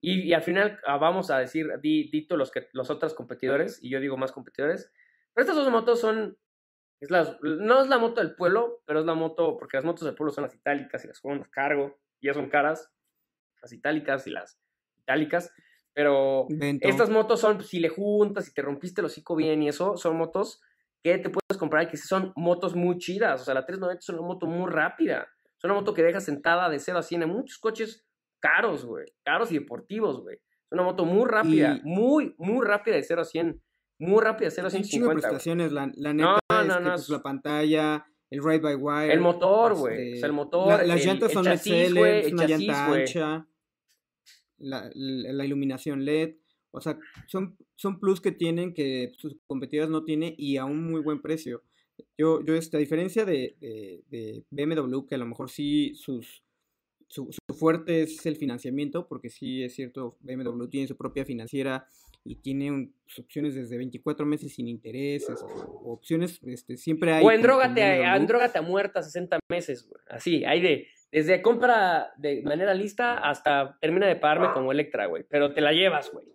y, 0.00 0.32
al 0.32 0.42
final 0.42 0.80
ah, 0.86 0.96
vamos 0.96 1.30
a 1.30 1.38
decir, 1.38 1.68
di, 1.82 2.08
dito 2.10 2.38
los, 2.38 2.50
que, 2.50 2.68
los 2.72 2.88
otros 2.88 3.12
competidores, 3.12 3.78
y 3.82 3.90
yo 3.90 4.00
digo 4.00 4.16
más 4.16 4.32
competidores, 4.32 4.90
pero 5.34 5.42
estas 5.42 5.56
dos 5.56 5.70
motos 5.70 6.00
son, 6.00 6.38
es 7.00 7.10
no 7.10 7.82
es 7.82 7.88
la 7.88 7.98
moto 7.98 8.22
del 8.22 8.34
pueblo, 8.34 8.82
pero 8.86 9.00
es 9.00 9.06
la 9.06 9.14
moto, 9.14 9.58
porque 9.58 9.76
las 9.76 9.84
motos 9.84 10.06
del 10.06 10.14
pueblo 10.14 10.32
son 10.32 10.44
las 10.44 10.54
itálicas 10.54 11.04
y 11.04 11.08
las 11.08 11.20
las 11.22 11.48
cargo, 11.50 12.00
y 12.18 12.28
ya 12.28 12.32
son 12.32 12.48
caras, 12.48 12.90
las 13.60 13.74
itálicas 13.74 14.26
y 14.26 14.30
las 14.30 14.58
itálicas, 15.02 15.52
pero 15.94 16.46
estas 16.80 17.10
motos 17.10 17.40
son, 17.40 17.62
si 17.62 17.80
le 17.80 17.88
juntas 17.88 18.48
y 18.48 18.52
te 18.52 18.62
rompiste 18.62 19.00
el 19.00 19.06
hocico 19.06 19.36
bien 19.36 19.62
y 19.62 19.68
eso, 19.68 19.96
son 19.96 20.16
motos 20.16 20.60
que 21.02 21.18
te 21.18 21.30
puedes 21.30 21.58
comprar 21.58 21.84
y 21.84 21.88
que 21.88 21.96
son 21.96 22.32
motos 22.36 22.74
muy 22.74 22.98
chidas, 22.98 23.42
o 23.42 23.44
sea, 23.44 23.54
la 23.54 23.66
390 23.66 24.00
es 24.00 24.08
una 24.08 24.26
moto 24.26 24.46
muy 24.46 24.70
rápida, 24.70 25.28
es 25.56 25.64
una 25.64 25.74
moto 25.74 25.92
que 25.92 26.02
deja 26.02 26.20
sentada 26.20 26.68
de 26.68 26.78
0 26.78 26.98
a 26.98 27.02
100 27.02 27.22
en 27.22 27.28
muchos 27.28 27.58
coches 27.58 28.06
caros, 28.40 28.84
güey. 28.84 29.06
Caros 29.22 29.52
y 29.52 29.58
deportivos, 29.58 30.22
güey. 30.22 30.36
Es 30.36 30.72
una 30.72 30.82
moto 30.82 31.04
muy 31.04 31.28
rápida, 31.28 31.80
muy, 31.84 32.34
muy 32.38 32.66
rápida 32.66 32.96
de 32.96 33.02
0 33.02 33.22
a 33.22 33.24
100. 33.24 33.62
Muy 33.98 34.22
rápida 34.22 34.46
de 34.46 34.50
0 34.52 34.66
a 34.68 34.70
150. 34.70 35.12
prestaciones, 35.12 35.72
la, 35.72 35.92
la 35.96 36.14
neta 36.14 36.38
no, 36.48 36.64
no, 36.64 36.74
es 36.76 36.80
no, 36.80 36.90
pues, 36.92 37.08
la 37.10 37.22
pantalla, 37.22 38.06
el 38.30 38.42
ride 38.42 38.60
by 38.60 38.74
wire. 38.76 39.12
El 39.12 39.20
motor, 39.20 39.74
güey. 39.74 40.14
o 40.14 40.16
sea, 40.16 40.26
el 40.26 40.32
motor. 40.32 40.86
las 40.86 41.04
llantas 41.04 41.32
son 41.32 41.44
chasis, 41.44 41.94
güey, 41.94 42.20
es 42.20 42.32
una 42.32 42.46
llanta 42.46 42.86
ancha. 42.86 43.46
La, 44.60 44.90
la, 44.94 45.44
iluminación 45.44 46.04
LED. 46.04 46.36
O 46.70 46.80
sea, 46.80 46.98
son, 47.26 47.56
son 47.74 47.98
plus 47.98 48.20
que 48.20 48.30
tienen 48.30 48.74
que 48.74 49.12
sus 49.18 49.36
competidores 49.46 49.90
no 49.90 50.04
tienen 50.04 50.34
y 50.38 50.56
a 50.56 50.64
un 50.64 50.84
muy 50.90 51.00
buen 51.00 51.20
precio. 51.20 51.62
Yo, 52.16 52.44
yo 52.44 52.54
esta 52.54 52.78
diferencia 52.78 53.24
de, 53.24 53.56
de, 53.60 54.44
de 54.48 54.66
BMW, 54.66 55.06
que 55.06 55.16
a 55.16 55.18
lo 55.18 55.26
mejor 55.26 55.50
sí 55.50 55.94
sus 55.94 56.44
su, 57.10 57.28
fuerte 57.58 58.02
es 58.02 58.24
el 58.24 58.36
financiamiento, 58.36 59.06
porque 59.08 59.30
sí 59.30 59.62
es 59.64 59.74
cierto, 59.74 60.16
BMW 60.20 60.66
tiene 60.68 60.86
su 60.86 60.96
propia 60.96 61.24
financiera 61.24 61.86
y 62.24 62.36
tiene 62.36 62.92
opciones 63.18 63.54
desde 63.54 63.76
24 63.76 64.24
meses 64.26 64.54
sin 64.54 64.68
intereses, 64.68 65.42
o, 65.42 65.92
opciones, 65.92 66.38
este, 66.44 66.76
siempre 66.76 67.12
hay. 67.12 67.24
O 67.24 67.32
en 67.32 67.42
drogate 67.42 67.82
a, 67.82 68.14
a 68.14 68.62
muerta 68.62 69.02
60 69.02 69.40
meses. 69.50 69.90
Así, 70.08 70.44
hay 70.44 70.60
de, 70.60 70.86
desde 71.12 71.42
compra 71.42 72.12
de 72.16 72.42
manera 72.42 72.74
lista 72.74 73.18
hasta 73.18 73.78
termina 73.80 74.06
de 74.06 74.16
pagarme 74.16 74.52
como 74.52 74.72
Electra, 74.72 75.06
güey. 75.06 75.24
Pero 75.28 75.52
te 75.52 75.60
la 75.60 75.72
llevas, 75.72 76.10
güey. 76.12 76.26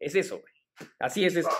Es 0.00 0.14
eso, 0.14 0.40
güey. 0.40 0.54
Así 0.98 1.24
es 1.24 1.36
eso. 1.36 1.50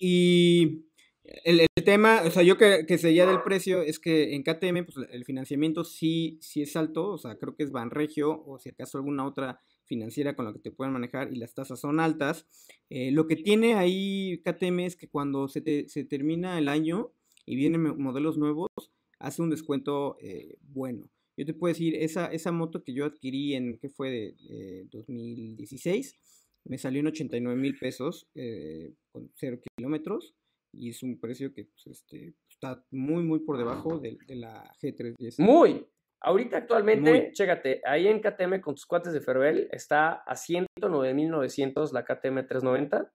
Y 0.00 0.84
el, 1.24 1.66
tema, 1.84 2.22
o 2.24 2.30
sea, 2.30 2.42
yo 2.42 2.56
que, 2.56 2.84
que 2.86 2.98
seguía 2.98 3.26
del 3.26 3.42
precio, 3.42 3.82
es 3.82 3.98
que 3.98 4.34
en 4.34 4.42
KTM, 4.42 4.84
pues 4.84 4.96
el 5.10 5.24
financiamiento 5.24 5.84
sí, 5.84 6.38
sí 6.40 6.62
es 6.62 6.76
alto, 6.76 7.10
o 7.10 7.18
sea, 7.18 7.36
creo 7.36 7.54
que 7.54 7.62
es 7.62 7.70
Banregio 7.70 8.44
o 8.46 8.58
si 8.58 8.70
acaso 8.70 8.98
alguna 8.98 9.26
otra 9.26 9.60
financiera 9.84 10.36
con 10.36 10.44
la 10.44 10.52
que 10.52 10.58
te 10.58 10.70
puedan 10.70 10.92
manejar 10.92 11.32
y 11.32 11.36
las 11.36 11.54
tasas 11.54 11.80
son 11.80 11.98
altas. 11.98 12.46
Eh, 12.90 13.10
lo 13.10 13.26
que 13.26 13.36
tiene 13.36 13.74
ahí 13.74 14.42
KTM 14.44 14.80
es 14.80 14.96
que 14.96 15.08
cuando 15.08 15.48
se, 15.48 15.88
se 15.88 16.04
termina 16.04 16.58
el 16.58 16.68
año 16.68 17.12
y 17.46 17.56
vienen 17.56 18.00
modelos 18.00 18.36
nuevos, 18.38 18.70
hace 19.18 19.42
un 19.42 19.50
descuento 19.50 20.16
eh, 20.20 20.56
bueno. 20.60 21.08
Yo 21.38 21.46
te 21.46 21.54
puedo 21.54 21.72
decir, 21.72 21.94
esa, 21.94 22.26
esa 22.26 22.50
moto 22.50 22.82
que 22.82 22.92
yo 22.92 23.04
adquirí 23.04 23.54
en, 23.54 23.78
¿qué 23.78 23.88
fue? 23.88 24.10
De, 24.10 24.88
2016, 24.90 26.18
me 26.64 26.78
salió 26.78 26.98
en 26.98 27.06
89 27.06 27.56
mil 27.56 27.78
pesos 27.78 28.28
eh, 28.34 28.92
con 29.12 29.30
0 29.36 29.60
kilómetros 29.76 30.34
y 30.74 30.90
es 30.90 31.04
un 31.04 31.20
precio 31.20 31.54
que 31.54 31.66
pues, 31.66 31.86
este, 31.86 32.34
está 32.50 32.84
muy, 32.90 33.22
muy 33.22 33.38
por 33.38 33.56
debajo 33.56 34.00
de, 34.00 34.18
la 34.30 34.68
G310. 34.82 35.36
Muy. 35.38 35.86
Ahorita 36.20 36.56
actualmente, 36.56 37.30
chécate, 37.32 37.82
ahí 37.84 38.08
en 38.08 38.20
KTM 38.20 38.60
con 38.60 38.74
tus 38.74 38.86
cuates 38.86 39.12
de 39.12 39.20
Fervel 39.20 39.68
está 39.70 40.14
a 40.14 40.34
109.900 40.34 41.92
la 41.92 42.04
KTM 42.04 42.48
390 42.48 43.12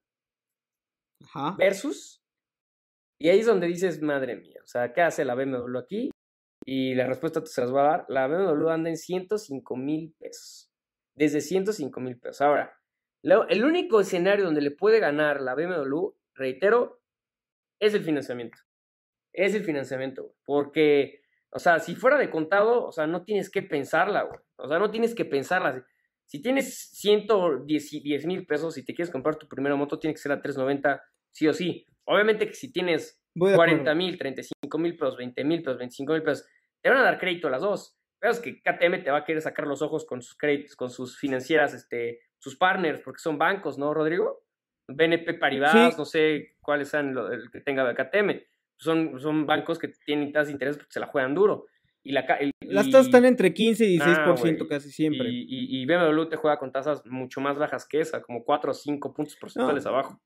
Ajá. 1.26 1.56
versus, 1.60 2.24
y 3.20 3.28
ahí 3.28 3.40
es 3.40 3.46
donde 3.46 3.68
dices, 3.68 4.02
madre 4.02 4.38
mía, 4.38 4.62
o 4.64 4.68
sea, 4.68 4.94
¿qué 4.94 5.02
hace 5.02 5.26
la 5.26 5.36
BMW 5.36 5.78
aquí? 5.78 6.13
Y 6.66 6.96
la 6.96 7.08
respuesta 7.08 7.42
se 7.46 7.62
las 7.62 7.72
voy 7.72 7.82
a 7.82 7.84
dar, 7.84 8.06
la 8.08 8.28
BMW 8.28 8.70
anda 8.70 8.90
en 8.90 8.98
105 8.98 9.76
mil 9.76 10.14
pesos, 10.18 10.72
desde 11.16 11.42
105 11.42 12.00
mil 12.00 12.18
pesos. 12.18 12.42
Ahora, 12.42 12.74
el 13.24 13.66
único 13.66 14.02
escenario 14.02 14.46
donde 14.46 14.62
le 14.62 14.72
puede 14.72 15.00
ganar 15.00 15.42
la 15.42 15.56
BMW, 15.56 16.10
reitero, 16.36 17.02
es 17.80 17.94
el 17.94 18.04
financiamiento. 18.04 18.58
Es 19.34 19.56
el 19.56 19.64
financiamiento. 19.64 20.36
Porque, 20.46 21.22
o 21.52 21.60
sea, 21.60 21.80
si 21.80 21.96
fuera 21.96 22.18
de 22.18 22.30
contado, 22.30 22.86
o 22.86 22.92
sea, 22.92 23.08
no 23.08 23.24
tienes 23.24 23.50
que 23.50 23.62
pensarla, 23.62 24.24
güey. 24.24 24.40
O 24.58 24.68
sea, 24.68 24.80
no 24.80 24.92
tienes 24.92 25.16
que 25.16 25.26
pensarla. 25.26 25.86
Si 26.26 26.42
tienes 26.42 26.90
110 26.92 28.26
mil 28.26 28.46
pesos 28.46 28.78
y 28.78 28.86
te 28.86 28.94
quieres 28.94 29.12
comprar 29.12 29.38
tu 29.38 29.48
primera 29.48 29.76
moto, 29.76 30.00
tiene 30.00 30.14
que 30.14 30.22
ser 30.22 30.32
a 30.32 30.42
390, 30.42 31.04
sí 31.32 31.48
o 31.48 31.54
sí. 31.54 31.86
Obviamente 32.06 32.48
que 32.48 32.54
si 32.54 32.72
tienes 32.72 33.22
40 33.36 33.94
mil, 33.96 34.18
35 34.74 34.78
mil 34.78 34.98
pesos, 34.98 35.18
20 35.18 35.44
mil 35.44 35.62
pesos, 35.62 35.78
25 35.78 36.14
mil 36.14 36.24
pesos, 36.24 36.46
te 36.82 36.90
van 36.90 37.00
a 37.00 37.04
dar 37.04 37.20
crédito 37.20 37.48
a 37.48 37.52
las 37.52 37.62
dos. 37.62 37.98
Pero 38.20 38.32
es 38.32 38.40
que 38.40 38.62
KTM 38.62 39.04
te 39.04 39.12
va 39.12 39.20
a 39.20 39.26
querer 39.26 39.42
sacar 39.42 39.68
los 39.68 39.82
ojos 39.82 40.06
con 40.06 40.22
sus 40.22 40.36
créditos, 40.36 40.76
con 40.76 40.90
sus 40.90 41.18
financieras, 41.18 41.74
este, 41.74 42.22
sus 42.38 42.56
partners, 42.56 43.02
porque 43.04 43.20
son 43.20 43.38
bancos, 43.38 43.78
¿no, 43.78 43.94
Rodrigo? 43.94 44.44
BNP 44.88 45.36
Paribas, 45.36 45.98
no 45.98 46.06
sé 46.06 46.56
cuáles 46.62 46.90
sean 46.90 47.18
el 47.18 47.50
que 47.52 47.62
tenga 47.62 47.94
KTM. 47.94 48.42
Son, 48.78 49.20
son 49.20 49.46
bancos 49.46 49.80
que 49.80 49.90
tienen 50.06 50.32
tasas 50.32 50.48
de 50.48 50.54
interés 50.54 50.78
porque 50.78 50.92
se 50.92 51.00
la 51.00 51.08
juegan 51.08 51.36
duro. 51.36 51.66
Y 52.06 52.12
la, 52.12 52.26
Las 52.62 52.90
tasas 52.90 53.06
están 53.06 53.24
entre 53.24 53.54
15 53.54 53.86
y 53.86 53.98
16% 53.98 54.68
casi 54.68 54.92
siempre. 54.92 55.30
Y, 55.30 55.82
y, 55.82 55.86
BMW 55.86 56.26
te 56.26 56.36
juega 56.36 56.58
con 56.58 56.72
tasas 56.72 57.06
mucho 57.06 57.40
más 57.40 57.58
bajas 57.58 57.88
que 57.88 58.02
esa, 58.02 58.22
como 58.22 58.44
4 58.44 58.72
o 58.72 58.74
5 58.74 59.14
puntos 59.14 59.38
porcentuales 59.38 59.86
abajo. 59.86 60.20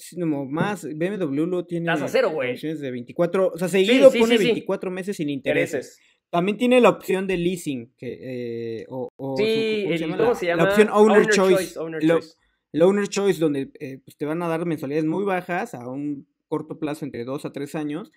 Sí, 0.00 0.16
no, 0.18 0.46
más, 0.46 0.84
BMW 0.84 1.44
lo 1.44 1.66
tiene. 1.66 1.86
Tasa 1.86 2.08
cero, 2.08 2.30
güey. 2.30 2.56
De 2.56 2.90
24, 2.90 3.48
o 3.48 3.58
sea, 3.58 3.68
seguido 3.68 4.10
pone 4.10 4.38
24 4.38 4.90
meses 4.90 5.16
sin 5.16 5.28
intereses. 5.28 6.00
También 6.30 6.56
tiene 6.56 6.80
la 6.80 6.90
opción 6.90 7.26
de 7.26 7.36
leasing, 7.36 7.92
que, 7.98 8.82
eh, 8.82 8.86
o, 8.88 9.10
sí, 9.36 9.84
¿cómo, 9.84 9.96
se 9.96 9.98
llama? 9.98 10.34
se 10.34 10.46
llama? 10.46 10.62
La 10.62 10.68
opción 10.70 10.88
Owner, 10.90 11.26
Choice. 11.26 11.78
Owner 11.78 12.00
Choice. 12.00 12.34
El 12.72 12.82
Owner 12.82 13.08
Choice, 13.08 13.40
donde 13.40 13.70
eh, 13.80 13.98
pues 14.04 14.16
te 14.16 14.26
van 14.26 14.40
a 14.42 14.48
dar 14.48 14.64
mensualidades 14.64 15.04
muy 15.04 15.24
bajas 15.24 15.74
a 15.74 15.88
un 15.88 16.28
corto 16.46 16.78
plazo, 16.78 17.04
entre 17.04 17.24
2 17.24 17.44
a 17.44 17.52
3 17.52 17.74
años, 17.74 18.12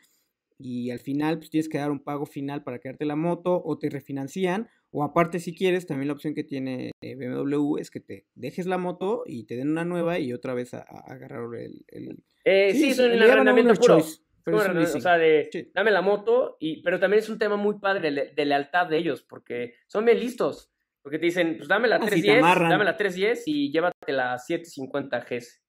y 0.59 0.91
al 0.91 0.99
final 0.99 1.37
pues 1.37 1.49
tienes 1.49 1.69
que 1.69 1.77
dar 1.77 1.91
un 1.91 2.03
pago 2.03 2.25
final 2.25 2.63
para 2.63 2.79
quedarte 2.79 3.05
la 3.05 3.15
moto 3.15 3.61
o 3.63 3.77
te 3.77 3.89
refinancian 3.89 4.69
o 4.91 5.03
aparte 5.03 5.39
si 5.39 5.55
quieres 5.55 5.87
también 5.87 6.07
la 6.07 6.13
opción 6.13 6.35
que 6.35 6.43
tiene 6.43 6.91
eh, 7.01 7.15
BMW 7.15 7.77
es 7.77 7.89
que 7.89 7.99
te 7.99 8.27
dejes 8.35 8.67
la 8.67 8.77
moto 8.77 9.23
y 9.25 9.45
te 9.45 9.55
den 9.55 9.71
una 9.71 9.85
nueva 9.85 10.19
y 10.19 10.33
otra 10.33 10.53
vez 10.53 10.73
a, 10.73 10.81
agarrar 10.81 11.47
el, 11.55 12.23
eh, 12.45 12.73
sí, 12.73 12.89
es 12.89 12.99
un 12.99 13.21
arrendamiento 13.21 13.73
puro. 13.73 14.03
O 14.45 14.99
sea 14.99 15.17
de 15.17 15.71
dame 15.73 15.91
la 15.91 16.01
moto 16.01 16.57
y 16.59 16.81
pero 16.83 16.99
también 16.99 17.23
es 17.23 17.29
un 17.29 17.39
tema 17.39 17.55
muy 17.55 17.79
padre 17.79 18.33
de, 18.35 18.45
lealtad 18.45 18.87
de 18.87 18.97
ellos 18.97 19.23
porque 19.23 19.75
son 19.87 20.03
bien 20.03 20.19
listos 20.19 20.71
porque 21.01 21.17
te 21.17 21.27
dicen 21.27 21.55
pues 21.57 21.69
dame 21.69 21.87
la 21.87 21.99
310 21.99 22.43
ah, 22.43 22.69
dame 22.69 22.83
la 22.83 22.97
310 22.97 23.47
y 23.47 23.71
llévate 23.71 24.11
la 24.11 24.37
750 24.37 25.19
GS 25.21 25.63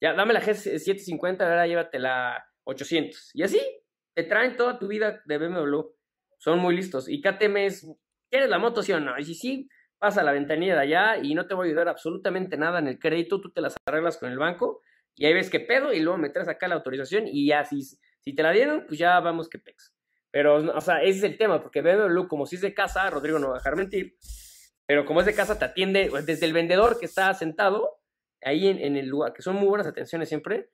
ya 0.00 0.12
dame 0.12 0.34
la 0.34 0.40
GS 0.40 0.62
750 0.62 1.48
ahora 1.48 1.66
llévate 1.66 1.98
la 1.98 2.44
800 2.64 3.30
y 3.34 3.42
así 3.42 3.60
te 4.18 4.24
traen 4.24 4.56
toda 4.56 4.80
tu 4.80 4.88
vida 4.88 5.22
de 5.26 5.38
BMW. 5.38 5.80
Son 6.38 6.58
muy 6.58 6.74
listos. 6.74 7.08
Y 7.08 7.20
KTM 7.20 7.56
es, 7.58 7.86
¿quieres 8.28 8.50
la 8.50 8.58
moto, 8.58 8.82
sí 8.82 8.90
o 8.90 8.98
no? 8.98 9.16
Y 9.16 9.22
si 9.22 9.34
sí, 9.36 9.68
pasa 9.96 10.24
la 10.24 10.32
ventanilla 10.32 10.74
de 10.74 10.80
allá 10.80 11.18
y 11.22 11.36
no 11.36 11.46
te 11.46 11.54
voy 11.54 11.68
a 11.68 11.70
ayudar 11.70 11.88
absolutamente 11.88 12.56
nada 12.56 12.80
en 12.80 12.88
el 12.88 12.98
crédito, 12.98 13.40
tú 13.40 13.52
te 13.52 13.60
las 13.60 13.76
arreglas 13.86 14.18
con 14.18 14.32
el 14.32 14.36
banco 14.36 14.82
y 15.14 15.26
ahí 15.26 15.34
ves 15.34 15.50
qué 15.50 15.60
pedo 15.60 15.92
y 15.92 16.00
luego 16.00 16.18
me 16.18 16.30
traes 16.30 16.48
acá 16.48 16.66
la 16.66 16.74
autorización 16.74 17.28
y 17.28 17.46
ya, 17.46 17.64
si, 17.64 17.80
si 17.80 18.34
te 18.34 18.42
la 18.42 18.50
dieron, 18.50 18.86
pues 18.88 18.98
ya 18.98 19.20
vamos 19.20 19.48
que 19.48 19.60
pex. 19.60 19.94
Pero, 20.32 20.76
o 20.76 20.80
sea, 20.80 21.00
ese 21.00 21.18
es 21.18 21.22
el 21.22 21.38
tema, 21.38 21.62
porque 21.62 21.80
BMW, 21.80 22.26
como 22.26 22.44
si 22.44 22.56
es 22.56 22.62
de 22.62 22.74
casa, 22.74 23.08
Rodrigo 23.10 23.38
no 23.38 23.50
va 23.50 23.54
a 23.54 23.58
dejar 23.58 23.76
mentir, 23.76 24.16
pero 24.84 25.04
como 25.04 25.20
es 25.20 25.26
de 25.26 25.34
casa, 25.34 25.60
te 25.60 25.64
atiende 25.64 26.10
desde 26.26 26.44
el 26.44 26.52
vendedor 26.52 26.98
que 26.98 27.06
está 27.06 27.32
sentado 27.34 28.00
ahí 28.42 28.66
en, 28.66 28.80
en 28.80 28.96
el 28.96 29.06
lugar, 29.06 29.32
que 29.32 29.42
son 29.42 29.54
muy 29.54 29.68
buenas 29.68 29.86
atenciones 29.86 30.28
siempre, 30.28 30.70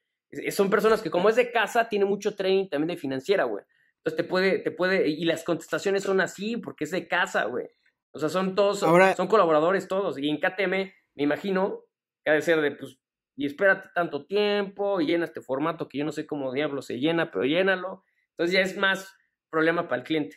son 0.50 0.70
personas 0.70 1.02
que 1.02 1.10
como 1.10 1.28
es 1.28 1.36
de 1.36 1.50
casa, 1.50 1.88
tiene 1.88 2.04
mucho 2.04 2.34
training 2.34 2.68
también 2.68 2.88
de 2.88 2.96
financiera, 2.96 3.44
güey. 3.44 3.64
Entonces 3.98 4.16
te 4.16 4.24
puede, 4.24 4.58
te 4.58 4.70
puede, 4.70 5.08
y 5.08 5.24
las 5.24 5.44
contestaciones 5.44 6.02
son 6.02 6.20
así 6.20 6.56
porque 6.56 6.84
es 6.84 6.90
de 6.90 7.08
casa, 7.08 7.44
güey. 7.44 7.66
O 8.12 8.18
sea, 8.18 8.28
son 8.28 8.54
todos, 8.54 8.80
son 8.80 9.28
colaboradores 9.28 9.88
todos. 9.88 10.18
Y 10.18 10.28
en 10.28 10.38
KTM, 10.38 10.92
me 11.14 11.22
imagino 11.22 11.84
que 12.24 12.30
ha 12.30 12.34
de 12.34 12.42
ser 12.42 12.60
de, 12.60 12.72
pues, 12.72 12.98
y 13.36 13.46
espérate 13.46 13.88
tanto 13.94 14.26
tiempo, 14.26 15.00
y 15.00 15.06
llena 15.06 15.24
este 15.24 15.40
formato 15.40 15.88
que 15.88 15.98
yo 15.98 16.04
no 16.04 16.12
sé 16.12 16.26
cómo 16.26 16.52
diablo 16.52 16.82
se 16.82 16.98
llena, 16.98 17.30
pero 17.30 17.44
llénalo. 17.44 18.04
Entonces 18.30 18.54
ya 18.54 18.60
es 18.60 18.76
más 18.76 19.16
problema 19.50 19.88
para 19.88 20.02
el 20.02 20.06
cliente. 20.06 20.36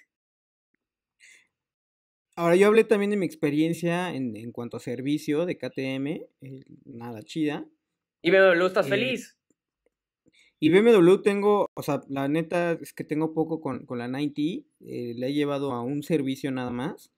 Ahora, 2.36 2.56
yo 2.56 2.68
hablé 2.68 2.84
también 2.84 3.10
de 3.10 3.18
mi 3.18 3.26
experiencia 3.26 4.14
en, 4.14 4.38
en 4.38 4.52
cuanto 4.52 4.78
a 4.78 4.80
servicio 4.80 5.46
de 5.46 5.58
KTM, 5.58 6.08
eh, 6.08 6.64
nada 6.86 7.24
chida. 7.24 7.66
Y 8.22 8.30
veo, 8.30 8.54
lo 8.54 8.68
estás 8.68 8.86
eh, 8.88 8.90
feliz. 8.90 9.37
Y 10.60 10.70
BMW 10.70 11.18
tengo, 11.18 11.70
o 11.74 11.84
sea, 11.84 12.02
la 12.10 12.28
neta 12.28 12.72
es 12.82 12.94
que 12.94 13.04
tengo 13.04 13.34
poco 13.34 13.62
con, 13.62 13.86
con 13.86 14.00
la 14.00 14.08
90, 14.08 14.42
eh, 14.42 15.14
le 15.16 15.28
he 15.28 15.34
llevado 15.34 15.72
a 15.72 15.82
un 15.82 16.02
servicio 16.02 16.52
nada 16.52 16.72
más, 16.72 17.12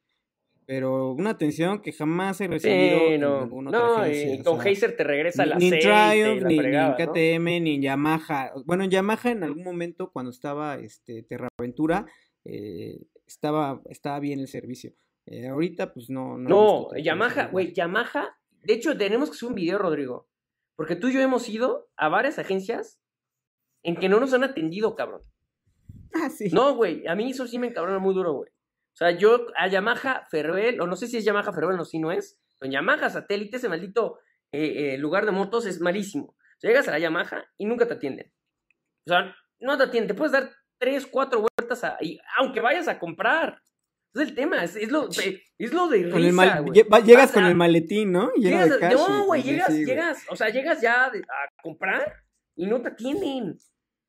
pero 0.65 1.13
una 1.13 1.32
atención 1.32 1.82
que 1.82 1.93
jamás 1.93 2.41
he 2.41 2.47
recibido 2.47 2.99
sí, 2.99 3.17
no. 3.17 3.43
en 3.43 3.65
No, 3.65 4.08
y 4.08 4.43
con 4.43 4.65
Heiser 4.65 4.95
te 4.95 5.04
regresa 5.04 5.45
la 5.45 5.56
Ni 5.56 5.69
en 5.69 5.80
Triumph, 5.80 6.43
ni, 6.43 6.60
en 6.60 6.93
KTM, 6.93 7.63
ni 7.63 7.75
en 7.75 7.82
Yamaha. 7.82 8.52
Bueno, 8.65 8.84
en 8.84 8.91
Yamaha 8.91 9.32
en 9.32 9.43
algún 9.43 9.63
momento 9.63 10.12
cuando 10.12 10.30
estaba 10.30 10.75
este, 10.75 11.23
Terraventura, 11.23 12.06
eh, 12.45 12.99
estaba, 13.25 13.82
estaba 13.89 14.19
bien 14.19 14.39
el 14.39 14.47
servicio. 14.47 14.93
Eh, 15.25 15.47
ahorita 15.47 15.93
pues 15.93 16.10
no. 16.10 16.38
No, 16.38 16.89
no 16.91 16.97
Yamaha, 16.97 17.47
güey, 17.47 17.73
Yamaha, 17.73 18.38
de 18.63 18.73
hecho 18.73 18.97
tenemos 18.97 19.30
que 19.30 19.38
hacer 19.38 19.49
un 19.49 19.56
video, 19.56 19.78
Rodrigo, 19.78 20.28
porque 20.75 20.95
tú 20.95 21.08
y 21.08 21.13
yo 21.13 21.21
hemos 21.21 21.47
ido 21.49 21.89
a 21.95 22.10
varias 22.10 22.38
agencias 22.38 22.99
en 23.83 23.95
que 23.95 24.09
no 24.09 24.19
nos 24.19 24.33
han 24.33 24.43
atendido, 24.43 24.95
cabrón. 24.95 25.21
Ah, 26.13 26.29
sí. 26.29 26.49
No, 26.51 26.75
güey, 26.75 27.05
a 27.07 27.15
mí 27.15 27.31
eso 27.31 27.47
sí 27.47 27.59
me 27.59 27.67
encabrona 27.67 27.99
muy 27.99 28.13
duro, 28.13 28.33
güey. 28.33 28.49
O 28.49 28.97
sea, 28.99 29.11
yo 29.11 29.47
a 29.55 29.67
Yamaha 29.67 30.25
Ferroel, 30.29 30.81
o 30.81 30.87
no 30.87 30.95
sé 30.95 31.07
si 31.07 31.17
es 31.17 31.25
Yamaha 31.25 31.53
Ferroel 31.53 31.79
o 31.79 31.85
si 31.85 31.99
no 31.99 32.11
es, 32.11 32.39
pero 32.57 32.71
Yamaha 32.71 33.09
Satélite, 33.09 33.57
ese 33.57 33.69
maldito 33.69 34.19
eh, 34.51 34.93
eh, 34.93 34.97
lugar 34.97 35.25
de 35.25 35.31
motos 35.31 35.65
es 35.65 35.79
malísimo. 35.79 36.25
O 36.25 36.59
sea, 36.59 36.69
llegas 36.69 36.87
a 36.87 36.91
la 36.91 36.99
Yamaha 36.99 37.45
y 37.57 37.65
nunca 37.65 37.87
te 37.87 37.93
atienden. 37.93 38.33
O 39.05 39.11
sea, 39.11 39.33
no 39.59 39.77
te 39.77 39.83
atienden, 39.83 40.09
te 40.09 40.13
puedes 40.15 40.33
dar 40.33 40.51
tres, 40.77 41.07
cuatro 41.07 41.45
vueltas, 41.57 41.83
a, 41.83 41.97
aunque 42.39 42.59
vayas 42.59 42.87
a 42.87 42.99
comprar. 42.99 43.61
Es 44.13 44.21
el 44.21 44.33
tema, 44.33 44.63
es, 44.63 44.91
lo, 44.91 45.07
es 45.07 45.73
lo 45.73 45.87
de 45.87 46.03
risa, 46.03 46.63
Llegas 47.05 47.31
con 47.31 47.45
el 47.45 47.55
maletín, 47.55 48.11
¿no? 48.11 48.33
Llegas, 48.33 48.69
no, 48.91 49.25
güey, 49.25 49.43
llegas, 49.43 49.69
llegas, 49.69 50.25
o 50.29 50.35
sea, 50.35 50.49
llegas 50.49 50.81
ya 50.81 51.05
a 51.05 51.11
comprar 51.61 52.15
y 52.60 52.67
no 52.67 52.82
te 52.82 52.89
atienden. 52.89 53.58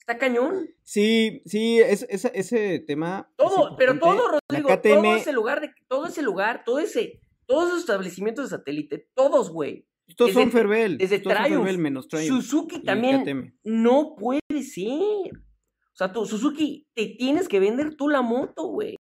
Está 0.01 0.19
cañón. 0.19 0.69
Sí, 0.83 1.41
sí, 1.47 1.79
es, 1.79 2.03
ese 2.11 2.81
tema. 2.81 3.33
Todo, 3.37 3.77
pero 3.77 3.97
todo, 3.99 4.41
Rodrigo, 4.49 4.77
todo 4.81 5.15
ese 5.15 5.33
lugar, 5.33 5.61
de, 5.61 5.71
todo 5.87 6.07
ese 6.07 6.23
lugar, 6.23 6.65
todo 6.65 6.81
ese, 6.81 7.21
todos 7.47 7.69
esos 7.69 7.81
establecimientos 7.81 8.51
de 8.51 8.57
satélite, 8.57 9.09
todos, 9.15 9.51
güey. 9.51 9.87
Estos 10.09 10.33
son 10.33 10.51
Ferbel. 10.51 10.99
Desde 10.99 11.21
Triumph, 11.21 11.79
menos 11.79 12.09
Suzuki 12.11 12.83
también. 12.83 13.57
No 13.63 14.17
puede 14.17 14.63
ser. 14.65 14.91
O 14.91 15.97
sea, 15.97 16.13
tú, 16.13 16.27
Suzuki, 16.27 16.89
te 16.95 17.15
tienes 17.17 17.47
que 17.47 17.61
vender 17.61 17.95
tú 17.95 18.09
la 18.09 18.23
moto, 18.23 18.65
güey. 18.65 18.97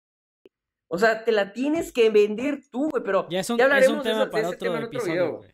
O 0.88 0.98
sea, 0.98 1.24
te 1.24 1.30
la 1.30 1.52
tienes 1.52 1.92
que 1.92 2.10
vender 2.10 2.62
tú, 2.68 2.90
güey, 2.90 3.04
pero 3.04 3.28
ya, 3.30 3.40
es 3.40 3.50
un, 3.50 3.60
hablaremos 3.60 4.02
tema 4.02 4.24
de, 4.24 4.30
para 4.30 4.48
otro, 4.48 4.76
episodio, 4.78 5.36
güey. 5.36 5.50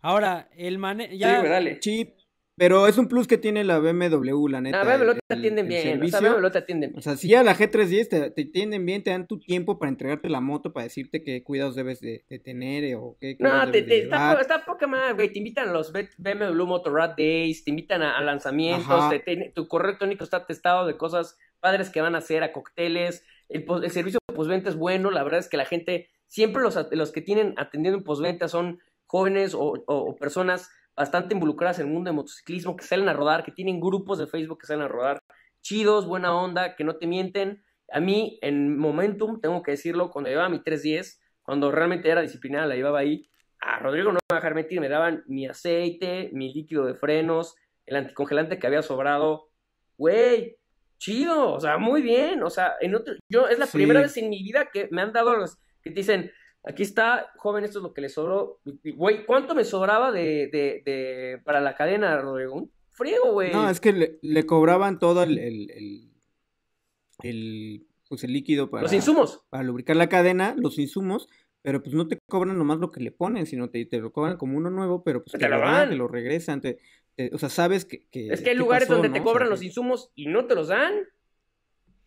Ahora, 0.00 0.48
el 0.56 0.78
manejo. 0.78 1.14
Ya, 1.14 1.40
sí, 1.42 1.48
dale. 1.48 1.78
Chip, 1.78 2.19
pero 2.60 2.86
es 2.86 2.98
un 2.98 3.08
plus 3.08 3.26
que 3.26 3.38
tiene 3.38 3.64
la 3.64 3.78
BMW, 3.78 4.48
la 4.48 4.60
neta. 4.60 4.84
La 4.84 4.98
BMW 4.98 5.12
te 5.26 5.34
atienden 5.34 5.66
bien. 5.66 6.02
O 6.02 6.08
sea, 6.08 6.20
BMW 6.20 6.48
te 6.48 6.58
atienden 6.58 6.92
O 6.94 7.00
sea, 7.00 7.16
si 7.16 7.28
ya 7.28 7.42
la 7.42 7.56
G310 7.56 8.08
te, 8.10 8.30
te, 8.30 8.42
atienden 8.42 8.84
bien, 8.84 9.02
te 9.02 9.08
dan 9.08 9.26
tu 9.26 9.40
tiempo 9.40 9.78
para 9.78 9.88
entregarte 9.88 10.28
la 10.28 10.42
moto, 10.42 10.70
para 10.74 10.84
decirte 10.84 11.22
qué 11.22 11.42
cuidados 11.42 11.74
debes 11.74 12.00
de, 12.00 12.22
tener 12.44 12.84
eh, 12.84 12.96
o 12.96 13.16
qué. 13.18 13.38
No, 13.38 13.70
te, 13.70 13.80
te, 13.80 14.02
está, 14.02 14.38
está, 14.38 14.66
poca 14.66 14.86
madre, 14.86 15.14
güey. 15.14 15.32
Te 15.32 15.38
invitan 15.38 15.70
a 15.70 15.72
los 15.72 15.90
BMW 15.90 16.66
Motorrad 16.66 17.16
Days, 17.16 17.64
te 17.64 17.70
invitan 17.70 18.02
a, 18.02 18.20
lanzamientos, 18.20 19.10
tu 19.54 19.66
correo 19.66 19.88
electrónico 19.88 20.24
está 20.24 20.44
testado 20.44 20.86
de 20.86 20.98
cosas 20.98 21.38
padres 21.60 21.88
que 21.88 22.02
van 22.02 22.14
a 22.14 22.18
hacer, 22.18 22.42
a 22.42 22.52
cócteles. 22.52 23.24
El, 23.48 23.64
el 23.82 23.90
servicio 23.90 24.18
de 24.28 24.34
postventa 24.34 24.68
es 24.68 24.76
bueno. 24.76 25.10
La 25.10 25.22
verdad 25.22 25.40
es 25.40 25.48
que 25.48 25.56
la 25.56 25.64
gente, 25.64 26.10
siempre 26.26 26.62
los, 26.62 26.78
los 26.90 27.10
que 27.10 27.22
tienen 27.22 27.54
atendiendo 27.56 27.96
en 27.96 28.04
postventa 28.04 28.48
son 28.48 28.80
jóvenes 29.06 29.54
o, 29.54 29.82
o 29.86 30.16
personas 30.16 30.70
bastante 31.00 31.32
involucradas 31.34 31.78
en 31.78 31.86
el 31.86 31.92
mundo 31.94 32.10
de 32.10 32.14
motociclismo, 32.14 32.76
que 32.76 32.84
salen 32.84 33.08
a 33.08 33.14
rodar, 33.14 33.42
que 33.42 33.52
tienen 33.52 33.80
grupos 33.80 34.18
de 34.18 34.26
Facebook 34.26 34.58
que 34.58 34.66
salen 34.66 34.84
a 34.84 34.88
rodar, 34.88 35.22
chidos, 35.62 36.06
buena 36.06 36.34
onda, 36.34 36.76
que 36.76 36.84
no 36.84 36.96
te 36.96 37.06
mienten. 37.06 37.64
A 37.90 38.00
mí, 38.00 38.38
en 38.42 38.76
Momentum, 38.76 39.40
tengo 39.40 39.62
que 39.62 39.70
decirlo, 39.70 40.10
cuando 40.10 40.28
llevaba 40.28 40.50
mi 40.50 40.62
310, 40.62 41.18
cuando 41.40 41.70
realmente 41.72 42.10
era 42.10 42.20
disciplinada, 42.20 42.66
la 42.66 42.74
llevaba 42.74 42.98
ahí, 42.98 43.30
a 43.60 43.78
Rodrigo 43.78 44.12
no 44.12 44.18
me 44.18 44.18
va 44.30 44.36
a 44.36 44.40
dejar 44.40 44.54
mentir, 44.54 44.78
me 44.78 44.90
daban 44.90 45.24
mi 45.26 45.46
aceite, 45.46 46.28
mi 46.34 46.52
líquido 46.52 46.84
de 46.84 46.94
frenos, 46.94 47.56
el 47.86 47.96
anticongelante 47.96 48.58
que 48.58 48.66
había 48.66 48.82
sobrado. 48.82 49.48
Güey, 49.96 50.58
chido, 50.98 51.54
o 51.54 51.60
sea, 51.60 51.78
muy 51.78 52.02
bien, 52.02 52.42
o 52.42 52.50
sea, 52.50 52.74
en 52.78 52.94
otro, 52.94 53.14
yo 53.26 53.48
es 53.48 53.58
la 53.58 53.66
primera 53.66 54.02
vez 54.02 54.18
en 54.18 54.28
mi 54.28 54.42
vida 54.42 54.68
que 54.70 54.88
me 54.90 55.00
han 55.00 55.14
dado 55.14 55.34
los 55.34 55.56
que 55.82 55.88
te 55.88 56.00
dicen, 56.00 56.30
Aquí 56.62 56.82
está, 56.82 57.32
joven, 57.36 57.64
esto 57.64 57.78
es 57.78 57.82
lo 57.82 57.94
que 57.94 58.02
le 58.02 58.08
sobró. 58.08 58.60
Güey, 58.96 59.24
¿cuánto 59.24 59.54
me 59.54 59.64
sobraba 59.64 60.12
de, 60.12 60.48
de, 60.52 60.82
de 60.84 61.40
para 61.44 61.60
la 61.60 61.74
cadena, 61.74 62.20
Rodrigo? 62.20 62.68
friego, 63.00 63.32
güey. 63.32 63.52
No, 63.52 63.68
es 63.68 63.80
que 63.80 64.18
le, 64.20 64.46
cobraban 64.46 64.98
todo 64.98 65.22
el, 65.22 65.38
el, 65.38 66.10
el, 67.22 67.86
pues 68.08 68.24
el 68.24 68.32
líquido 68.32 68.70
para... 68.70 68.82
Los 68.82 68.92
insumos. 68.92 69.42
Para 69.48 69.64
lubricar 69.64 69.96
la 69.96 70.08
cadena, 70.08 70.54
los 70.56 70.78
insumos, 70.78 71.28
pero 71.62 71.82
pues 71.82 71.94
no 71.94 72.06
te 72.06 72.18
cobran 72.28 72.58
nomás 72.58 72.78
lo 72.78 72.90
que 72.90 73.00
le 73.00 73.10
ponen, 73.10 73.46
sino 73.46 73.70
te, 73.70 73.84
te 73.86 73.98
lo 74.00 74.12
cobran 74.12 74.36
como 74.36 74.58
uno 74.58 74.68
nuevo, 74.68 75.02
pero 75.02 75.24
pues 75.24 75.32
te, 75.40 75.48
lo, 75.48 75.58
dan, 75.58 75.88
te 75.88 75.96
lo 75.96 76.08
regresan, 76.08 76.60
o 77.32 77.38
sea, 77.38 77.48
sabes 77.48 77.86
que... 77.86 78.06
es 78.12 78.42
que 78.42 78.50
hay 78.50 78.56
lugares 78.56 78.86
donde 78.86 79.08
te 79.08 79.22
cobran 79.22 79.48
los 79.48 79.62
insumos 79.62 80.10
y 80.14 80.26
no 80.26 80.46
te 80.46 80.54
los 80.54 80.68
dan. 80.68 80.94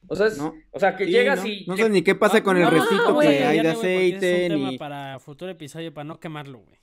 O 0.07 0.15
sea, 0.15 0.27
o 0.71 0.79
sea 0.79 0.95
que 0.95 1.05
llegas 1.05 1.45
y. 1.45 1.65
No 1.67 1.77
sé 1.77 1.89
ni 1.89 2.03
qué 2.03 2.15
pasa 2.15 2.43
con 2.43 2.57
el 2.57 2.67
restito 2.67 3.17
que 3.19 3.27
hay 3.27 3.59
de 3.61 3.69
aceite. 3.69 4.45
Es 4.45 4.51
un 4.51 4.57
tema 4.57 4.77
para 4.77 5.19
futuro 5.19 5.51
episodio, 5.51 5.93
para 5.93 6.05
no 6.05 6.19
quemarlo, 6.19 6.59
güey. 6.59 6.79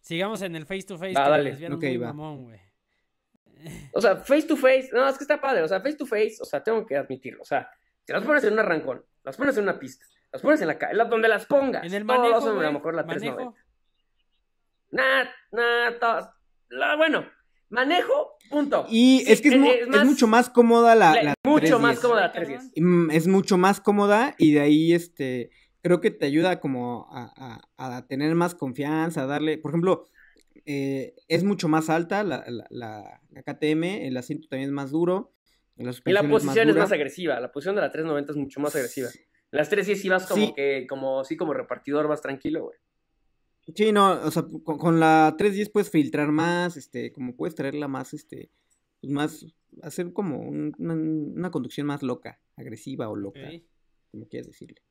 Sigamos 0.00 0.42
en 0.42 0.54
el 0.56 0.66
face 0.66 0.82
to 0.82 0.98
face. 0.98 1.14
Ah, 1.16 1.28
dale. 1.28 1.56
Okay, 1.74 1.98
mamón, 1.98 2.52
o 3.92 4.00
sea, 4.00 4.16
face 4.16 4.46
to 4.46 4.56
face, 4.56 4.90
no, 4.92 5.08
es 5.08 5.16
que 5.16 5.24
está 5.24 5.40
padre, 5.40 5.62
o 5.62 5.68
sea, 5.68 5.80
face 5.80 5.96
to 5.96 6.06
face, 6.06 6.36
o 6.40 6.44
sea, 6.44 6.62
tengo 6.62 6.86
que 6.86 6.96
admitirlo, 6.96 7.42
o 7.42 7.44
sea, 7.44 7.68
si 8.04 8.12
las 8.12 8.22
pones 8.22 8.44
en 8.44 8.52
un 8.52 8.58
arrancón, 8.60 9.04
las 9.24 9.36
pones 9.36 9.56
en 9.56 9.64
una 9.64 9.78
pista, 9.78 10.04
las 10.32 10.42
pones 10.42 10.60
en 10.60 10.68
la 10.68 10.78
calle, 10.78 10.96
donde 11.08 11.28
las 11.28 11.46
pongas, 11.46 11.84
en 11.84 11.94
el 11.94 12.04
manejo, 12.04 12.48
a 12.48 12.62
lo 12.62 12.72
mejor 12.72 12.94
la 12.94 13.06
390. 13.06 13.58
Nah, 14.90 15.24
nah, 15.50 16.96
bueno, 16.96 17.28
manejo, 17.68 18.36
punto. 18.50 18.86
Y 18.88 19.24
es 19.26 19.40
que 19.40 19.48
es, 19.48 20.04
mucho 20.04 20.26
más 20.26 20.50
cómoda 20.50 20.94
la, 20.94 21.22
la, 21.22 21.34
Mucho 21.44 21.78
más 21.78 21.98
cómoda 22.00 22.22
la 22.22 22.32
310. 22.32 22.72
Mm, 22.76 23.10
es 23.10 23.26
mucho 23.26 23.58
más 23.58 23.80
cómoda 23.80 24.34
y 24.38 24.52
de 24.52 24.60
ahí, 24.60 24.92
este, 24.92 25.50
creo 25.82 26.00
que 26.00 26.10
te 26.10 26.26
ayuda 26.26 26.60
como 26.60 27.08
a, 27.10 27.60
a, 27.76 27.96
a 27.96 28.06
tener 28.06 28.34
más 28.34 28.54
confianza, 28.54 29.22
a 29.22 29.26
darle, 29.26 29.58
por 29.58 29.70
ejemplo, 29.70 30.04
eh, 30.68 31.14
es 31.28 31.44
mucho 31.44 31.68
más 31.68 31.88
alta 31.90 32.24
la, 32.24 32.44
la, 32.70 33.20
KTM, 33.44 33.84
el 33.84 34.16
asiento 34.16 34.48
también 34.48 34.70
es 34.70 34.74
más 34.74 34.90
duro. 34.90 35.32
y 35.76 35.84
la 35.84 36.28
posición 36.28 36.68
es 36.70 36.76
más, 36.76 36.90
agresiva, 36.90 37.38
la 37.38 37.52
posición 37.52 37.76
de 37.76 37.82
la 37.82 37.92
390 37.92 38.32
es 38.32 38.36
mucho 38.36 38.60
más 38.60 38.74
agresiva. 38.74 39.08
Las 39.52 39.68
310 39.68 40.02
sí 40.02 40.08
vas 40.08 40.26
como 40.26 40.54
que, 40.54 40.86
como, 40.88 41.24
sí, 41.24 41.36
como 41.36 41.54
repartidor, 41.54 42.08
vas 42.08 42.20
tranquilo, 42.20 42.64
güey. 42.64 42.78
Sí, 43.74 43.92
no, 43.92 44.12
o 44.12 44.30
sea, 44.30 44.44
con, 44.64 45.00
la 45.00 45.34
310 45.36 45.70
puedes 45.70 45.90
filtrar 45.90 46.30
más, 46.30 46.76
este, 46.76 47.12
como 47.12 47.34
puedes 47.34 47.54
traerla 47.54 47.88
más, 47.88 48.14
este, 48.14 48.50
pues 49.00 49.12
más, 49.12 49.46
hacer 49.82 50.12
como 50.12 50.38
una, 50.38 51.50
conducción 51.50 51.86
más 51.86 52.02
loca, 52.02 52.40
agresiva 52.56 53.08
o 53.08 53.16
loca, 53.16 53.50
como 54.12 54.28
quieras 54.28 54.46
decirle. 54.46 54.82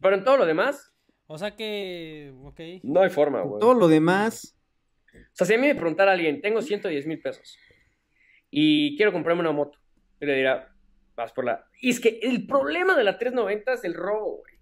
Pero 0.00 0.16
en 0.16 0.24
todo 0.24 0.36
lo 0.36 0.46
demás. 0.46 0.92
O 1.26 1.38
sea 1.38 1.56
que, 1.56 2.34
ok. 2.42 2.60
No 2.82 3.00
hay 3.00 3.08
forma, 3.08 3.40
güey. 3.40 3.58
Todo 3.58 3.72
lo 3.72 3.88
demás, 3.88 4.54
o 5.14 5.36
sea, 5.36 5.46
si 5.46 5.54
a 5.54 5.58
mí 5.58 5.66
me 5.66 5.74
preguntara 5.74 6.12
alguien, 6.12 6.40
tengo 6.40 6.60
110 6.60 7.06
mil 7.06 7.20
pesos 7.20 7.58
y 8.50 8.96
quiero 8.96 9.12
comprarme 9.12 9.40
una 9.40 9.52
moto, 9.52 9.78
yo 10.20 10.26
le 10.26 10.36
dirá, 10.36 10.74
vas 11.16 11.32
por 11.32 11.44
la... 11.44 11.66
Y 11.80 11.90
es 11.90 12.00
que 12.00 12.20
el 12.22 12.46
problema 12.46 12.96
de 12.96 13.04
la 13.04 13.18
390 13.18 13.72
es 13.72 13.84
el 13.84 13.94
robo, 13.94 14.38
güey. 14.38 14.54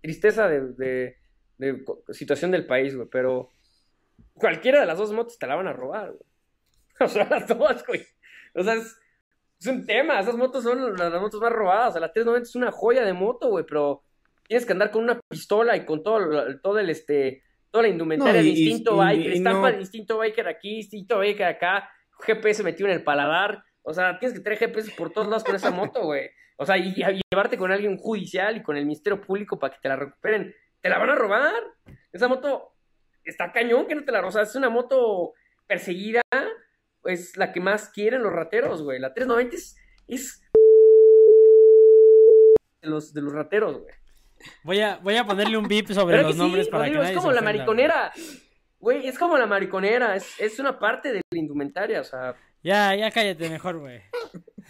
Tristeza 0.00 0.48
de, 0.48 0.72
de, 0.72 1.16
situación 2.10 2.50
del 2.50 2.66
país, 2.66 2.94
güey, 2.94 3.08
pero 3.10 3.50
cualquiera 4.34 4.80
de 4.80 4.86
las 4.86 4.98
dos 4.98 5.12
motos 5.12 5.38
te 5.38 5.46
la 5.46 5.56
van 5.56 5.68
a 5.68 5.72
robar, 5.72 6.12
güey. 6.12 6.22
O 7.00 7.08
sea, 7.08 7.28
las 7.28 7.48
dos, 7.48 7.84
güey. 7.86 8.06
O 8.54 8.62
sea, 8.62 8.74
es, 8.74 9.66
un 9.66 9.84
tema. 9.86 10.20
Esas 10.20 10.36
motos 10.36 10.62
son 10.62 10.94
las, 10.96 11.20
motos 11.20 11.40
más 11.40 11.52
robadas. 11.52 11.90
O 11.90 11.92
sea, 11.92 12.00
la 12.00 12.12
390 12.12 12.48
es 12.48 12.54
una 12.54 12.70
joya 12.70 13.04
de 13.04 13.12
moto, 13.12 13.48
güey, 13.48 13.64
pero 13.66 14.02
tienes 14.46 14.66
que 14.66 14.72
andar 14.72 14.90
con 14.90 15.02
una 15.04 15.20
pistola 15.28 15.76
y 15.76 15.84
con 15.84 16.02
todo, 16.02 16.20
todo 16.62 16.78
el, 16.78 16.90
este, 16.90 17.42
toda 17.70 17.82
la 17.82 17.88
indumentaria 17.88 18.42
distinto 18.42 18.96
biker, 18.96 19.32
estampa 19.32 19.72
distinto 19.72 20.18
biker 20.18 20.48
aquí, 20.48 20.76
distinto 20.76 21.18
biker 21.18 21.46
acá, 21.46 21.90
GPS 22.20 22.62
metido 22.62 22.88
en 22.88 22.96
el 22.96 23.02
paladar, 23.02 23.64
o 23.82 23.92
sea, 23.92 24.18
tienes 24.18 24.38
que 24.38 24.44
tener 24.44 24.58
GPS 24.58 24.92
por 24.92 25.10
todos 25.10 25.26
lados 25.26 25.42
con 25.42 25.54
esa 25.54 25.70
moto, 25.70 26.02
güey. 26.04 26.30
O 26.56 26.66
sea, 26.66 26.76
y, 26.78 26.94
llevarte 26.94 27.56
con 27.56 27.72
alguien 27.72 27.96
judicial 27.96 28.56
y 28.56 28.62
con 28.62 28.76
el 28.76 28.84
Ministerio 28.84 29.20
Público 29.20 29.58
para 29.58 29.74
que 29.74 29.80
te 29.80 29.88
la 29.88 29.96
recuperen. 29.96 30.54
Te 30.82 30.88
la 30.88 30.98
van 30.98 31.10
a 31.10 31.14
robar. 31.14 31.62
Esa 32.12 32.28
moto 32.28 32.74
está 33.24 33.52
cañón 33.52 33.86
que 33.86 33.94
no 33.94 34.04
te 34.04 34.12
la 34.12 34.20
roban. 34.20 34.42
Es 34.42 34.54
una 34.56 34.68
moto 34.68 35.32
perseguida, 35.66 36.22
pues 37.00 37.36
la 37.36 37.52
que 37.52 37.60
más 37.60 37.88
quieren 37.88 38.22
los 38.22 38.32
rateros, 38.32 38.82
güey. 38.82 38.98
La 38.98 39.14
390 39.14 39.56
es, 39.56 39.76
es 40.08 40.42
de 42.82 42.88
los, 42.88 43.14
de 43.14 43.22
los 43.22 43.32
rateros, 43.32 43.80
güey. 43.80 43.94
Voy 44.64 44.80
a, 44.80 44.96
voy 44.96 45.16
a 45.16 45.24
ponerle 45.24 45.56
un 45.56 45.68
beep 45.68 45.92
sobre 45.92 46.20
los 46.20 46.36
nombres 46.36 46.68
para 46.68 46.90
que 46.90 47.00
Es 47.00 47.16
como 47.16 47.30
la 47.30 47.42
mariconera. 47.42 48.12
Güey, 48.80 49.06
es 49.06 49.16
como 49.16 49.38
la 49.38 49.46
mariconera. 49.46 50.16
Es, 50.16 50.40
es 50.40 50.58
una 50.58 50.80
parte 50.80 51.12
de 51.12 51.20
la 51.30 51.38
indumentaria, 51.38 52.00
o 52.00 52.04
sea. 52.04 52.34
Ya, 52.60 52.92
ya 52.96 53.08
cállate 53.12 53.48
mejor, 53.48 53.78
güey. 53.78 54.02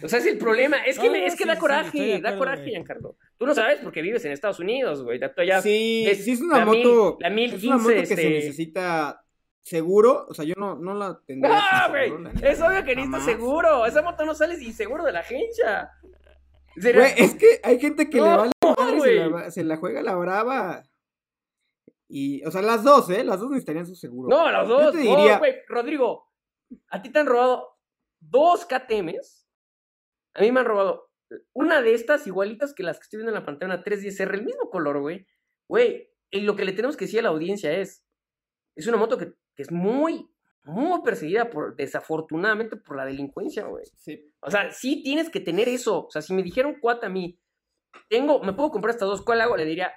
O 0.03 0.07
sea, 0.07 0.19
es 0.19 0.25
el 0.25 0.37
problema. 0.37 0.77
Es 0.77 0.99
que, 0.99 1.25
es 1.25 1.35
que 1.35 1.45
da 1.45 1.57
coraje, 1.57 2.19
da 2.21 2.37
coraje, 2.37 2.69
Giancarlo. 2.69 3.15
Tú 3.37 3.45
no 3.45 3.55
sabes 3.55 3.79
porque 3.81 4.01
vives 4.01 4.23
en 4.25 4.31
Estados 4.31 4.59
Unidos, 4.59 5.03
güey. 5.03 5.19
sí, 5.61 6.05
es, 6.07 6.23
sí, 6.23 6.31
es 6.33 6.41
una 6.41 6.65
moto. 6.65 7.17
la 7.19 7.29
1015, 7.29 7.55
es 7.55 7.63
una 7.63 7.77
moto 7.77 7.95
que 7.95 8.05
se 8.05 8.13
este 8.13 8.29
necesita 8.29 9.25
seguro. 9.61 10.25
O 10.29 10.33
sea, 10.33 10.45
yo 10.45 10.55
no, 10.57 10.75
no 10.75 10.93
la 10.93 11.19
tendría. 11.25 11.57
¡Ah, 11.57 11.87
güey! 11.89 12.11
Es 12.41 12.61
obvio 12.61 12.83
que 12.83 12.95
necesita 12.95 13.21
seguro. 13.21 13.85
Esa 13.85 14.01
moto 14.01 14.25
no 14.25 14.35
sale 14.35 14.57
sin 14.57 14.73
seguro 14.73 15.03
de 15.03 15.11
la 15.11 15.19
agencia. 15.19 15.91
Güey, 16.75 17.13
es 17.17 17.35
que 17.35 17.59
hay 17.63 17.79
gente 17.79 18.09
que 18.09 18.17
le 18.17 18.29
vale 18.29 18.51
madre 18.77 18.99
se 19.01 19.29
la, 19.29 19.51
se 19.51 19.63
la, 19.63 19.77
juega 19.77 20.01
la 20.01 20.15
brava. 20.15 20.83
Y, 22.07 22.43
o 22.45 22.51
sea, 22.51 22.61
las 22.61 22.83
dos, 22.83 23.09
¿eh? 23.09 23.23
Las 23.23 23.39
dos 23.39 23.49
necesitarían 23.49 23.87
su 23.87 23.95
seguro. 23.95 24.29
No, 24.29 24.51
las 24.51 24.67
dos. 24.67 24.83
Yo 24.83 24.91
te 24.91 24.97
diría... 24.99 25.39
güey, 25.39 25.55
Rodrigo, 25.67 26.31
a 26.89 27.01
ti 27.01 27.09
te 27.09 27.19
han 27.19 27.25
robado 27.25 27.77
dos 28.19 28.65
KTMs. 28.65 29.42
A 30.33 30.41
mí 30.41 30.51
me 30.51 30.59
han 30.59 30.65
robado 30.65 31.11
una 31.53 31.81
de 31.81 31.93
estas 31.93 32.27
igualitas 32.27 32.73
que 32.73 32.83
las 32.83 32.97
que 32.97 33.03
estoy 33.03 33.17
viendo 33.17 33.31
en 33.31 33.39
la 33.39 33.45
pantalla, 33.45 33.73
una 33.73 33.83
310R, 33.83 34.33
el 34.33 34.45
mismo 34.45 34.69
color, 34.69 34.99
güey. 34.99 35.25
Güey, 35.67 36.11
y 36.31 36.41
lo 36.41 36.55
que 36.55 36.65
le 36.65 36.73
tenemos 36.73 36.97
que 36.97 37.05
decir 37.05 37.19
a 37.19 37.23
la 37.23 37.29
audiencia 37.29 37.71
es, 37.71 38.05
es 38.75 38.87
una 38.87 38.97
moto 38.97 39.17
que, 39.17 39.33
que 39.55 39.63
es 39.63 39.71
muy, 39.71 40.29
muy 40.63 41.01
perseguida 41.03 41.49
por, 41.49 41.75
desafortunadamente, 41.75 42.77
por 42.77 42.97
la 42.97 43.05
delincuencia, 43.05 43.65
güey. 43.65 43.85
Sí. 43.95 44.31
O 44.41 44.51
sea, 44.51 44.71
sí 44.71 45.03
tienes 45.03 45.29
que 45.29 45.39
tener 45.39 45.69
eso. 45.69 46.05
O 46.05 46.11
sea, 46.11 46.21
si 46.21 46.33
me 46.33 46.43
dijeron 46.43 46.79
cuata 46.79 47.07
a 47.07 47.09
mí, 47.09 47.39
tengo, 48.09 48.41
me 48.43 48.53
puedo 48.53 48.71
comprar 48.71 48.93
estas 48.93 49.09
dos, 49.09 49.21
¿cuál 49.21 49.41
hago? 49.41 49.57
Le 49.57 49.65
diría, 49.65 49.93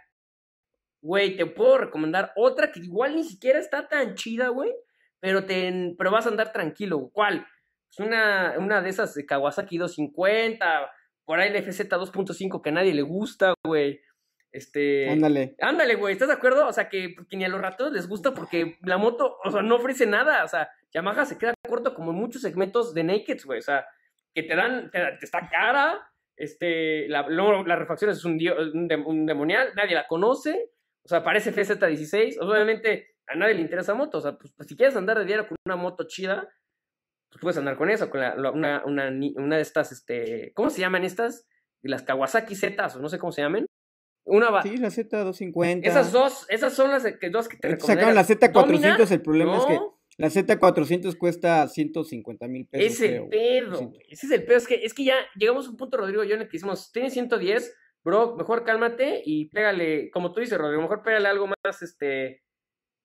güey, 1.02 1.36
te 1.36 1.46
puedo 1.46 1.78
recomendar 1.78 2.32
otra 2.36 2.72
que 2.72 2.80
igual 2.80 3.16
ni 3.16 3.24
siquiera 3.24 3.58
está 3.58 3.88
tan 3.88 4.14
chida, 4.14 4.48
güey, 4.48 4.72
pero, 5.20 5.46
te, 5.46 5.94
pero 5.96 6.10
vas 6.10 6.26
a 6.26 6.30
andar 6.30 6.52
tranquilo. 6.52 7.10
¿Cuál? 7.12 7.46
Es 7.96 8.04
una, 8.04 8.54
una 8.58 8.82
de 8.82 8.90
esas 8.90 9.14
de 9.14 9.24
Kawasaki 9.24 9.78
250, 9.78 10.90
por 11.24 11.40
ahí 11.40 11.48
el 11.48 11.62
FZ 11.62 11.88
2.5 11.88 12.60
que 12.60 12.68
a 12.68 12.72
nadie 12.72 12.92
le 12.92 13.00
gusta, 13.00 13.54
güey. 13.64 14.02
Este. 14.52 15.08
Ándale. 15.08 15.56
Ándale, 15.60 15.94
güey, 15.94 16.12
¿estás 16.12 16.28
de 16.28 16.34
acuerdo? 16.34 16.66
O 16.66 16.72
sea, 16.72 16.90
que, 16.90 17.14
ni 17.32 17.44
a 17.44 17.48
los 17.48 17.60
ratos 17.60 17.92
les 17.92 18.06
gusta 18.06 18.34
porque 18.34 18.76
la 18.82 18.98
moto, 18.98 19.38
o 19.42 19.50
sea, 19.50 19.62
no 19.62 19.76
ofrece 19.76 20.04
nada. 20.06 20.44
O 20.44 20.48
sea, 20.48 20.68
Yamaha 20.92 21.24
se 21.24 21.38
queda 21.38 21.54
corto 21.66 21.94
como 21.94 22.10
en 22.10 22.18
muchos 22.18 22.42
segmentos 22.42 22.92
de 22.92 23.04
Naked, 23.04 23.38
güey. 23.46 23.60
O 23.60 23.62
sea, 23.62 23.86
que 24.34 24.42
te 24.42 24.54
dan, 24.54 24.90
te, 24.90 25.00
está 25.22 25.48
cara. 25.48 26.06
Este, 26.36 27.08
la, 27.08 27.26
la 27.26 27.76
refacción 27.76 28.10
es 28.10 28.22
un, 28.26 28.38
un, 29.06 29.26
demonial, 29.26 29.70
nadie 29.74 29.94
la 29.94 30.06
conoce. 30.06 30.70
O 31.02 31.08
sea, 31.08 31.24
parece 31.24 31.50
FZ16. 31.50 32.36
Obviamente, 32.42 33.14
a 33.26 33.36
nadie 33.36 33.54
le 33.54 33.62
interesa 33.62 33.94
moto. 33.94 34.18
O 34.18 34.20
sea, 34.20 34.36
pues, 34.36 34.52
pues, 34.54 34.68
si 34.68 34.76
quieres 34.76 34.96
andar 34.96 35.18
de 35.18 35.24
diario 35.24 35.48
con 35.48 35.56
una 35.64 35.76
moto 35.76 36.04
chida, 36.06 36.46
pues 37.30 37.40
puedes 37.40 37.58
andar 37.58 37.76
con 37.76 37.90
eso, 37.90 38.10
con 38.10 38.20
una, 38.20 38.84
una, 38.84 39.12
una 39.36 39.56
de 39.56 39.62
estas, 39.62 39.92
este, 39.92 40.52
¿cómo 40.54 40.70
se 40.70 40.80
llaman 40.80 41.04
estas? 41.04 41.46
Las 41.82 42.02
Kawasaki 42.02 42.54
Z, 42.54 42.86
o 42.86 42.98
no 42.98 43.08
sé 43.08 43.18
cómo 43.18 43.32
se 43.32 43.42
llaman. 43.42 43.66
Una 44.24 44.62
Sí, 44.62 44.76
la 44.76 44.88
Z250. 44.88 45.80
Esas 45.84 46.10
dos, 46.10 46.46
esas 46.48 46.74
son 46.74 46.90
las 46.90 47.04
que, 47.04 47.30
dos 47.30 47.48
que 47.48 47.56
te 47.58 47.68
recomiendo. 47.68 47.86
Sacaron 47.86 48.14
la 48.14 48.24
Z400, 48.24 49.10
el 49.12 49.22
problema 49.22 49.58
es 49.58 49.66
que 49.66 49.78
la 50.18 50.28
Z400 50.28 51.16
cuesta 51.18 51.68
150 51.68 52.48
mil 52.48 52.66
pesos. 52.66 53.00
Ese 53.00 53.20
pedo, 53.30 53.92
ese 54.08 54.26
es 54.26 54.32
el 54.32 54.44
pedo. 54.44 54.56
Es 54.56 54.66
que, 54.66 54.74
es 54.84 54.94
que 54.94 55.04
ya 55.04 55.16
llegamos 55.36 55.66
a 55.66 55.70
un 55.70 55.76
punto, 55.76 55.98
Rodrigo, 55.98 56.24
yo 56.24 56.34
en 56.34 56.42
el 56.42 56.48
que 56.48 56.56
decimos, 56.56 56.90
tienes 56.90 57.12
110, 57.12 57.74
bro, 58.02 58.34
mejor 58.36 58.64
cálmate 58.64 59.22
y 59.24 59.50
pégale, 59.50 60.10
como 60.10 60.32
tú 60.32 60.40
dices, 60.40 60.58
Rodrigo, 60.58 60.82
mejor 60.82 61.02
pégale 61.02 61.28
algo 61.28 61.46
más, 61.46 61.82
este, 61.82 62.42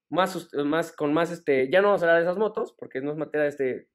más, 0.10 0.50
más, 0.66 0.92
con 0.92 1.14
más, 1.14 1.32
este, 1.32 1.70
ya 1.70 1.82
no 1.82 1.90
vamos 1.90 2.02
a 2.02 2.06
hablar 2.06 2.18
de 2.18 2.24
esas 2.24 2.38
motos, 2.38 2.74
porque 2.78 3.02
no 3.02 3.12
es 3.12 3.18
materia 3.18 3.44
de 3.44 3.50
este 3.50 3.70
eh, 3.72 3.88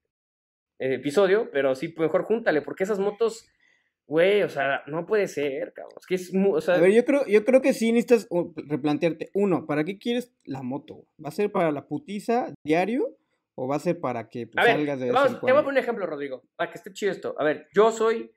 episodio, 0.78 1.50
pero 1.52 1.74
sí, 1.74 1.94
mejor 1.98 2.24
júntale, 2.24 2.62
porque 2.62 2.84
esas 2.84 2.98
motos 2.98 3.48
Güey, 4.08 4.44
o 4.44 4.48
sea, 4.48 4.84
no 4.86 5.04
puede 5.04 5.26
ser, 5.26 5.72
cabrón. 5.72 5.94
Es 5.98 6.06
que 6.06 6.14
es 6.14 6.32
o 6.32 6.60
sea... 6.60 6.76
A 6.76 6.80
ver, 6.80 6.92
yo 6.92 7.04
creo, 7.04 7.26
yo 7.26 7.44
creo 7.44 7.60
que 7.60 7.72
sí 7.72 7.90
necesitas 7.90 8.28
replantearte. 8.54 9.30
Uno, 9.34 9.66
¿para 9.66 9.82
qué 9.82 9.98
quieres 9.98 10.32
la 10.44 10.62
moto? 10.62 11.06
¿Va 11.22 11.28
a 11.28 11.32
ser 11.32 11.50
para 11.50 11.72
la 11.72 11.88
putiza 11.88 12.54
diario? 12.64 13.16
¿O 13.56 13.66
va 13.66 13.76
a 13.76 13.80
ser 13.80 13.98
para 14.00 14.28
que 14.28 14.46
pues, 14.46 14.64
salgas 14.64 15.00
de 15.00 15.10
vamos, 15.10 15.40
Te 15.40 15.50
voy 15.50 15.60
a 15.60 15.64
poner 15.64 15.70
un 15.70 15.78
ejemplo, 15.78 16.06
Rodrigo, 16.06 16.44
para 16.54 16.70
que 16.70 16.78
esté 16.78 16.92
chido 16.92 17.10
esto. 17.10 17.34
A 17.38 17.42
ver, 17.42 17.66
yo 17.74 17.90
soy. 17.90 18.32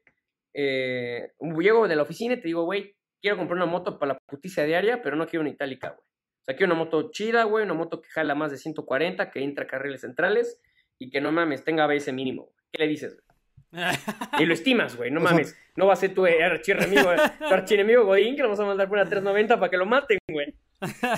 Eh, 0.56 1.34
llego 1.60 1.88
de 1.88 1.96
la 1.96 2.02
oficina 2.02 2.34
y 2.34 2.38
te 2.38 2.48
digo, 2.48 2.64
güey, 2.64 2.96
quiero 3.22 3.38
comprar 3.38 3.58
una 3.58 3.68
moto 3.68 4.00
para 4.00 4.14
la 4.14 4.20
putiza 4.26 4.64
diaria, 4.64 5.04
pero 5.04 5.18
no 5.18 5.28
quiero 5.28 5.42
una 5.42 5.52
itálica, 5.52 5.90
güey. 5.90 6.00
O 6.02 6.44
sea, 6.46 6.56
quiero 6.56 6.74
una 6.74 6.84
moto 6.84 7.12
chida, 7.12 7.44
güey, 7.44 7.66
una 7.66 7.76
moto 7.76 8.02
que 8.02 8.10
jala 8.10 8.34
más 8.34 8.50
de 8.50 8.58
140, 8.58 9.30
que 9.30 9.44
entra 9.44 9.68
carriles 9.68 10.02
centrales 10.02 10.60
y 11.00 11.10
que 11.10 11.22
no 11.22 11.32
mames, 11.32 11.64
tenga 11.64 11.86
ABS 11.86 12.12
mínimo. 12.14 12.52
¿Qué 12.72 12.84
le 12.84 12.88
dices, 12.89 13.16
güey? 13.16 13.30
y 14.39 14.45
lo 14.45 14.54
estimas, 14.54 14.95
güey, 14.95 15.12
no 15.12 15.20
mames. 15.20 15.58
No 15.76 15.88
va 15.88 15.93
a 15.93 15.95
ser 15.95 16.14
tu 16.14 16.26
archienemigo, 16.26 17.10
tu 17.39 17.54
archienemigo 17.54 18.06
Godín 18.06 18.36
que 18.36 18.41
lo 18.41 18.50
vamos 18.50 18.60
a 18.60 18.66
mandar 18.66 18.88
por 18.88 18.97
una 18.97 19.06
390 19.06 19.60
para 19.60 19.70
que 19.70 19.78
lo 19.78 19.86
maten, 19.86 20.20
güey. 20.30 20.54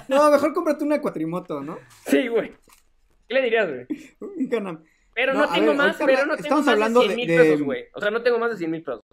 No, 0.08 0.32
mejor 0.32 0.54
cómprate 0.54 0.84
una 0.84 1.02
cuatrimoto, 1.02 1.62
¿no? 1.62 1.80
Sí, 2.06 2.28
güey. 2.28 2.52
¿Qué 3.28 3.36
le 3.36 3.42
dirías, 3.42 3.70
güey? 3.70 3.86
Un 4.20 4.50
canam. 4.50 4.84
Pero 5.14 5.34
no, 5.34 5.48
tengo 5.50 5.74
más, 5.74 5.98
pero 5.98 6.26
no 6.26 6.38
tengo 6.38 6.62
más 6.62 6.94
de 6.94 7.00
100 7.00 7.16
mil 7.16 7.28
pesos, 7.28 7.62
güey. 7.62 7.86
O 7.94 8.02
sea, 8.02 8.12
no 8.12 8.22
tengo 8.22 8.40
más 8.40 8.52
de 8.52 8.58
100 8.58 8.72
mil 8.72 8.84
pesos. 8.84 9.04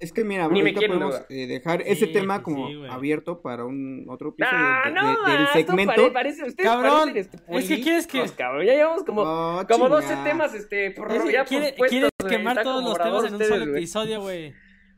Es 0.00 0.12
que 0.14 0.24
mira, 0.24 0.48
Ni 0.48 0.72
podemos 0.72 1.14
eh, 1.28 1.46
dejar 1.46 1.82
ese 1.82 2.06
tema 2.06 2.42
como 2.42 2.66
abierto 2.90 3.42
para 3.42 3.66
un 3.66 4.06
otro 4.08 4.30
episodio 4.30 4.94
no, 4.94 5.26
del 5.26 5.46
segmento. 5.48 6.10
parece, 6.10 6.54
cabrón, 6.56 7.12
este, 7.14 7.36
es 7.48 7.68
que 7.68 7.82
quieres 7.82 8.06
que 8.06 8.24
cabrón, 8.34 8.64
ya 8.64 8.72
llevamos 8.72 9.04
como, 9.04 9.22
oh, 9.22 9.66
como 9.68 9.90
12 9.90 10.16
temas 10.24 10.54
este 10.54 10.92
por 10.92 11.12
es 11.12 11.30
ya 11.30 11.44
quiere, 11.44 11.74
Quieres 11.74 12.08
quemar 12.26 12.62
todos 12.62 12.82
los 12.82 12.98
temas 12.98 13.24
en 13.26 13.34
un 13.34 13.44
solo 13.44 13.76
episodio, 13.76 14.22
güey. 14.22 14.54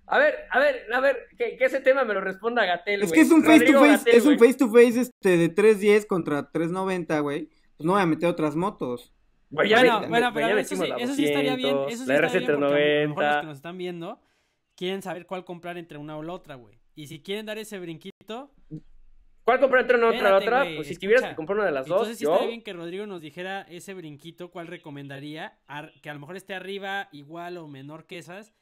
A 0.06 0.18
ver, 0.18 0.34
a 0.50 0.58
ver, 0.60 0.86
a 0.92 1.00
ver, 1.00 1.16
que, 1.36 1.56
que, 1.56 1.64
ese 1.64 1.80
tema 1.80 2.04
me 2.04 2.14
lo 2.14 2.20
responda 2.20 2.64
Gatel, 2.64 3.02
Es 3.02 3.12
que 3.12 3.22
es 3.22 3.30
un 3.32 3.42
face 3.42 3.64
to 3.64 3.80
face, 3.80 4.16
es 4.16 4.24
un 4.24 4.38
face 4.38 4.54
to 4.54 4.68
face 4.68 5.00
este 5.00 5.36
de 5.36 5.48
310 5.48 6.06
contra 6.06 6.48
390, 6.48 7.18
güey. 7.20 7.48
Pues 7.76 7.86
no 7.86 7.92
voy 7.94 8.02
a 8.02 8.06
meter 8.06 8.28
otras 8.28 8.54
motos. 8.54 9.12
Bueno, 9.50 10.08
bueno, 10.08 10.30
pero 10.32 10.58
eso, 10.58 10.76
sí, 10.76 10.92
eso 10.98 11.14
sí 11.14 11.24
estaría 11.24 11.56
bien, 11.56 11.76
eso 11.88 12.04
sí 12.04 12.12
estaría 12.12 12.40
bien 12.40 12.56
porque 12.56 12.84
a 12.86 13.02
lo 13.02 13.08
mejor 13.08 13.24
los 13.24 13.40
que 13.40 13.46
nos 13.46 13.56
están 13.56 13.78
viendo 13.78 14.20
quieren 14.82 15.00
saber 15.00 15.26
cuál 15.26 15.44
comprar 15.44 15.78
entre 15.78 15.96
una 15.96 16.16
o 16.16 16.24
la 16.24 16.32
otra, 16.32 16.56
güey. 16.56 16.74
Y 16.96 17.06
si 17.06 17.22
quieren 17.22 17.46
dar 17.46 17.56
ese 17.56 17.78
brinquito. 17.78 18.50
¿Cuál 19.44 19.60
comprar 19.60 19.82
entre 19.82 19.96
una 19.96 20.08
o 20.08 20.12
la 20.12 20.36
otra? 20.36 20.66
pues 20.74 20.88
si 20.88 20.96
tuvieras 20.96 21.22
que 21.30 21.36
comprar 21.36 21.58
una 21.58 21.66
de 21.66 21.72
las 21.72 21.86
dos. 21.86 21.98
Entonces 21.98 22.18
sí 22.18 22.24
estaría 22.24 22.48
bien 22.48 22.62
que 22.64 22.72
Rodrigo 22.72 23.06
nos 23.06 23.20
dijera 23.20 23.62
ese 23.70 23.94
brinquito, 23.94 24.50
cuál 24.50 24.66
recomendaría. 24.66 25.56
Que 26.02 26.10
a 26.10 26.14
lo 26.14 26.18
mejor 26.18 26.36
esté 26.36 26.54
arriba, 26.54 27.08
igual 27.12 27.58
o 27.58 27.68
menor 27.68 28.06
que 28.06 28.18
esas, 28.18 28.52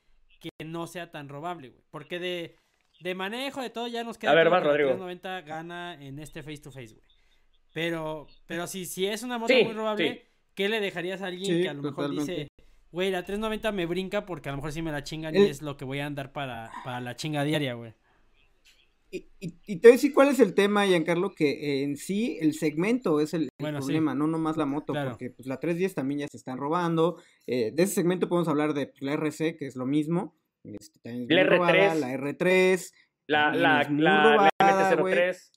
que 0.40 0.50
no 0.62 0.86
sea 0.86 1.10
tan 1.10 1.30
robable, 1.30 1.70
güey. 1.70 1.84
Porque 1.90 2.18
de, 2.18 2.54
de 3.00 3.14
manejo, 3.14 3.62
de 3.62 3.70
todo, 3.70 3.88
ya 3.88 4.04
nos 4.04 4.18
queda. 4.18 4.32
A 4.32 4.34
ver, 4.34 4.52
va, 4.52 4.60
Rodrigo. 4.60 4.92
90 4.92 5.40
gana 5.40 5.96
en 6.02 6.18
este 6.18 6.42
face 6.42 6.58
to 6.58 6.70
face, 6.70 6.92
güey. 6.92 7.06
Pero, 7.72 8.26
pero 8.44 8.66
si, 8.66 8.84
si 8.84 9.06
es 9.06 9.22
una 9.22 9.38
moto 9.38 9.54
muy 9.54 9.72
robable, 9.72 10.26
¿qué 10.54 10.68
le 10.68 10.80
dejarías 10.80 11.22
a 11.22 11.28
alguien 11.28 11.62
que 11.62 11.68
a 11.70 11.72
lo 11.72 11.80
mejor 11.80 12.10
dice, 12.10 12.49
Güey, 12.92 13.10
la 13.10 13.24
390 13.24 13.72
me 13.72 13.86
brinca 13.86 14.26
porque 14.26 14.48
a 14.48 14.52
lo 14.52 14.56
mejor 14.56 14.72
sí 14.72 14.82
me 14.82 14.90
la 14.90 15.04
chingan 15.04 15.34
y 15.34 15.42
es 15.42 15.62
lo 15.62 15.76
que 15.76 15.84
voy 15.84 16.00
a 16.00 16.06
andar 16.06 16.32
para, 16.32 16.70
para 16.84 17.00
la 17.00 17.14
chinga 17.14 17.44
diaria, 17.44 17.74
güey. 17.74 17.94
Y, 19.12 19.28
y, 19.40 19.76
te 19.76 19.88
voy 19.88 19.90
a 19.90 19.96
decir 19.96 20.14
cuál 20.14 20.28
es 20.28 20.38
el 20.38 20.54
tema, 20.54 20.86
Giancarlo, 20.86 21.34
que 21.34 21.82
en 21.82 21.96
sí 21.96 22.38
el 22.40 22.54
segmento 22.54 23.20
es 23.20 23.34
el, 23.34 23.48
problema, 23.58 24.14
no 24.14 24.28
nomás 24.28 24.56
la 24.56 24.66
moto, 24.66 24.92
porque 24.92 25.30
pues 25.30 25.48
la 25.48 25.58
310 25.58 25.94
también 25.94 26.20
ya 26.20 26.28
se 26.28 26.36
están 26.36 26.58
robando. 26.58 27.20
Eh, 27.48 27.72
de 27.74 27.82
ese 27.82 27.94
segmento 27.94 28.28
podemos 28.28 28.46
hablar 28.46 28.72
de 28.72 28.86
pues, 28.86 29.02
la 29.02 29.14
RC, 29.14 29.56
que 29.56 29.66
es 29.66 29.74
lo 29.74 29.84
mismo. 29.84 30.36
Este, 30.62 31.26
la, 31.28 31.42
R3. 31.42 31.94
la 31.98 32.12
R3. 32.12 32.92
La, 33.26 33.52
la, 33.52 33.88
la, 33.90 34.50
MT-03. 34.60 35.50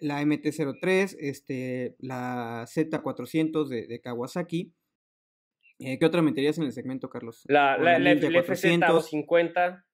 La 0.00 0.22
MT-03, 0.22 1.16
este, 1.20 1.96
la 2.00 2.66
Z400 2.66 3.68
de, 3.68 3.86
de 3.86 4.00
Kawasaki. 4.00 4.74
Eh, 5.84 5.98
¿Qué 5.98 6.06
otra 6.06 6.22
meterías 6.22 6.58
en 6.58 6.64
el 6.64 6.72
segmento, 6.72 7.10
Carlos? 7.10 7.42
La, 7.48 7.76
la, 7.76 7.98
la, 7.98 8.12
FZ250. 8.14 9.84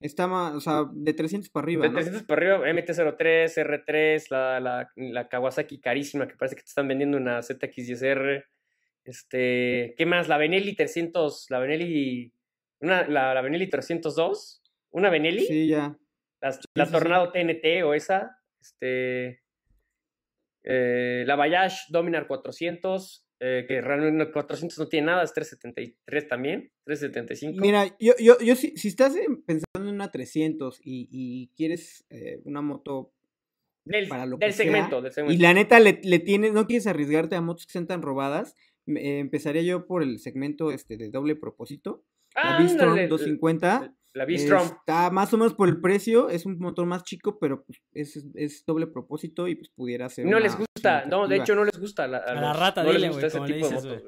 Está 0.00 0.26
más, 0.26 0.54
o 0.54 0.60
sea, 0.60 0.84
de 0.92 1.12
300 1.14 1.50
para 1.50 1.64
arriba. 1.64 1.88
De 1.88 1.94
300 1.94 2.22
para 2.24 2.58
arriba, 2.58 2.68
MT-03, 2.68 3.84
R3, 3.84 4.26
la, 4.30 4.60
la, 4.60 4.90
la 4.96 5.28
Kawasaki 5.28 5.80
carísima, 5.80 6.28
que 6.28 6.36
parece 6.36 6.56
que 6.56 6.62
te 6.62 6.68
están 6.68 6.88
vendiendo 6.88 7.16
una 7.16 7.40
ZX10R. 7.40 8.44
Este, 9.04 9.94
¿qué 9.96 10.06
más? 10.06 10.28
La 10.28 10.36
Benelli 10.36 10.74
300, 10.74 11.46
la 11.50 11.58
Benelli, 11.60 12.32
una, 12.80 13.06
la, 13.08 13.32
la 13.34 13.40
Benelli 13.40 13.68
302, 13.68 14.62
una 14.90 15.10
Benelli. 15.10 15.46
Sí, 15.46 15.68
ya. 15.68 15.96
La, 16.74 16.86
Tornado 16.86 17.32
TNT 17.32 17.82
o 17.84 17.94
esa, 17.94 18.38
este, 18.60 19.42
eh, 20.62 21.24
la 21.26 21.36
Bayash 21.36 21.88
Dominar 21.88 22.26
400, 22.26 23.25
eh, 23.38 23.66
que 23.68 23.80
realmente 23.80 24.32
400 24.32 24.78
no 24.78 24.88
tiene 24.88 25.08
nada, 25.08 25.22
es 25.22 25.32
373 25.34 26.28
también, 26.28 26.72
375. 26.84 27.60
Mira, 27.60 27.86
yo, 28.00 28.14
yo, 28.18 28.38
yo 28.38 28.56
si, 28.56 28.76
si 28.76 28.88
estás 28.88 29.14
pensando 29.46 29.64
en 29.74 29.88
una 29.88 30.10
300 30.10 30.80
y, 30.82 31.08
y 31.10 31.48
quieres 31.54 32.06
eh, 32.08 32.40
una 32.44 32.62
moto 32.62 33.12
del, 33.84 34.08
para 34.08 34.26
lo 34.26 34.38
del, 34.38 34.52
segmento, 34.52 35.02
del 35.02 35.12
segmento, 35.12 35.34
y 35.34 35.42
la 35.42 35.52
neta 35.52 35.80
le, 35.80 36.00
le, 36.02 36.18
tienes, 36.18 36.52
no 36.52 36.66
quieres 36.66 36.86
arriesgarte 36.86 37.36
a 37.36 37.42
motos 37.42 37.66
que 37.66 37.72
sean 37.72 37.86
tan 37.86 38.02
robadas, 38.02 38.54
eh, 38.86 39.18
empezaría 39.18 39.62
yo 39.62 39.86
por 39.86 40.02
el 40.02 40.18
segmento 40.18 40.70
este 40.70 40.96
de 40.96 41.10
doble 41.10 41.36
propósito. 41.36 42.04
la 42.34 42.58
Bistrom 42.58 43.08
250. 43.08 43.94
La 44.16 44.24
V-Strom. 44.24 44.62
Está 44.62 45.10
más 45.10 45.34
o 45.34 45.36
menos 45.36 45.52
por 45.52 45.68
el 45.68 45.78
precio, 45.78 46.30
es 46.30 46.46
un 46.46 46.58
motor 46.58 46.86
más 46.86 47.04
chico, 47.04 47.38
pero 47.38 47.64
pues, 47.64 47.82
es, 47.92 48.24
es 48.34 48.64
doble 48.64 48.86
propósito 48.86 49.46
y 49.46 49.56
pues 49.56 49.68
pudiera 49.68 50.08
ser. 50.08 50.24
No 50.24 50.40
les 50.40 50.56
gusta, 50.56 51.04
no, 51.04 51.28
de 51.28 51.36
hecho 51.36 51.54
no 51.54 51.64
les 51.64 51.78
gusta. 51.78 52.06
La, 52.08 52.18
a, 52.18 52.34
la 52.34 52.54
rata, 52.54 52.82
no 52.82 52.92
dile, 52.92 53.10
güey, 53.10 53.30
como 53.30 53.46
le 53.46 53.56
dices, 53.56 53.84
güey. 53.84 54.00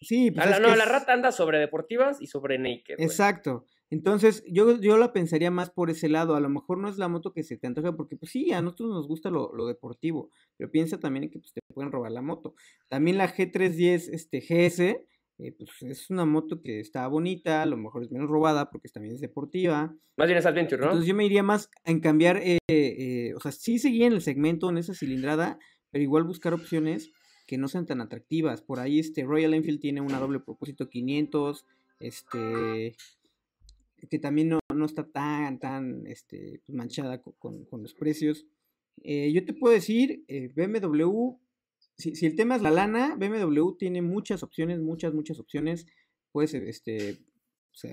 Sí, 0.00 0.30
pues 0.30 0.48
la, 0.48 0.60
no, 0.60 0.76
la 0.76 0.84
rata 0.84 1.12
anda 1.12 1.32
sobre 1.32 1.58
deportivas 1.58 2.22
y 2.22 2.28
sobre 2.28 2.58
naked. 2.58 2.94
Exacto. 2.98 3.66
Entonces, 3.90 4.44
yo, 4.46 4.80
yo 4.80 4.96
la 4.96 5.12
pensaría 5.12 5.50
más 5.50 5.70
por 5.70 5.90
ese 5.90 6.08
lado. 6.08 6.36
A 6.36 6.40
lo 6.40 6.48
mejor 6.48 6.78
no 6.78 6.88
es 6.88 6.96
la 6.96 7.08
moto 7.08 7.32
que 7.32 7.42
se 7.42 7.56
te 7.56 7.66
antoja, 7.66 7.96
porque 7.96 8.16
pues 8.16 8.30
sí, 8.30 8.52
a 8.52 8.62
nosotros 8.62 8.90
nos 8.90 9.08
gusta 9.08 9.28
lo, 9.30 9.52
lo 9.52 9.66
deportivo, 9.66 10.30
pero 10.56 10.70
piensa 10.70 11.00
también 11.00 11.24
en 11.24 11.30
que 11.30 11.40
pues, 11.40 11.52
te 11.52 11.60
pueden 11.74 11.90
robar 11.90 12.12
la 12.12 12.22
moto. 12.22 12.54
También 12.88 13.18
la 13.18 13.28
G310 13.28 14.10
este, 14.12 14.38
GS 14.38 15.00
eh, 15.42 15.52
pues 15.52 15.70
es 15.82 16.10
una 16.10 16.24
moto 16.24 16.60
que 16.60 16.80
está 16.80 17.06
bonita, 17.08 17.62
a 17.62 17.66
lo 17.66 17.76
mejor 17.76 18.02
es 18.02 18.10
menos 18.10 18.28
robada 18.28 18.70
porque 18.70 18.88
también 18.88 19.14
es 19.14 19.20
deportiva. 19.20 19.96
Más 20.16 20.26
bien 20.26 20.38
es 20.38 20.46
Adventure, 20.46 20.80
¿no? 20.80 20.86
Entonces 20.88 21.08
yo 21.08 21.14
me 21.14 21.24
iría 21.24 21.42
más 21.42 21.70
en 21.84 22.00
cambiar, 22.00 22.38
eh, 22.38 22.58
eh, 22.68 23.32
o 23.34 23.40
sea, 23.40 23.52
sí 23.52 23.78
seguir 23.78 24.02
en 24.02 24.12
el 24.12 24.20
segmento, 24.20 24.68
en 24.68 24.78
esa 24.78 24.94
cilindrada, 24.94 25.58
pero 25.90 26.02
igual 26.02 26.24
buscar 26.24 26.52
opciones 26.52 27.10
que 27.46 27.58
no 27.58 27.68
sean 27.68 27.86
tan 27.86 28.00
atractivas. 28.00 28.62
Por 28.62 28.80
ahí 28.80 28.98
este 28.98 29.24
Royal 29.24 29.54
Enfield 29.54 29.80
tiene 29.80 30.00
una 30.00 30.18
doble 30.18 30.40
propósito 30.40 30.88
500, 30.88 31.64
este 32.00 32.96
que 34.08 34.18
también 34.18 34.48
no, 34.48 34.60
no 34.74 34.86
está 34.86 35.06
tan, 35.06 35.58
tan 35.58 36.06
este, 36.06 36.62
pues, 36.64 36.74
manchada 36.74 37.20
con, 37.20 37.64
con, 37.66 37.82
los 37.82 37.92
precios. 37.92 38.46
yo 39.04 39.44
te 39.44 39.52
puedo 39.52 39.74
decir, 39.74 40.24
BMW 40.56 41.36
si, 42.00 42.26
el 42.26 42.36
tema 42.36 42.56
es 42.56 42.62
la 42.62 42.70
lana, 42.70 43.16
BMW 43.16 43.76
tiene 43.78 44.02
muchas 44.02 44.42
opciones, 44.42 44.80
muchas, 44.80 45.14
muchas 45.14 45.38
opciones. 45.38 45.86
Puedes 46.32 46.54
este, 46.54 47.18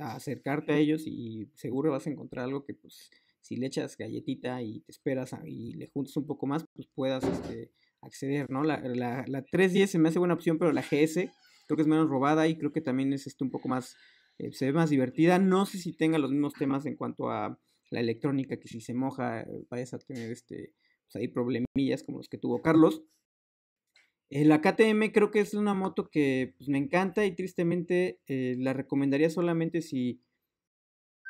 acercarte 0.01 0.73
a 0.73 0.77
ellos 0.77 1.03
y 1.05 1.51
seguro 1.55 1.91
vas 1.91 2.07
a 2.07 2.09
encontrar 2.09 2.45
algo 2.45 2.65
que, 2.65 2.73
pues, 2.73 3.09
si 3.41 3.55
le 3.55 3.67
echas 3.67 3.97
galletita 3.97 4.61
y 4.61 4.81
te 4.81 4.91
esperas 4.91 5.35
y 5.45 5.73
le 5.73 5.87
juntas 5.87 6.15
un 6.17 6.25
poco 6.25 6.47
más, 6.47 6.65
pues 6.73 6.87
puedas 6.93 7.23
este, 7.23 7.71
acceder, 8.01 8.49
¿no? 8.49 8.63
La, 8.63 8.79
la, 8.79 9.23
la 9.27 9.43
310 9.43 9.89
se 9.89 9.99
me 9.99 10.09
hace 10.09 10.19
buena 10.19 10.33
opción, 10.33 10.57
pero 10.57 10.71
la 10.71 10.81
GS 10.81 11.31
creo 11.67 11.75
que 11.75 11.81
es 11.81 11.87
menos 11.87 12.09
robada 12.09 12.47
y 12.47 12.57
creo 12.57 12.71
que 12.71 12.81
también 12.81 13.13
es 13.13 13.27
este, 13.27 13.43
un 13.43 13.51
poco 13.51 13.67
más, 13.67 13.95
eh, 14.37 14.51
se 14.51 14.65
ve 14.65 14.73
más 14.73 14.89
divertida. 14.89 15.39
No 15.39 15.65
sé 15.65 15.77
si 15.77 15.93
tenga 15.93 16.17
los 16.17 16.31
mismos 16.31 16.53
temas 16.53 16.85
en 16.85 16.95
cuanto 16.95 17.29
a 17.29 17.59
la 17.89 17.99
electrónica, 17.99 18.57
que 18.57 18.67
si 18.67 18.81
se 18.81 18.93
moja 18.93 19.45
vayas 19.69 19.93
a 19.93 19.99
tener 19.99 20.31
este, 20.31 20.73
pues 21.05 21.15
ahí 21.15 21.27
problemillas 21.27 22.03
como 22.03 22.17
los 22.17 22.29
que 22.29 22.37
tuvo 22.37 22.61
Carlos. 22.61 23.03
Eh, 24.29 24.43
la 24.43 24.59
KTM 24.61 25.11
creo 25.13 25.31
que 25.31 25.39
es 25.39 25.53
una 25.53 25.73
moto 25.73 26.09
que 26.09 26.53
pues, 26.57 26.67
me 26.67 26.77
encanta 26.77 27.25
y 27.25 27.31
tristemente 27.31 28.19
eh, 28.27 28.55
la 28.59 28.73
recomendaría 28.73 29.29
solamente 29.29 29.81
si, 29.81 30.21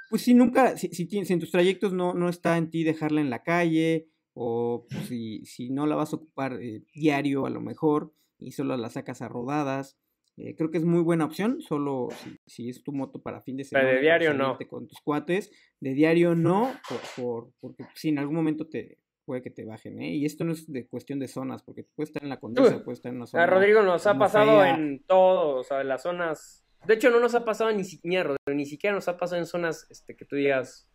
pues 0.09 0.23
si 0.23 0.33
nunca, 0.33 0.77
si, 0.77 0.89
si, 0.89 1.07
en 1.11 1.39
tus 1.39 1.51
trayectos 1.51 1.93
no, 1.93 2.13
no 2.15 2.27
está 2.27 2.57
en 2.57 2.71
ti 2.71 2.83
dejarla 2.83 3.21
en 3.21 3.29
la 3.29 3.43
calle 3.43 4.07
o 4.33 4.87
pues, 4.89 5.05
si, 5.07 5.45
si 5.45 5.69
no 5.69 5.85
la 5.85 5.95
vas 5.95 6.11
a 6.13 6.15
ocupar 6.15 6.59
eh, 6.59 6.83
diario 6.93 7.45
a 7.45 7.51
lo 7.51 7.61
mejor 7.61 8.13
y 8.39 8.51
solo 8.51 8.75
la 8.77 8.89
sacas 8.89 9.21
a 9.21 9.27
rodadas. 9.27 9.97
creo 10.35 10.71
que 10.71 10.77
es 10.79 10.85
muy 10.85 11.01
buena 11.01 11.25
opción, 11.25 11.61
solo 11.61 12.09
si, 12.47 12.69
es 12.69 12.83
tu 12.83 12.93
moto 12.93 13.21
para 13.21 13.41
fin 13.41 13.57
de 13.57 13.63
semana. 13.63 13.89
de 13.89 14.01
diario 14.01 14.33
no. 14.33 14.57
Con 14.69 14.87
tus 14.87 15.01
cuates. 15.01 15.51
De 15.79 15.93
diario 15.93 16.33
no, 16.33 16.71
por, 17.15 17.51
porque 17.59 17.85
si 17.93 18.09
en 18.09 18.19
algún 18.19 18.35
momento 18.35 18.67
te, 18.67 18.99
puede 19.27 19.41
que 19.41 19.49
te 19.49 19.65
bajen, 19.65 20.01
¿eh? 20.01 20.15
Y 20.15 20.25
esto 20.25 20.45
no 20.45 20.53
es 20.53 20.71
de 20.71 20.87
cuestión 20.87 21.19
de 21.19 21.27
zonas, 21.27 21.61
porque 21.61 21.83
puede 21.83 22.05
estar 22.05 22.23
en 22.23 22.29
la 22.29 22.39
Condesa, 22.39 22.81
puede 22.81 22.93
estar 22.93 23.11
en 23.11 23.17
una 23.17 23.27
zona. 23.27 23.43
A 23.43 23.45
Rodrigo 23.45 23.83
nos 23.83 24.07
ha 24.07 24.17
pasado 24.17 24.63
en 24.63 25.03
todo, 25.05 25.57
o 25.57 25.63
sea, 25.65 25.81
en 25.81 25.89
las 25.89 26.01
zonas. 26.01 26.63
De 26.85 26.93
hecho, 26.93 27.11
no 27.11 27.19
nos 27.19 27.35
ha 27.35 27.43
pasado 27.43 27.69
ni 27.73 27.83
siquiera, 27.83 28.37
ni 28.47 28.65
siquiera 28.65 28.95
nos 28.95 29.09
ha 29.09 29.17
pasado 29.17 29.41
en 29.41 29.45
zonas 29.45 29.85
este, 29.89 30.15
que 30.15 30.23
tú 30.23 30.37
digas, 30.37 30.87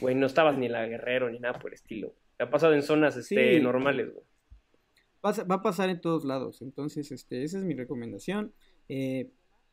güey, 0.00 0.14
no 0.14 0.26
estabas 0.26 0.56
ni 0.56 0.66
en 0.66 0.72
la 0.72 0.86
Guerrero 0.86 1.28
ni 1.28 1.40
nada 1.40 1.58
por 1.58 1.72
el 1.72 1.74
estilo. 1.74 2.14
Ha 2.38 2.48
pasado 2.48 2.74
en 2.74 2.84
zonas 2.84 3.16
este, 3.16 3.58
normales, 3.58 4.12
güey. 4.12 4.24
Va, 5.26 5.32
va, 5.44 5.56
a 5.56 5.62
pasar 5.62 5.88
en 5.88 6.00
todos 6.00 6.24
lados, 6.24 6.62
entonces, 6.62 7.10
este, 7.10 7.42
esa 7.42 7.58
es 7.58 7.64
mi 7.64 7.74
recomendación. 7.74 8.54
Eh, 8.88 9.32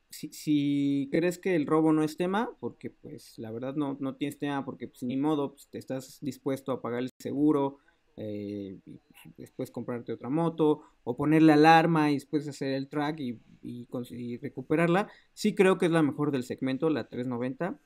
si, 0.10 0.34
si, 0.34 1.08
crees 1.12 1.38
que 1.38 1.56
el 1.56 1.68
robo 1.68 1.94
no 1.94 2.04
es 2.04 2.18
tema, 2.18 2.50
porque 2.60 2.90
pues 2.90 3.38
la 3.38 3.52
verdad 3.52 3.76
no, 3.76 3.96
no 4.00 4.16
tienes 4.16 4.40
tema, 4.40 4.66
porque 4.66 4.88
pues 4.88 5.04
ni 5.04 5.18
modo, 5.18 5.52
pues, 5.52 5.68
te 5.70 5.78
estás 5.78 6.18
dispuesto 6.22 6.72
a 6.72 6.82
pagar 6.82 7.00
el 7.04 7.12
seguro, 7.20 7.78
eh, 8.18 8.78
y 8.86 9.00
después 9.38 9.72
comprarte 9.72 10.14
otra 10.14 10.30
moto 10.30 10.82
o 11.04 11.16
ponerle 11.16 11.54
alarma 11.54 12.12
y 12.12 12.16
después 12.16 12.48
hacer 12.48 12.74
el 12.74 12.88
track 12.88 13.20
y, 13.20 13.40
y, 13.62 14.38
recuperarla. 14.38 15.10
Sí 15.34 15.56
creo 15.56 15.78
que 15.78 15.86
es 15.86 15.92
la 15.92 16.02
mejor 16.02 16.32
del 16.32 16.44
segmento, 16.44 16.90
la 16.90 17.08
390. 17.08 17.80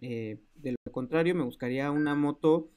Eh, 0.00 0.38
de 0.56 0.72
lo 0.72 0.92
contrario, 0.92 1.34
me 1.34 1.44
buscaría 1.44 1.90
una 1.90 2.14
moto 2.14 2.68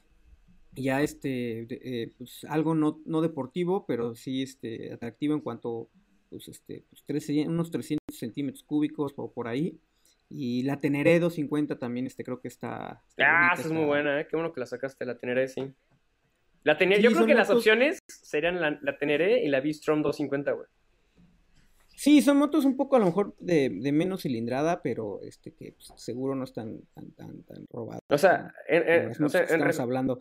ya 0.72 1.02
este, 1.02 1.66
eh, 1.70 2.12
pues 2.16 2.44
algo 2.48 2.74
no, 2.74 3.00
no, 3.04 3.20
deportivo, 3.20 3.86
pero 3.86 4.14
sí 4.14 4.42
este, 4.42 4.92
atractivo 4.92 5.34
en 5.34 5.40
cuanto, 5.40 5.88
pues 6.28 6.48
este, 6.48 6.84
pues 6.90 7.28
unos 7.46 7.70
300 7.70 8.16
centímetros 8.16 8.62
cúbicos 8.64 9.12
o 9.16 9.32
por 9.32 9.48
ahí. 9.48 9.78
Y 10.32 10.62
la 10.62 10.78
Teneré 10.78 11.18
250 11.18 11.78
también, 11.80 12.06
este 12.06 12.22
creo 12.22 12.40
que 12.40 12.46
está. 12.46 13.02
ah, 13.18 13.50
esa 13.52 13.66
es 13.66 13.72
muy 13.72 13.84
buena, 13.84 14.20
¿eh? 14.20 14.28
Qué 14.30 14.36
bueno 14.36 14.52
que 14.52 14.60
la 14.60 14.66
sacaste, 14.66 15.04
la 15.04 15.18
Teneré, 15.18 15.48
sí. 15.48 15.72
La 16.62 16.76
Teneré, 16.76 17.02
yo 17.02 17.10
creo 17.12 17.26
que 17.26 17.34
las 17.34 17.50
opciones 17.50 18.00
serían 18.06 18.60
la, 18.60 18.78
la 18.82 18.98
Teneré 18.98 19.42
y 19.42 19.48
la 19.48 19.60
V-Strom 19.60 20.02
250, 20.02 20.52
güey. 20.52 20.66
Sí, 22.00 22.22
son 22.22 22.38
motos 22.38 22.64
un 22.64 22.78
poco 22.78 22.96
a 22.96 22.98
lo 22.98 23.04
mejor 23.04 23.36
de, 23.40 23.68
menos 23.92 24.22
cilindrada, 24.22 24.80
pero 24.80 25.20
este 25.20 25.52
que 25.52 25.72
pues, 25.72 25.92
seguro 25.96 26.34
no 26.34 26.44
están 26.44 26.80
tan, 26.94 27.10
tan, 27.10 27.42
tan 27.42 27.66
robadas. 27.70 28.00
O 28.08 28.16
sea, 28.16 28.54
en, 28.66 29.10
estamos 29.10 29.80
hablando. 29.80 30.18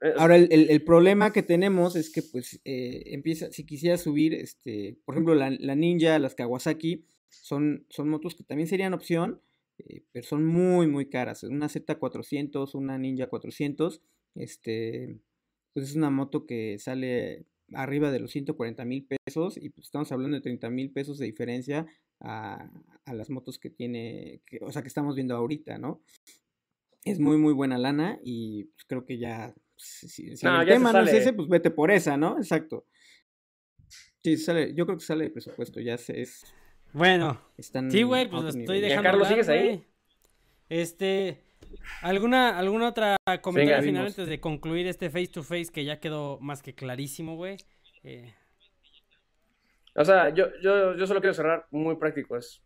Eh, 0.00 0.12
Ahora, 0.16 0.36
el, 0.36 0.84
problema 0.84 1.32
que 1.32 1.42
tenemos 1.42 1.96
es 1.96 2.12
que, 2.12 2.22
pues, 2.22 2.60
eh, 2.64 3.02
empieza, 3.06 3.50
si 3.50 3.66
quisiera 3.66 3.98
subir, 3.98 4.32
este, 4.32 4.96
por 5.04 5.16
ejemplo, 5.16 5.34
la, 5.34 5.50
Ninja, 5.50 6.20
las 6.20 6.36
Kawasaki, 6.36 7.04
son, 7.28 7.84
son 7.88 8.08
motos 8.08 8.36
que 8.36 8.44
también 8.44 8.68
serían 8.68 8.94
opción, 8.94 9.40
eh, 9.78 10.04
pero 10.12 10.24
son 10.24 10.44
muy, 10.44 10.86
muy 10.86 11.08
caras. 11.08 11.42
Una 11.42 11.66
Z400, 11.66 12.76
una 12.76 12.96
Ninja 12.96 13.26
400, 13.26 14.02
este, 14.36 15.18
pues 15.78 15.90
es 15.90 15.96
una 15.96 16.10
moto 16.10 16.44
que 16.44 16.78
sale 16.78 17.46
arriba 17.72 18.10
de 18.10 18.20
los 18.20 18.30
140 18.32 18.84
mil 18.84 19.06
pesos 19.06 19.56
y 19.56 19.68
pues 19.70 19.86
estamos 19.86 20.10
hablando 20.10 20.36
de 20.36 20.40
30 20.40 20.70
mil 20.70 20.90
pesos 20.90 21.18
de 21.18 21.26
diferencia 21.26 21.86
a, 22.20 22.68
las 23.06 23.30
motos 23.30 23.58
que 23.58 23.70
tiene, 23.70 24.42
que, 24.44 24.58
o 24.60 24.72
sea, 24.72 24.82
que 24.82 24.88
estamos 24.88 25.14
viendo 25.14 25.36
ahorita, 25.36 25.78
¿no? 25.78 26.02
Es 27.04 27.20
muy, 27.20 27.38
muy 27.38 27.52
buena 27.52 27.78
lana 27.78 28.18
y 28.22 28.64
pues, 28.64 28.84
creo 28.86 29.06
que 29.06 29.18
ya, 29.18 29.54
si, 29.76 30.30
el 30.30 30.38
tema 30.66 30.92
no 30.92 31.00
es 31.00 31.12
ese, 31.12 31.32
pues 31.32 31.48
vete 31.48 31.70
por 31.70 31.90
esa, 31.90 32.16
¿no? 32.16 32.36
Exacto. 32.38 32.86
Sí, 34.22 34.36
sale, 34.36 34.74
yo 34.74 34.84
creo 34.84 34.98
que 34.98 35.04
sale 35.04 35.24
de 35.24 35.30
presupuesto, 35.30 35.80
ya 35.80 35.96
se 35.96 36.20
es... 36.20 36.44
Bueno, 36.92 37.40
sí, 37.90 38.02
güey, 38.02 38.28
pues 38.28 38.56
estoy 38.56 38.80
dejando... 38.80 39.10
Carlos, 39.10 39.28
¿sigues 39.28 39.48
ahí? 39.48 39.84
Este, 40.68 41.44
¿Alguna, 42.02 42.58
¿Alguna 42.58 42.88
otra 42.88 43.16
comentario 43.42 43.82
final 43.82 44.06
antes 44.06 44.28
de 44.28 44.40
concluir 44.40 44.86
este 44.86 45.10
face 45.10 45.28
to 45.28 45.42
face 45.42 45.66
que 45.72 45.84
ya 45.84 46.00
quedó 46.00 46.38
más 46.40 46.62
que 46.62 46.74
clarísimo, 46.74 47.36
güey? 47.36 47.56
Eh... 48.04 48.34
O 49.94 50.04
sea, 50.04 50.28
yo, 50.30 50.46
yo, 50.62 50.94
yo 50.96 51.06
solo 51.06 51.20
quiero 51.20 51.34
cerrar 51.34 51.66
muy 51.70 51.96
práctico. 51.96 52.36
Es 52.36 52.62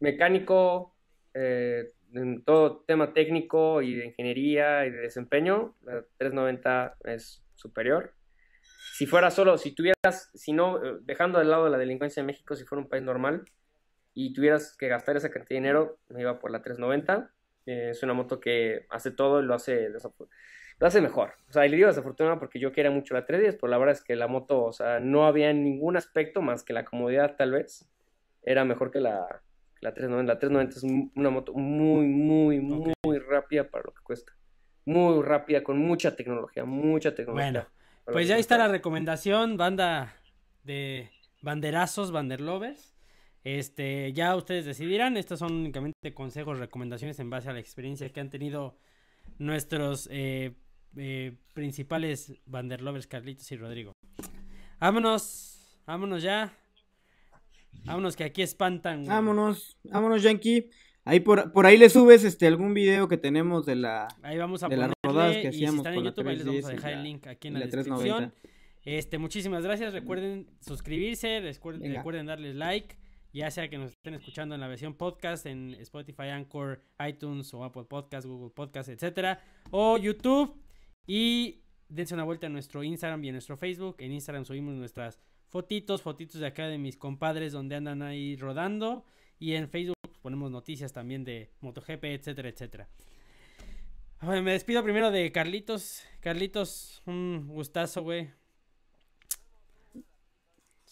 mecánico, 0.00 0.94
eh, 1.34 1.92
en 2.14 2.44
todo 2.44 2.84
tema 2.86 3.12
técnico 3.12 3.82
y 3.82 3.94
de 3.94 4.06
ingeniería 4.06 4.86
y 4.86 4.90
de 4.90 4.98
desempeño, 4.98 5.74
la 5.82 6.04
390 6.18 6.96
es 7.04 7.42
superior. 7.54 8.14
Si 8.92 9.06
fuera 9.06 9.30
solo, 9.30 9.58
si 9.58 9.72
tuvieras, 9.72 10.30
si 10.34 10.52
no, 10.52 10.84
eh, 10.84 10.98
dejando 11.02 11.38
de 11.38 11.44
lado 11.44 11.68
la 11.68 11.78
delincuencia 11.78 12.20
en 12.20 12.26
México, 12.26 12.54
si 12.54 12.64
fuera 12.64 12.82
un 12.82 12.88
país 12.88 13.02
normal 13.02 13.44
y 14.14 14.32
tuvieras 14.32 14.76
que 14.76 14.86
gastar 14.88 15.16
esa 15.16 15.30
cantidad 15.30 15.60
de 15.60 15.62
dinero, 15.62 15.98
me 16.08 16.20
iba 16.20 16.38
por 16.38 16.52
la 16.52 16.62
390 16.62 17.30
eh, 17.66 17.90
es 17.90 18.02
una 18.02 18.14
moto 18.14 18.40
que 18.40 18.86
hace 18.90 19.10
todo 19.10 19.42
y 19.42 19.46
lo 19.46 19.54
hace, 19.54 19.88
lo 19.88 20.86
hace 20.86 21.00
mejor. 21.00 21.34
O 21.48 21.52
sea, 21.52 21.66
y 21.66 21.68
le 21.68 21.76
digo 21.76 21.88
desafortunado 21.88 22.38
porque 22.38 22.58
yo 22.58 22.72
quería 22.72 22.90
mucho 22.90 23.14
la 23.14 23.26
310, 23.26 23.56
pero 23.60 23.70
la 23.70 23.78
verdad 23.78 23.94
es 23.94 24.02
que 24.02 24.16
la 24.16 24.28
moto, 24.28 24.64
o 24.64 24.72
sea, 24.72 25.00
no 25.00 25.26
había 25.26 25.52
ningún 25.52 25.96
aspecto 25.96 26.42
más 26.42 26.62
que 26.62 26.72
la 26.72 26.84
comodidad 26.84 27.36
tal 27.36 27.52
vez. 27.52 27.90
Era 28.42 28.64
mejor 28.64 28.90
que 28.90 29.00
la, 29.00 29.26
la 29.80 29.94
390. 29.94 30.32
La 30.32 30.38
390 30.38 30.76
es 30.76 31.10
una 31.16 31.30
moto 31.30 31.54
muy, 31.54 32.06
muy, 32.06 32.60
muy 32.60 33.18
rápida 33.18 33.68
para 33.70 33.84
lo 33.84 33.94
que 33.94 34.02
cuesta. 34.02 34.32
Muy 34.84 35.22
rápida, 35.22 35.62
con 35.62 35.78
mucha 35.78 36.14
tecnología, 36.14 36.64
mucha 36.64 37.14
tecnología. 37.14 37.50
Bueno, 37.50 37.66
pues 38.04 38.28
ya 38.28 38.36
está 38.36 38.58
la 38.58 38.68
recomendación, 38.68 39.56
banda 39.56 40.14
de 40.62 41.10
banderazos, 41.40 42.12
banderlovers. 42.12 42.93
Este, 43.44 44.10
ya 44.14 44.34
ustedes 44.34 44.64
decidirán. 44.64 45.18
Estos 45.18 45.38
son 45.38 45.52
únicamente 45.52 46.14
consejos, 46.14 46.58
recomendaciones 46.58 47.20
en 47.20 47.28
base 47.28 47.50
a 47.50 47.52
la 47.52 47.60
experiencia 47.60 48.08
que 48.08 48.20
han 48.20 48.30
tenido 48.30 48.78
nuestros 49.38 50.08
eh, 50.10 50.52
eh, 50.96 51.36
principales 51.52 52.32
Vanderlovers, 52.46 53.06
Carlitos 53.06 53.52
y 53.52 53.56
Rodrigo. 53.56 53.92
Vámonos, 54.80 55.78
vámonos 55.86 56.22
ya. 56.22 56.54
Vámonos 57.84 58.16
que 58.16 58.24
aquí 58.24 58.40
espantan. 58.40 59.04
Vámonos, 59.04 59.76
vámonos, 59.84 60.22
Yankee. 60.22 60.70
Ahí 61.04 61.20
por, 61.20 61.52
por 61.52 61.66
ahí 61.66 61.76
le 61.76 61.90
subes 61.90 62.24
este 62.24 62.46
algún 62.46 62.72
video 62.72 63.08
que 63.08 63.18
tenemos 63.18 63.66
de 63.66 63.76
la 63.76 64.08
ahí 64.22 64.38
vamos 64.38 64.62
a 64.62 64.68
de 64.68 64.78
las 64.78 64.90
rodadas 65.02 65.36
que 65.36 65.48
hacíamos 65.48 65.74
si 65.74 65.88
están 65.88 65.94
en 65.96 66.04
YouTube, 66.04 66.28
ahí 66.28 66.36
les 66.36 66.46
vamos 66.46 66.64
a 66.64 66.70
dejar 66.70 66.92
el 66.94 67.02
link 67.02 67.26
aquí 67.26 67.48
en 67.48 67.54
la, 67.54 67.60
descripción. 67.60 68.32
Este, 68.86 69.18
muchísimas 69.18 69.62
gracias. 69.62 69.92
Recuerden 69.92 70.46
suscribirse, 70.60 71.40
recuerden, 71.40 71.94
recuerden 71.94 72.24
darle 72.24 72.54
like 72.54 72.96
ya 73.34 73.50
sea 73.50 73.68
que 73.68 73.76
nos 73.78 73.90
estén 73.90 74.14
escuchando 74.14 74.54
en 74.54 74.60
la 74.60 74.68
versión 74.68 74.94
podcast 74.94 75.44
en 75.46 75.74
Spotify, 75.80 76.28
Anchor, 76.28 76.80
iTunes 77.06 77.52
o 77.52 77.64
Apple 77.64 77.84
Podcast, 77.84 78.26
Google 78.26 78.50
Podcast, 78.50 78.88
etcétera, 78.88 79.42
o 79.72 79.98
YouTube 79.98 80.54
y 81.06 81.64
dense 81.88 82.14
una 82.14 82.22
vuelta 82.22 82.46
a 82.46 82.50
nuestro 82.50 82.84
Instagram 82.84 83.24
y 83.24 83.30
a 83.30 83.32
nuestro 83.32 83.56
Facebook. 83.56 83.96
En 83.98 84.12
Instagram 84.12 84.44
subimos 84.44 84.74
nuestras 84.76 85.20
fotitos, 85.48 86.00
fotitos 86.00 86.40
de 86.40 86.46
acá 86.46 86.68
de 86.68 86.78
mis 86.78 86.96
compadres 86.96 87.52
donde 87.52 87.74
andan 87.74 88.02
ahí 88.02 88.36
rodando 88.36 89.04
y 89.40 89.54
en 89.54 89.68
Facebook 89.68 89.96
ponemos 90.22 90.52
noticias 90.52 90.92
también 90.92 91.24
de 91.24 91.50
MotoGP, 91.60 92.04
etcétera, 92.04 92.48
etcétera. 92.48 92.88
me 94.22 94.52
despido 94.52 94.84
primero 94.84 95.10
de 95.10 95.32
Carlitos. 95.32 96.04
Carlitos, 96.20 97.02
un 97.04 97.48
gustazo, 97.48 98.02
güey. 98.02 98.30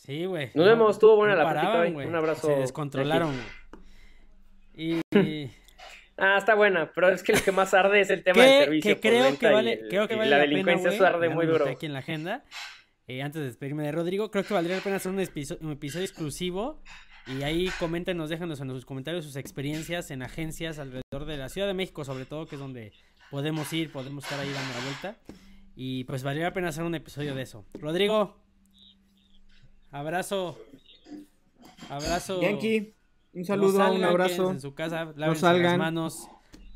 Sí, 0.05 0.25
güey. 0.25 0.51
Nos 0.55 0.67
vemos, 0.67 0.91
estuvo 0.97 1.15
buena 1.15 1.37
la 1.37 1.45
paraban, 1.45 1.95
Un 1.95 2.15
abrazo. 2.15 2.49
Se 2.49 2.55
descontrolaron. 2.55 3.35
Y, 4.75 5.01
Ah, 6.19 6.37
está 6.37 6.55
buena, 6.55 6.93
pero 6.95 7.09
es 7.09 7.23
que 7.23 7.33
lo 7.33 7.41
que 7.41 7.53
más 7.53 7.73
arde 7.73 8.01
es 8.01 8.11
el 8.11 8.23
tema 8.23 8.43
del 8.43 8.65
servicio. 8.65 8.95
Que 8.95 9.01
creo 9.01 9.39
que 9.39 9.51
vale, 9.51 9.81
creo 9.89 10.07
que 10.07 10.15
vale 10.15 10.31
la, 10.31 10.39
delincuencia 10.39 10.91
pena, 10.91 11.09
arde 11.09 11.29
muy 11.31 11.47
duro. 11.47 11.67
Aquí 11.67 11.87
en 11.87 11.95
la 11.95 12.01
agenda. 12.01 12.45
Eh, 13.07 13.23
antes 13.23 13.41
de 13.41 13.47
despedirme 13.47 13.85
de 13.85 13.93
Rodrigo, 13.93 14.31
creo 14.31 14.45
que 14.45 14.55
valdría 14.55 14.77
la 14.77 14.83
pena 14.83 14.97
hacer 14.97 15.11
un 15.11 15.21
episodio, 15.21 15.67
un 15.67 15.73
episodio 15.73 16.05
exclusivo. 16.05 16.83
Y 17.27 17.43
ahí 17.45 17.71
coméntenos, 17.79 18.29
déjanos 18.29 18.61
en 18.61 18.71
sus 18.71 18.85
comentarios 18.85 19.25
sus 19.25 19.37
experiencias 19.37 20.11
en 20.11 20.23
agencias 20.23 20.79
alrededor 20.79 21.25
de 21.25 21.37
la 21.37 21.49
Ciudad 21.49 21.67
de 21.67 21.75
México, 21.75 22.05
sobre 22.05 22.25
todo, 22.25 22.47
que 22.47 22.57
es 22.57 22.61
donde 22.61 22.93
podemos 23.31 23.73
ir, 23.73 23.91
podemos 23.91 24.25
estar 24.25 24.39
ahí 24.39 24.53
dando 24.53 24.75
la 24.75 24.85
vuelta. 24.85 25.17
Y 25.75 26.05
pues 26.05 26.23
valdría 26.23 26.47
la 26.47 26.53
pena 26.53 26.69
hacer 26.69 26.85
un 26.85 26.95
episodio 26.95 27.35
de 27.35 27.43
eso. 27.43 27.65
Rodrigo, 27.81 28.42
Abrazo. 29.93 30.59
Abrazo. 31.91 32.41
Yankee, 32.41 32.95
un 33.35 33.45
saludo, 33.45 33.93
un 33.93 34.03
abrazo. 34.03 34.51
En 34.51 34.61
su 34.61 34.75
casa, 34.75 35.13
lávense 35.17 35.53
las 35.59 35.79
manos. 35.79 36.29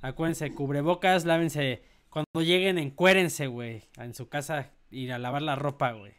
Acuérdense, 0.03 0.53
cubrebocas, 0.55 1.25
lávense. 1.25 1.83
Cuando 2.11 2.43
lleguen, 2.43 2.79
encuérense, 2.79 3.47
güey. 3.47 3.85
En 3.97 4.15
su 4.15 4.29
casa, 4.29 4.71
ir 4.91 5.13
a 5.13 5.19
lavar 5.19 5.43
la 5.43 5.57
ropa, 5.57 5.93
güey. 5.93 6.13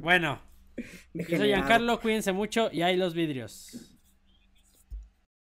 Bueno. 0.00 0.40
Yo 1.14 1.38
soy 1.38 1.48
Giancarlo, 1.48 2.00
cuídense 2.00 2.32
mucho 2.32 2.68
y 2.70 2.82
hay 2.82 2.96
los 2.96 3.14
vidrios. 3.14 3.95